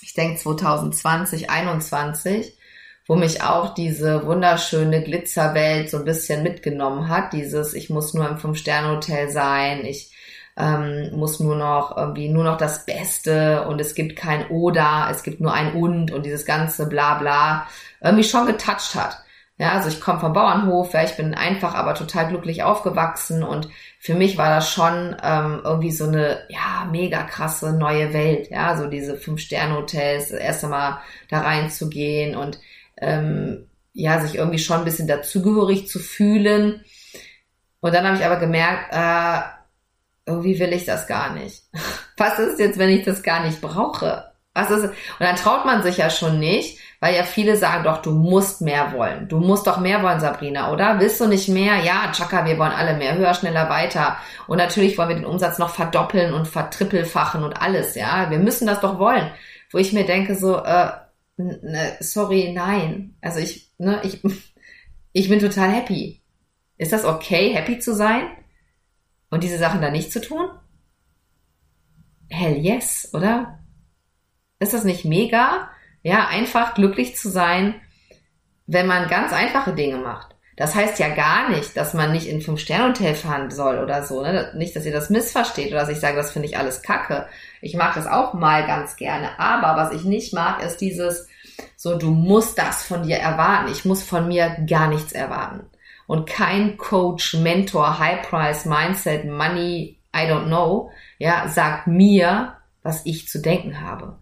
ich 0.00 0.14
denke 0.14 0.38
2020, 0.40 1.50
21, 1.50 2.56
wo 3.06 3.16
mich 3.16 3.42
auch 3.42 3.74
diese 3.74 4.24
wunderschöne 4.24 5.02
Glitzerwelt 5.02 5.90
so 5.90 5.98
ein 5.98 6.04
bisschen 6.04 6.44
mitgenommen 6.44 7.08
hat. 7.08 7.32
Dieses, 7.32 7.74
ich 7.74 7.90
muss 7.90 8.14
nur 8.14 8.28
im 8.28 8.38
Fünf-Sterne-Hotel 8.38 9.30
sein, 9.30 9.84
ich 9.84 10.14
ähm, 10.56 11.10
muss 11.16 11.40
nur 11.40 11.56
noch 11.56 11.96
irgendwie 11.96 12.28
nur 12.28 12.44
noch 12.44 12.58
das 12.58 12.84
Beste 12.86 13.66
und 13.66 13.80
es 13.80 13.94
gibt 13.94 14.16
kein 14.16 14.48
Oder, 14.48 15.08
es 15.10 15.22
gibt 15.22 15.40
nur 15.40 15.52
ein 15.52 15.74
Und 15.74 16.12
und 16.12 16.24
dieses 16.24 16.44
ganze 16.44 16.88
Blabla 16.88 17.66
irgendwie 18.00 18.24
schon 18.24 18.46
getoucht 18.46 18.94
hat. 18.94 19.18
Ja, 19.58 19.72
also 19.72 19.88
ich 19.88 20.00
komme 20.00 20.20
vom 20.20 20.32
Bauernhof, 20.32 20.92
ja, 20.92 21.04
ich 21.04 21.16
bin 21.16 21.34
einfach, 21.34 21.74
aber 21.74 21.94
total 21.94 22.28
glücklich 22.28 22.62
aufgewachsen 22.62 23.42
und 23.42 23.68
für 24.02 24.14
mich 24.14 24.36
war 24.36 24.50
das 24.50 24.68
schon 24.68 25.14
ähm, 25.22 25.60
irgendwie 25.62 25.92
so 25.92 26.08
eine, 26.08 26.42
ja, 26.48 26.88
mega 26.90 27.22
krasse 27.22 27.72
neue 27.72 28.12
Welt, 28.12 28.50
ja, 28.50 28.76
so 28.76 28.88
diese 28.88 29.16
Fünf-Sterne-Hotels, 29.16 30.30
das 30.30 30.40
erste 30.40 30.66
Mal 30.66 31.00
da 31.28 31.42
reinzugehen 31.42 32.34
und 32.34 32.58
ähm, 33.00 33.68
ja, 33.92 34.20
sich 34.20 34.34
irgendwie 34.34 34.58
schon 34.58 34.78
ein 34.78 34.84
bisschen 34.84 35.06
dazugehörig 35.06 35.86
zu 35.86 36.00
fühlen. 36.00 36.84
Und 37.78 37.94
dann 37.94 38.04
habe 38.04 38.16
ich 38.16 38.24
aber 38.24 38.40
gemerkt, 38.40 38.92
äh, 38.92 39.40
irgendwie 40.26 40.58
will 40.58 40.72
ich 40.72 40.84
das 40.84 41.06
gar 41.06 41.32
nicht. 41.34 41.62
Was 42.16 42.40
ist 42.40 42.58
jetzt, 42.58 42.80
wenn 42.80 42.90
ich 42.90 43.04
das 43.04 43.22
gar 43.22 43.46
nicht 43.46 43.60
brauche? 43.60 44.31
Was 44.54 44.70
ist? 44.70 44.84
Und 44.84 44.94
dann 45.20 45.36
traut 45.36 45.64
man 45.64 45.82
sich 45.82 45.96
ja 45.96 46.10
schon 46.10 46.38
nicht, 46.38 46.78
weil 47.00 47.14
ja 47.14 47.24
viele 47.24 47.56
sagen 47.56 47.84
doch, 47.84 48.02
du 48.02 48.12
musst 48.12 48.60
mehr 48.60 48.92
wollen. 48.92 49.26
Du 49.28 49.38
musst 49.38 49.66
doch 49.66 49.80
mehr 49.80 50.02
wollen, 50.02 50.20
Sabrina, 50.20 50.70
oder? 50.72 51.00
Willst 51.00 51.20
du 51.20 51.26
nicht 51.26 51.48
mehr? 51.48 51.76
Ja, 51.76 52.12
Chaka, 52.12 52.44
wir 52.44 52.58
wollen 52.58 52.72
alle 52.72 52.96
mehr, 52.96 53.16
höher, 53.16 53.32
schneller, 53.32 53.70
weiter. 53.70 54.18
Und 54.46 54.58
natürlich 54.58 54.98
wollen 54.98 55.08
wir 55.08 55.16
den 55.16 55.24
Umsatz 55.24 55.58
noch 55.58 55.70
verdoppeln 55.70 56.34
und 56.34 56.46
vertrippelfachen 56.46 57.42
und 57.42 57.54
alles, 57.54 57.94
ja. 57.94 58.30
Wir 58.30 58.38
müssen 58.38 58.66
das 58.66 58.80
doch 58.80 58.98
wollen. 58.98 59.30
Wo 59.70 59.78
ich 59.78 59.94
mir 59.94 60.04
denke 60.04 60.34
so, 60.34 60.58
äh, 60.58 60.90
ne, 61.38 61.96
sorry, 62.00 62.52
nein. 62.54 63.16
Also 63.22 63.38
ich, 63.38 63.72
ne, 63.78 64.00
ich, 64.04 64.22
ich 65.12 65.28
bin 65.30 65.40
total 65.40 65.70
happy. 65.70 66.22
Ist 66.76 66.92
das 66.92 67.06
okay, 67.06 67.54
happy 67.54 67.78
zu 67.78 67.94
sein? 67.94 68.28
Und 69.30 69.44
diese 69.44 69.56
Sachen 69.56 69.80
dann 69.80 69.92
nicht 69.92 70.12
zu 70.12 70.20
tun? 70.20 70.50
Hell 72.28 72.58
yes, 72.58 73.08
oder? 73.14 73.61
Ist 74.62 74.72
das 74.72 74.84
nicht 74.84 75.04
mega? 75.04 75.68
Ja, 76.02 76.28
einfach 76.28 76.74
glücklich 76.74 77.16
zu 77.16 77.28
sein 77.28 77.74
wenn 78.66 78.86
man 78.86 79.08
ganz 79.08 79.32
einfache 79.32 79.72
Dinge 79.72 79.98
macht. 79.98 80.34
Das 80.56 80.74
heißt 80.74 80.98
ja 80.98 81.08
gar 81.08 81.48
nicht, 81.48 81.76
dass 81.76 81.94
man 81.94 82.12
nicht 82.12 82.28
in 82.28 82.42
Fünf-Sterne-Hotel 82.42 83.14
fahren 83.14 83.50
soll 83.50 83.78
oder 83.78 84.02
so. 84.02 84.22
Ne? 84.22 84.52
Nicht, 84.54 84.76
dass 84.76 84.84
ihr 84.84 84.92
das 84.92 85.10
missversteht 85.10 85.68
oder 85.72 85.80
dass 85.80 85.88
ich 85.88 85.98
sage, 85.98 86.16
das 86.16 86.30
finde 86.30 86.46
ich 86.46 86.58
alles 86.58 86.82
kacke. 86.82 87.26
Ich 87.62 87.74
mag 87.74 87.94
das 87.94 88.06
auch 88.06 88.34
mal 88.34 88.66
ganz 88.66 88.96
gerne. 88.96 89.38
Aber 89.38 89.80
was 89.80 89.92
ich 89.92 90.04
nicht 90.04 90.34
mag, 90.34 90.62
ist 90.62 90.80
dieses, 90.80 91.26
so, 91.76 91.96
du 91.96 92.10
musst 92.10 92.58
das 92.58 92.84
von 92.84 93.02
dir 93.02 93.16
erwarten. 93.16 93.72
Ich 93.72 93.84
muss 93.84 94.02
von 94.02 94.28
mir 94.28 94.56
gar 94.68 94.88
nichts 94.88 95.12
erwarten. 95.12 95.70
Und 96.06 96.28
kein 96.28 96.76
Coach, 96.76 97.34
Mentor, 97.34 97.98
High 97.98 98.28
Price, 98.28 98.66
Mindset, 98.66 99.24
Money, 99.24 99.98
I 100.14 100.28
don't 100.28 100.46
know, 100.46 100.90
ja, 101.18 101.48
sagt 101.48 101.86
mir, 101.86 102.56
was 102.82 103.06
ich 103.06 103.28
zu 103.28 103.40
denken 103.40 103.80
habe. 103.80 104.18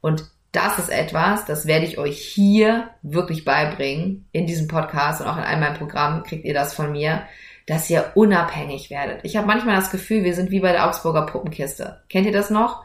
Und 0.00 0.24
das 0.52 0.78
ist 0.78 0.88
etwas, 0.88 1.44
das 1.44 1.66
werde 1.66 1.84
ich 1.84 1.98
euch 1.98 2.18
hier 2.18 2.90
wirklich 3.02 3.44
beibringen, 3.44 4.28
in 4.32 4.46
diesem 4.46 4.66
Podcast 4.66 5.20
und 5.20 5.26
auch 5.26 5.36
in 5.36 5.44
all 5.44 5.60
meinem 5.60 5.76
Programm 5.76 6.22
kriegt 6.22 6.44
ihr 6.44 6.54
das 6.54 6.74
von 6.74 6.92
mir, 6.92 7.22
dass 7.66 7.90
ihr 7.90 8.12
unabhängig 8.14 8.88
werdet. 8.88 9.20
Ich 9.24 9.36
habe 9.36 9.46
manchmal 9.46 9.76
das 9.76 9.90
Gefühl, 9.90 10.24
wir 10.24 10.34
sind 10.34 10.50
wie 10.50 10.60
bei 10.60 10.72
der 10.72 10.86
Augsburger 10.86 11.26
Puppenkiste. 11.26 12.02
Kennt 12.08 12.26
ihr 12.26 12.32
das 12.32 12.48
noch? 12.48 12.84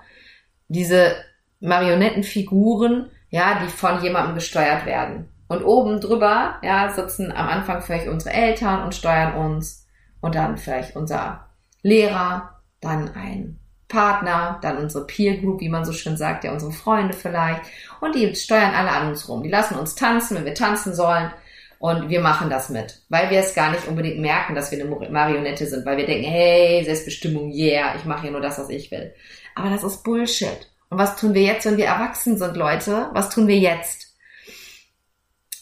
Diese 0.68 1.16
Marionettenfiguren, 1.62 3.10
ja, 3.30 3.60
die 3.64 3.70
von 3.70 4.04
jemandem 4.04 4.36
gesteuert 4.36 4.86
werden. 4.86 5.30
Und 5.48 5.64
oben 5.64 6.02
drüber, 6.02 6.56
ja, 6.64 6.90
sitzen 6.90 7.32
am 7.32 7.48
Anfang 7.48 7.82
vielleicht 7.82 8.08
unsere 8.08 8.36
Eltern 8.36 8.84
und 8.84 8.94
steuern 8.94 9.36
uns 9.36 9.88
und 10.20 10.36
dann 10.36 10.58
vielleicht 10.58 10.96
unser 10.98 11.48
Lehrer, 11.82 12.62
dann 12.82 13.14
ein 13.16 13.60
Partner, 13.94 14.58
dann 14.64 14.78
unsere 14.78 15.06
Peer 15.06 15.38
Group, 15.38 15.62
wie 15.62 15.70
man 15.70 15.86
so 15.86 15.94
schön 15.94 16.18
sagt, 16.18 16.44
ja, 16.44 16.52
unsere 16.52 16.72
Freunde 16.72 17.14
vielleicht. 17.14 17.62
Und 18.02 18.16
die 18.16 18.36
steuern 18.36 18.74
alle 18.74 18.92
an 18.92 19.10
uns 19.10 19.30
rum. 19.30 19.44
Die 19.44 19.50
lassen 19.50 19.76
uns 19.76 19.94
tanzen, 19.94 20.36
wenn 20.36 20.46
wir 20.46 20.56
tanzen 20.56 20.96
sollen. 20.96 21.32
Und 21.78 22.10
wir 22.10 22.22
machen 22.22 22.50
das 22.50 22.70
mit, 22.70 23.02
weil 23.10 23.30
wir 23.30 23.40
es 23.40 23.56
gar 23.56 23.70
nicht 23.72 23.88
unbedingt 23.90 24.20
merken, 24.20 24.56
dass 24.56 24.72
wir 24.72 24.80
eine 24.80 25.10
Marionette 25.10 25.68
sind, 25.68 25.86
weil 25.86 25.98
wir 25.98 26.06
denken, 26.06 26.24
hey, 26.24 26.82
Selbstbestimmung, 26.86 27.52
yeah, 27.52 27.96
ich 27.98 28.06
mache 28.06 28.22
hier 28.22 28.32
nur 28.32 28.40
das, 28.40 28.58
was 28.58 28.70
ich 28.70 28.90
will. 28.90 29.14
Aber 29.54 29.70
das 29.70 29.84
ist 29.84 30.02
Bullshit. 30.02 30.72
Und 30.90 30.98
was 30.98 31.18
tun 31.18 31.34
wir 31.34 31.42
jetzt, 31.42 31.66
wenn 31.66 31.78
wir 31.78 31.88
erwachsen 31.88 32.38
sind, 32.38 32.56
Leute? 32.56 33.10
Was 33.12 33.30
tun 33.30 33.48
wir 33.48 33.58
jetzt? 33.58 34.16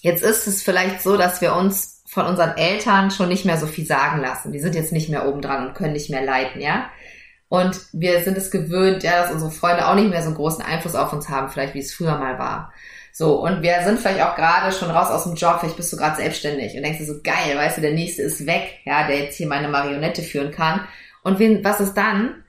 Jetzt 0.02 0.24
ist 0.24 0.48
es 0.48 0.62
vielleicht 0.62 1.02
so, 1.02 1.18
dass 1.18 1.42
wir 1.42 1.56
uns 1.56 2.04
von 2.08 2.28
unseren 2.28 2.56
Eltern 2.56 3.10
schon 3.10 3.30
nicht 3.30 3.46
mehr 3.46 3.58
so 3.58 3.66
viel 3.66 3.86
sagen 3.86 4.22
lassen. 4.22 4.52
Die 4.52 4.60
sind 4.60 4.76
jetzt 4.76 4.92
nicht 4.92 5.10
mehr 5.10 5.28
oben 5.28 5.42
dran 5.42 5.68
und 5.68 5.74
können 5.74 5.94
nicht 5.94 6.10
mehr 6.10 6.24
leiten, 6.24 6.62
ja? 6.62 6.92
Und 7.52 7.82
wir 7.92 8.22
sind 8.22 8.38
es 8.38 8.50
gewöhnt, 8.50 9.04
ja, 9.04 9.22
dass 9.22 9.30
unsere 9.30 9.52
Freunde 9.52 9.86
auch 9.86 9.96
nicht 9.96 10.10
mehr 10.10 10.22
so 10.22 10.28
einen 10.28 10.38
großen 10.38 10.64
Einfluss 10.64 10.96
auf 10.96 11.12
uns 11.12 11.28
haben, 11.28 11.50
vielleicht 11.50 11.74
wie 11.74 11.80
es 11.80 11.94
früher 11.94 12.18
mal 12.18 12.40
war. 12.40 12.72
So, 13.12 13.44
und 13.44 13.62
wir 13.62 13.84
sind 13.84 14.00
vielleicht 14.00 14.22
auch 14.22 14.38
gerade 14.38 14.72
schon 14.72 14.90
raus 14.90 15.10
aus 15.10 15.26
dem 15.26 15.36
Job, 15.36 15.58
vielleicht 15.60 15.76
bist 15.76 15.92
du 15.92 15.98
gerade 15.98 16.16
selbstständig 16.16 16.78
und 16.78 16.84
denkst 16.84 17.00
dir 17.00 17.08
so, 17.08 17.22
geil, 17.22 17.58
weißt 17.58 17.76
du, 17.76 17.82
der 17.82 17.92
nächste 17.92 18.22
ist 18.22 18.46
weg, 18.46 18.80
ja, 18.86 19.06
der 19.06 19.20
jetzt 19.20 19.36
hier 19.36 19.48
meine 19.48 19.68
Marionette 19.68 20.22
führen 20.22 20.52
kann. 20.52 20.88
Und 21.24 21.40
wen, 21.40 21.62
was 21.62 21.82
ist 21.82 21.96
dann? 21.96 22.42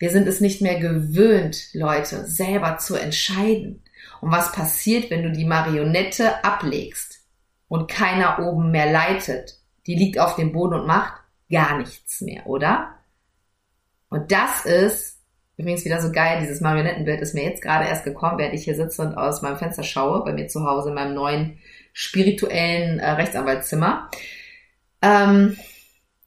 Wir 0.00 0.10
sind 0.10 0.26
es 0.26 0.40
nicht 0.40 0.60
mehr 0.60 0.80
gewöhnt, 0.80 1.72
Leute, 1.72 2.26
selber 2.26 2.78
zu 2.78 2.96
entscheiden. 2.96 3.84
Und 4.20 4.32
was 4.32 4.50
passiert, 4.50 5.08
wenn 5.12 5.22
du 5.22 5.30
die 5.30 5.44
Marionette 5.44 6.44
ablegst 6.44 7.20
und 7.68 7.88
keiner 7.88 8.40
oben 8.40 8.72
mehr 8.72 8.90
leitet? 8.90 9.60
Die 9.86 9.94
liegt 9.94 10.18
auf 10.18 10.34
dem 10.34 10.50
Boden 10.50 10.80
und 10.80 10.88
macht 10.88 11.12
gar 11.48 11.78
nichts 11.78 12.22
mehr, 12.22 12.44
oder? 12.48 12.97
Und 14.10 14.32
das 14.32 14.64
ist 14.64 15.18
übrigens 15.58 15.84
wieder 15.84 16.00
so 16.00 16.12
geil, 16.12 16.38
dieses 16.40 16.60
Marionettenbild 16.60 17.20
ist 17.20 17.34
mir 17.34 17.44
jetzt 17.44 17.62
gerade 17.62 17.86
erst 17.86 18.04
gekommen, 18.04 18.38
während 18.38 18.54
ich 18.54 18.64
hier 18.64 18.76
sitze 18.76 19.02
und 19.02 19.16
aus 19.16 19.42
meinem 19.42 19.58
Fenster 19.58 19.82
schaue, 19.82 20.24
bei 20.24 20.32
mir 20.32 20.46
zu 20.46 20.64
Hause 20.64 20.90
in 20.90 20.94
meinem 20.94 21.14
neuen 21.14 21.58
spirituellen 21.92 23.00
äh, 23.00 23.10
Rechtsanwaltszimmer. 23.10 24.08
Ähm, 25.02 25.56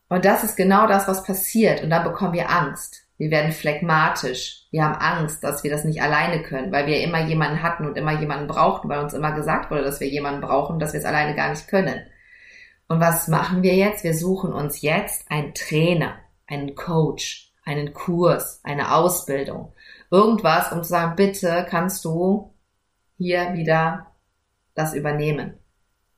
und 0.10 0.26
das 0.26 0.44
ist 0.44 0.58
genau 0.58 0.86
das, 0.86 1.08
was 1.08 1.24
passiert. 1.24 1.82
Und 1.82 1.90
dann 1.90 2.04
bekommen 2.04 2.34
wir 2.34 2.50
Angst. 2.50 3.04
Wir 3.18 3.32
werden 3.32 3.54
phlegmatisch. 3.54 4.66
Wir 4.72 4.84
haben 4.84 4.96
Angst, 4.96 5.44
dass 5.44 5.64
wir 5.64 5.72
das 5.72 5.86
nicht 5.86 6.02
alleine 6.02 6.44
können, 6.44 6.74
weil 6.74 6.88
wir 6.88 7.02
immer 7.02 7.26
jemanden 7.26 7.64
hatten 7.64 7.86
und 7.86 7.98
immer 7.98 8.20
jemanden 8.20 8.48
brauchten, 8.48 8.90
weil 8.90 9.00
uns 9.00 9.14
immer 9.14 9.32
gesagt 9.32 9.72
wurde, 9.72 9.84
dass 9.84 10.02
wir 10.02 10.10
jemanden 10.10 10.42
brauchen, 10.42 10.80
dass 10.80 10.92
wir 10.92 11.00
es 11.00 11.06
alleine 11.06 11.36
gar 11.36 11.50
nicht 11.52 11.70
können. 11.70 12.02
Und 12.90 13.00
was 13.00 13.30
machen 13.30 13.64
wir 13.64 13.76
jetzt? 13.76 14.04
Wir 14.04 14.14
suchen 14.14 14.52
uns 14.52 14.82
jetzt 14.82 15.32
einen 15.32 15.54
Trainer, 15.54 16.16
einen 16.48 16.76
Coach, 16.76 17.51
einen 17.72 17.94
Kurs, 17.94 18.60
eine 18.64 18.94
Ausbildung, 18.94 19.74
irgendwas, 20.10 20.72
um 20.72 20.84
zu 20.84 20.90
sagen, 20.90 21.16
bitte 21.16 21.66
kannst 21.70 22.04
du 22.06 22.54
hier 23.18 23.54
wieder 23.54 24.08
das 24.76 24.94
übernehmen? 24.94 25.58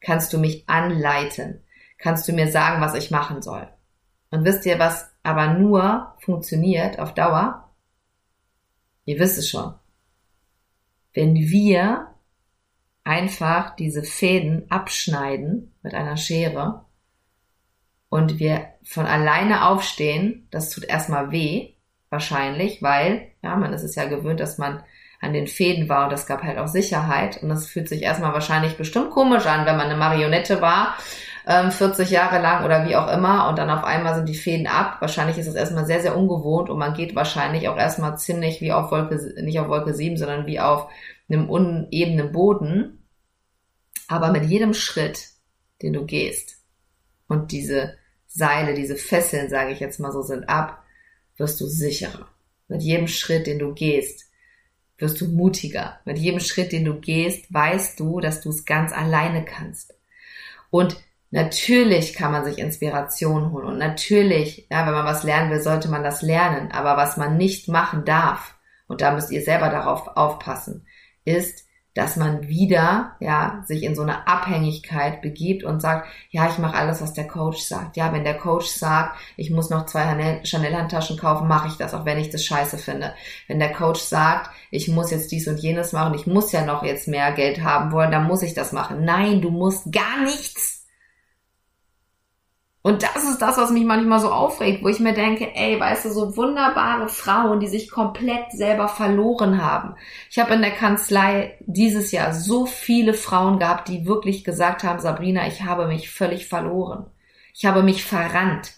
Kannst 0.02 0.34
du 0.34 0.38
mich 0.38 0.68
anleiten? 0.68 1.64
Kannst 1.98 2.28
du 2.28 2.34
mir 2.34 2.52
sagen, 2.52 2.82
was 2.82 2.96
ich 2.96 3.12
machen 3.12 3.42
soll? 3.42 3.68
Und 4.32 4.44
wisst 4.46 4.66
ihr, 4.66 4.80
was 4.80 5.10
aber 5.22 5.54
nur 5.54 6.16
funktioniert 6.20 7.00
auf 7.00 7.14
Dauer? 7.14 7.70
Ihr 9.06 9.20
wisst 9.20 9.38
es 9.38 9.50
schon. 9.50 9.74
Wenn 11.14 11.36
wir 11.36 12.08
einfach 13.04 13.76
diese 13.76 14.04
Fäden 14.04 14.70
abschneiden 14.72 15.74
mit 15.84 15.94
einer 15.94 16.18
Schere 16.18 16.86
und 18.14 18.38
wir 18.38 18.68
von 18.84 19.08
alleine 19.08 19.66
aufstehen, 19.66 20.48
das 20.52 20.70
tut 20.70 20.84
erstmal 20.84 21.32
weh, 21.32 21.70
wahrscheinlich, 22.12 22.84
weil, 22.84 23.30
ja, 23.42 23.56
man 23.56 23.74
ist 23.74 23.82
es 23.82 23.96
ja 23.96 24.06
gewöhnt, 24.06 24.40
dass 24.40 24.60
man 24.60 24.84
an 25.20 25.34
den 25.34 25.48
Fäden 25.48 25.90
war 25.90 26.04
und 26.04 26.12
das 26.12 26.28
gab 26.28 26.44
halt 26.44 26.60
auch 26.60 26.68
Sicherheit 26.68 27.42
und 27.42 27.50
das 27.50 27.66
fühlt 27.66 27.90
sich 27.90 28.04
erstmal 28.04 28.32
wahrscheinlich 28.32 28.78
bestimmt 28.78 29.10
komisch 29.10 29.48
an, 29.48 29.66
wenn 29.66 29.78
man 29.78 29.88
eine 29.88 29.98
Marionette 29.98 30.62
war, 30.62 30.96
ähm, 31.48 31.72
40 31.72 32.12
Jahre 32.12 32.40
lang 32.40 32.64
oder 32.64 32.88
wie 32.88 32.96
auch 32.96 33.12
immer 33.12 33.50
und 33.50 33.58
dann 33.58 33.72
auf 33.72 33.84
einmal 33.84 34.14
sind 34.14 34.30
die 34.30 34.36
Fäden 34.36 34.68
ab. 34.68 34.98
Wahrscheinlich 35.00 35.40
ist 35.40 35.48
das 35.48 35.56
erstmal 35.56 35.88
sehr, 35.88 36.02
sehr 36.02 36.16
ungewohnt 36.16 36.70
und 36.70 36.78
man 36.78 36.94
geht 36.94 37.16
wahrscheinlich 37.16 37.68
auch 37.68 37.78
erstmal 37.78 38.20
ziemlich 38.20 38.62
wie 38.62 38.74
auf 38.74 38.92
Wolke, 38.92 39.16
nicht 39.42 39.60
auf 39.60 39.70
Wolke 39.70 39.96
7, 39.96 40.18
sondern 40.18 40.46
wie 40.46 40.60
auf 40.60 40.88
einem 41.28 41.50
unebenen 41.50 42.32
Boden. 42.32 43.08
Aber 44.08 44.32
mit 44.32 44.46
jedem 44.46 44.76
Schritt, 44.76 45.30
den 45.82 45.94
du 45.94 46.06
gehst 46.06 46.60
und 47.28 47.52
diese 47.52 47.96
Seile, 48.36 48.74
diese 48.74 48.96
Fesseln, 48.96 49.48
sage 49.48 49.72
ich 49.72 49.80
jetzt 49.80 50.00
mal 50.00 50.12
so, 50.12 50.24
sind 50.24 50.50
ab, 50.50 50.84
wirst 51.38 51.62
du 51.62 51.68
sicherer. 51.68 52.28
Mit 52.68 52.82
jedem 52.82 53.08
Schritt, 53.08 53.46
den 53.46 53.60
du 53.60 53.74
gehst, 53.74 54.32
wirst 54.98 55.22
du 55.22 55.28
mutiger. 55.28 56.00
Mit 56.06 56.18
jedem 56.18 56.40
Schritt, 56.40 56.72
den 56.72 56.84
du 56.86 57.00
gehst, 57.00 57.54
weißt 57.54 58.00
du, 58.00 58.20
dass 58.20 58.42
du 58.42 58.50
es 58.50 58.66
ganz 58.66 58.92
alleine 58.92 59.46
kannst. 59.46 59.94
Und 60.72 60.98
natürlich 61.30 62.14
kann 62.14 62.32
man 62.32 62.44
sich 62.44 62.58
Inspiration 62.58 63.52
holen 63.52 63.68
und 63.68 63.78
natürlich, 63.78 64.68
ja, 64.72 64.88
wenn 64.88 64.94
man 64.94 65.06
was 65.06 65.24
lernen 65.24 65.52
will, 65.52 65.62
sollte 65.62 65.90
man 65.90 66.04
das 66.04 66.24
lernen. 66.24 66.72
Aber 66.72 66.98
was 66.98 67.18
man 67.18 67.38
nicht 67.38 67.68
machen 67.68 68.04
darf, 68.04 68.56
und 68.88 69.02
da 69.02 69.12
müsst 69.12 69.32
ihr 69.32 69.44
selber 69.44 69.70
darauf 69.70 70.08
aufpassen, 70.18 70.88
ist, 71.24 71.68
dass 71.94 72.16
man 72.16 72.48
wieder 72.48 73.16
ja 73.20 73.64
sich 73.66 73.84
in 73.84 73.96
so 73.96 74.02
eine 74.02 74.28
Abhängigkeit 74.28 75.22
begibt 75.22 75.64
und 75.64 75.82
sagt, 75.82 76.08
ja, 76.32 76.48
ich 76.50 76.58
mache 76.58 76.76
alles, 76.76 77.02
was 77.02 77.14
der 77.14 77.28
Coach 77.28 77.62
sagt. 77.62 77.98
Ja, 77.98 78.12
wenn 78.14 78.24
der 78.24 78.38
Coach 78.38 78.68
sagt, 78.68 79.20
ich 79.38 79.52
muss 79.52 79.70
noch 79.70 79.86
zwei 79.86 80.42
Chanel-Handtaschen 80.44 81.18
kaufen, 81.18 81.48
mache 81.48 81.68
ich 81.68 81.78
das, 81.78 81.94
auch 81.94 82.06
wenn 82.06 82.18
ich 82.18 82.30
das 82.30 82.44
scheiße 82.44 82.78
finde. 82.78 83.14
Wenn 83.48 83.60
der 83.60 83.74
Coach 83.74 84.02
sagt, 84.02 84.50
ich 84.72 84.88
muss 84.88 85.12
jetzt 85.12 85.32
dies 85.32 85.48
und 85.48 85.60
jenes 85.60 85.94
machen, 85.94 86.16
ich 86.16 86.26
muss 86.26 86.52
ja 86.52 86.66
noch 86.66 86.84
jetzt 86.84 87.08
mehr 87.08 87.32
Geld 87.32 87.64
haben 87.64 87.92
wollen, 87.92 88.12
dann 88.12 88.26
muss 88.26 88.42
ich 88.42 88.54
das 88.54 88.72
machen. 88.72 89.06
Nein, 89.06 89.42
du 89.42 89.52
musst 89.52 89.92
gar 89.92 90.24
nichts. 90.24 90.83
Und 92.86 93.02
das 93.02 93.24
ist 93.24 93.42
das, 93.42 93.58
was 93.58 93.72
mich 93.72 93.86
manchmal 93.86 94.20
so 94.20 94.30
aufregt, 94.30 94.84
wo 94.84 94.90
ich 94.90 95.00
mir 95.00 95.14
denke, 95.14 95.56
ey, 95.56 95.80
weißt 95.80 96.04
du, 96.04 96.10
so 96.12 96.36
wunderbare 96.36 97.08
Frauen, 97.08 97.62
die 97.62 97.70
sich 97.70 97.90
komplett 97.90 98.52
selber 98.52 98.90
verloren 98.90 99.64
haben. 99.64 99.96
Ich 100.30 100.38
habe 100.38 100.54
in 100.54 100.62
der 100.62 100.72
Kanzlei 100.72 101.58
dieses 101.62 102.12
Jahr 102.12 102.34
so 102.34 102.66
viele 102.66 103.14
Frauen 103.14 103.58
gehabt, 103.58 103.88
die 103.88 104.06
wirklich 104.06 104.44
gesagt 104.44 104.84
haben, 104.84 105.00
Sabrina, 105.00 105.48
ich 105.48 105.64
habe 105.64 105.88
mich 105.88 106.12
völlig 106.12 106.48
verloren. 106.48 107.06
Ich 107.54 107.64
habe 107.66 107.84
mich 107.84 108.04
verrannt. 108.04 108.74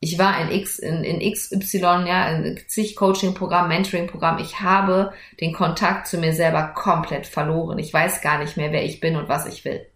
Ich 0.00 0.18
war 0.18 0.40
in 0.40 0.50
X, 0.50 0.78
in, 0.78 1.04
in 1.04 1.30
XY, 1.30 2.06
ja, 2.06 2.28
in 2.28 2.58
zig 2.68 2.96
Coaching-Programm, 2.96 3.68
Mentoring-Programm. 3.68 4.38
Ich 4.38 4.62
habe 4.62 5.12
den 5.42 5.52
Kontakt 5.52 6.06
zu 6.06 6.16
mir 6.16 6.32
selber 6.32 6.68
komplett 6.68 7.26
verloren. 7.26 7.78
Ich 7.78 7.92
weiß 7.92 8.22
gar 8.22 8.38
nicht 8.38 8.56
mehr, 8.56 8.72
wer 8.72 8.84
ich 8.84 9.00
bin 9.00 9.16
und 9.16 9.28
was 9.28 9.44
ich 9.44 9.66
will. 9.66 9.86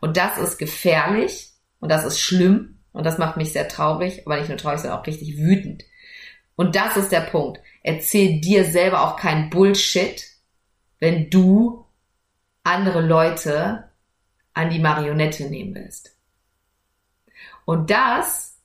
Und 0.00 0.16
das 0.16 0.36
ist 0.36 0.58
gefährlich 0.58 1.49
und 1.80 1.90
das 1.90 2.04
ist 2.04 2.20
schlimm 2.20 2.78
und 2.92 3.04
das 3.04 3.18
macht 3.18 3.36
mich 3.36 3.52
sehr 3.52 3.68
traurig, 3.68 4.22
aber 4.26 4.38
nicht 4.38 4.48
nur 4.48 4.58
traurig, 4.58 4.80
sondern 4.80 5.00
auch 5.00 5.06
richtig 5.06 5.36
wütend. 5.38 5.84
Und 6.56 6.76
das 6.76 6.96
ist 6.96 7.10
der 7.10 7.22
Punkt. 7.22 7.60
Erzähl 7.82 8.40
dir 8.40 8.64
selber 8.64 9.02
auch 9.02 9.16
kein 9.16 9.50
Bullshit, 9.50 10.26
wenn 10.98 11.30
du 11.30 11.86
andere 12.62 13.00
Leute 13.00 13.90
an 14.52 14.70
die 14.70 14.78
Marionette 14.78 15.44
nehmen 15.48 15.74
willst. 15.74 16.16
Und 17.64 17.90
das 17.90 18.58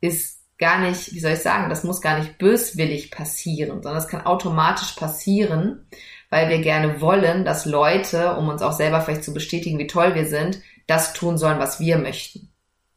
ist 0.00 0.42
gar 0.58 0.80
nicht, 0.80 1.14
wie 1.14 1.20
soll 1.20 1.32
ich 1.32 1.40
sagen, 1.40 1.68
das 1.68 1.84
muss 1.84 2.00
gar 2.00 2.18
nicht 2.18 2.38
böswillig 2.38 3.10
passieren, 3.10 3.82
sondern 3.82 3.94
das 3.94 4.08
kann 4.08 4.26
automatisch 4.26 4.92
passieren, 4.92 5.86
weil 6.30 6.48
wir 6.48 6.58
gerne 6.58 7.00
wollen, 7.00 7.44
dass 7.44 7.66
Leute, 7.66 8.36
um 8.36 8.48
uns 8.48 8.62
auch 8.62 8.72
selber 8.72 9.00
vielleicht 9.00 9.24
zu 9.24 9.34
bestätigen, 9.34 9.78
wie 9.78 9.86
toll 9.86 10.14
wir 10.14 10.26
sind, 10.26 10.60
das 10.86 11.12
tun 11.12 11.38
sollen, 11.38 11.58
was 11.58 11.80
wir 11.80 11.98
möchten 11.98 12.52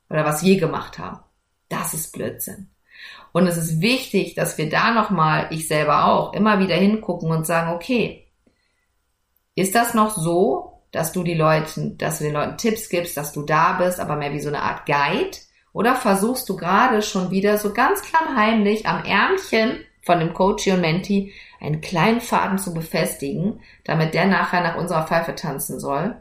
oder 0.10 0.26
was 0.26 0.44
wir 0.44 0.60
gemacht 0.60 1.00
haben. 1.00 1.20
Das 1.70 1.94
ist 1.94 2.14
Blödsinn. 2.14 2.70
Und 3.32 3.48
es 3.48 3.58
ist 3.58 3.82
wichtig, 3.82 4.34
dass 4.34 4.58
wir 4.58 4.70
da 4.70 4.92
nochmal, 4.92 5.48
ich 5.52 5.68
selber 5.68 6.06
auch, 6.06 6.34
immer 6.34 6.60
wieder 6.60 6.76
hingucken 6.76 7.32
und 7.32 7.46
sagen, 7.46 7.74
okay, 7.74 8.28
ist 9.56 9.76
das 9.76 9.94
noch 9.94 10.18
so, 10.18 10.82
dass 10.92 11.12
du 11.12 11.24
die 11.24 11.36
Leuten, 11.36 11.98
dass 11.98 12.18
du 12.18 12.24
den 12.24 12.34
Leuten 12.34 12.58
Tipps 12.58 12.90
gibst, 12.90 13.18
dass 13.18 13.32
du 13.32 13.44
da 13.44 13.74
bist, 13.74 14.00
aber 14.00 14.16
mehr 14.16 14.34
wie 14.34 14.40
so 14.40 14.50
eine 14.50 14.64
Art 14.64 14.86
Guide? 14.86 15.38
Oder 15.72 15.96
versuchst 15.96 16.50
du 16.50 16.56
gerade 16.56 17.02
schon 17.02 17.30
wieder 17.30 17.58
so 17.58 17.74
ganz 17.74 18.02
klammheimlich 18.02 18.88
am 18.88 19.04
Ärmchen 19.06 19.80
von 20.02 20.20
dem 20.20 20.34
Coach 20.34 20.68
und 20.68 20.82
Menti 20.82 21.34
einen 21.60 21.82
kleinen 21.82 22.22
Faden 22.22 22.58
zu 22.58 22.74
befestigen, 22.74 23.62
damit 23.84 24.16
der 24.16 24.26
nachher 24.26 24.62
nach 24.62 24.78
unserer 24.78 25.06
Pfeife 25.06 25.36
tanzen 25.36 25.80
soll? 25.80 26.16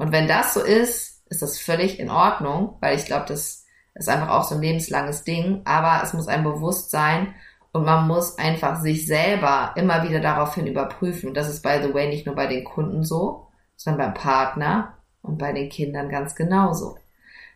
Und 0.00 0.12
wenn 0.12 0.28
das 0.28 0.54
so 0.54 0.62
ist, 0.62 1.22
ist 1.28 1.42
das 1.42 1.58
völlig 1.58 2.00
in 2.00 2.08
Ordnung, 2.08 2.78
weil 2.80 2.96
ich 2.96 3.04
glaube, 3.04 3.26
das 3.28 3.66
ist 3.92 4.08
einfach 4.08 4.30
auch 4.30 4.44
so 4.44 4.54
ein 4.54 4.62
lebenslanges 4.62 5.24
Ding, 5.24 5.60
aber 5.66 6.02
es 6.02 6.14
muss 6.14 6.26
ein 6.26 6.42
Bewusstsein 6.42 7.34
und 7.72 7.84
man 7.84 8.08
muss 8.08 8.38
einfach 8.38 8.80
sich 8.80 9.06
selber 9.06 9.74
immer 9.76 10.02
wieder 10.08 10.20
daraufhin 10.20 10.66
überprüfen. 10.66 11.34
Das 11.34 11.50
ist, 11.50 11.60
by 11.60 11.80
the 11.82 11.92
way, 11.92 12.08
nicht 12.08 12.24
nur 12.24 12.34
bei 12.34 12.46
den 12.46 12.64
Kunden 12.64 13.04
so, 13.04 13.48
sondern 13.76 14.06
beim 14.06 14.14
Partner 14.14 14.94
und 15.20 15.36
bei 15.36 15.52
den 15.52 15.68
Kindern 15.68 16.08
ganz 16.08 16.34
genauso. 16.34 16.96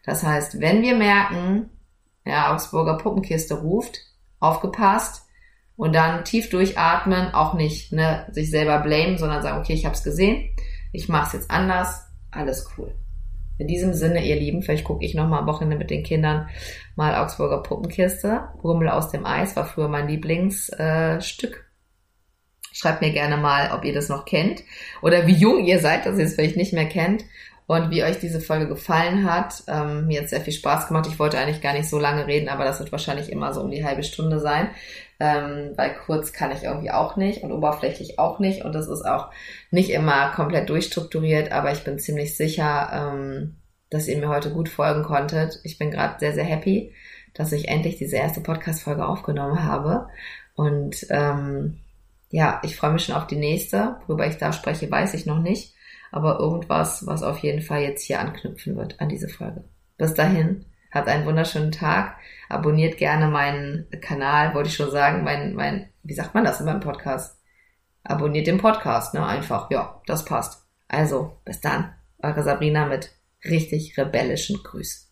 Das 0.04 0.22
heißt, 0.22 0.60
wenn 0.60 0.82
wir 0.82 0.96
merken, 0.96 1.70
ja, 2.26 2.52
Augsburger 2.52 2.98
Puppenkiste 2.98 3.54
ruft, 3.54 4.00
aufgepasst 4.38 5.26
und 5.76 5.94
dann 5.94 6.26
tief 6.26 6.50
durchatmen, 6.50 7.32
auch 7.32 7.54
nicht 7.54 7.90
ne, 7.94 8.26
sich 8.32 8.50
selber 8.50 8.80
blamen, 8.80 9.16
sondern 9.16 9.42
sagen, 9.42 9.60
okay, 9.60 9.72
ich 9.72 9.86
habe 9.86 9.94
es 9.94 10.04
gesehen, 10.04 10.54
ich 10.92 11.08
mache 11.08 11.28
es 11.28 11.32
jetzt 11.32 11.50
anders, 11.50 12.03
alles 12.36 12.68
cool. 12.76 12.94
In 13.56 13.68
diesem 13.68 13.94
Sinne, 13.94 14.24
ihr 14.26 14.36
Lieben, 14.36 14.62
vielleicht 14.62 14.84
gucke 14.84 15.04
ich 15.04 15.14
noch 15.14 15.28
mal 15.28 15.38
am 15.38 15.46
Wochenende 15.46 15.76
mit 15.76 15.90
den 15.90 16.02
Kindern 16.02 16.48
mal 16.96 17.14
Augsburger 17.14 17.62
Puppenkiste. 17.62 18.48
Rummel 18.62 18.88
aus 18.88 19.10
dem 19.10 19.24
Eis 19.24 19.54
war 19.54 19.64
früher 19.64 19.88
mein 19.88 20.08
Lieblingsstück. 20.08 21.54
Äh, 21.54 21.64
Schreibt 22.72 23.02
mir 23.02 23.12
gerne 23.12 23.36
mal, 23.36 23.70
ob 23.72 23.84
ihr 23.84 23.94
das 23.94 24.08
noch 24.08 24.24
kennt 24.24 24.64
oder 25.00 25.28
wie 25.28 25.34
jung 25.34 25.64
ihr 25.64 25.78
seid, 25.78 26.06
dass 26.06 26.18
ihr 26.18 26.24
es 26.24 26.34
vielleicht 26.34 26.56
nicht 26.56 26.72
mehr 26.72 26.88
kennt 26.88 27.24
und 27.66 27.90
wie 27.90 28.04
euch 28.04 28.18
diese 28.18 28.40
Folge 28.40 28.68
gefallen 28.68 29.30
hat. 29.30 29.62
Ähm, 29.68 30.06
mir 30.06 30.20
hat 30.20 30.28
sehr 30.28 30.40
viel 30.40 30.52
Spaß 30.52 30.88
gemacht. 30.88 31.06
Ich 31.08 31.18
wollte 31.18 31.38
eigentlich 31.38 31.62
gar 31.62 31.72
nicht 31.72 31.88
so 31.88 31.98
lange 31.98 32.26
reden, 32.26 32.48
aber 32.48 32.64
das 32.64 32.78
wird 32.78 32.92
wahrscheinlich 32.92 33.32
immer 33.32 33.54
so 33.54 33.62
um 33.62 33.70
die 33.70 33.84
halbe 33.84 34.02
Stunde 34.02 34.38
sein, 34.38 34.68
ähm, 35.18 35.72
weil 35.76 35.94
kurz 36.06 36.32
kann 36.32 36.52
ich 36.52 36.64
irgendwie 36.64 36.90
auch 36.90 37.16
nicht 37.16 37.42
und 37.42 37.52
oberflächlich 37.52 38.18
auch 38.18 38.38
nicht 38.38 38.64
und 38.64 38.74
das 38.74 38.88
ist 38.88 39.04
auch 39.06 39.30
nicht 39.70 39.90
immer 39.90 40.30
komplett 40.32 40.68
durchstrukturiert, 40.68 41.52
aber 41.52 41.72
ich 41.72 41.84
bin 41.84 41.98
ziemlich 41.98 42.36
sicher, 42.36 42.90
ähm, 42.92 43.56
dass 43.90 44.08
ihr 44.08 44.18
mir 44.18 44.28
heute 44.28 44.50
gut 44.50 44.68
folgen 44.68 45.02
konntet. 45.02 45.60
Ich 45.64 45.78
bin 45.78 45.90
gerade 45.90 46.18
sehr, 46.18 46.34
sehr 46.34 46.44
happy, 46.44 46.92
dass 47.32 47.52
ich 47.52 47.68
endlich 47.68 47.96
diese 47.96 48.16
erste 48.16 48.40
Podcast-Folge 48.40 49.06
aufgenommen 49.06 49.64
habe 49.64 50.08
und 50.54 51.06
ähm, 51.08 51.78
ja, 52.30 52.60
ich 52.64 52.76
freue 52.76 52.92
mich 52.92 53.04
schon 53.04 53.14
auf 53.14 53.28
die 53.28 53.36
nächste. 53.36 53.96
Worüber 54.06 54.26
ich 54.26 54.38
da 54.38 54.52
spreche, 54.52 54.90
weiß 54.90 55.14
ich 55.14 55.24
noch 55.24 55.38
nicht 55.38 55.73
aber 56.14 56.38
irgendwas, 56.38 57.08
was 57.08 57.24
auf 57.24 57.38
jeden 57.38 57.60
Fall 57.60 57.82
jetzt 57.82 58.04
hier 58.04 58.20
anknüpfen 58.20 58.76
wird 58.76 59.00
an 59.00 59.08
diese 59.08 59.28
Folge. 59.28 59.64
Bis 59.98 60.14
dahin, 60.14 60.64
habt 60.92 61.08
einen 61.08 61.26
wunderschönen 61.26 61.72
Tag. 61.72 62.18
Abonniert 62.48 62.98
gerne 62.98 63.26
meinen 63.26 63.88
Kanal, 64.00 64.54
wollte 64.54 64.68
ich 64.68 64.76
schon 64.76 64.92
sagen, 64.92 65.24
mein, 65.24 65.56
mein, 65.56 65.88
wie 66.04 66.14
sagt 66.14 66.32
man 66.32 66.44
das 66.44 66.60
in 66.60 66.66
meinem 66.66 66.78
Podcast? 66.78 67.42
Abonniert 68.04 68.46
den 68.46 68.58
Podcast, 68.58 69.12
ne? 69.14 69.26
Einfach, 69.26 69.72
ja, 69.72 70.00
das 70.06 70.24
passt. 70.24 70.64
Also, 70.86 71.40
bis 71.44 71.60
dann. 71.60 71.92
Eure 72.22 72.44
Sabrina 72.44 72.86
mit 72.86 73.10
richtig 73.44 73.98
rebellischen 73.98 74.62
Grüßen. 74.62 75.08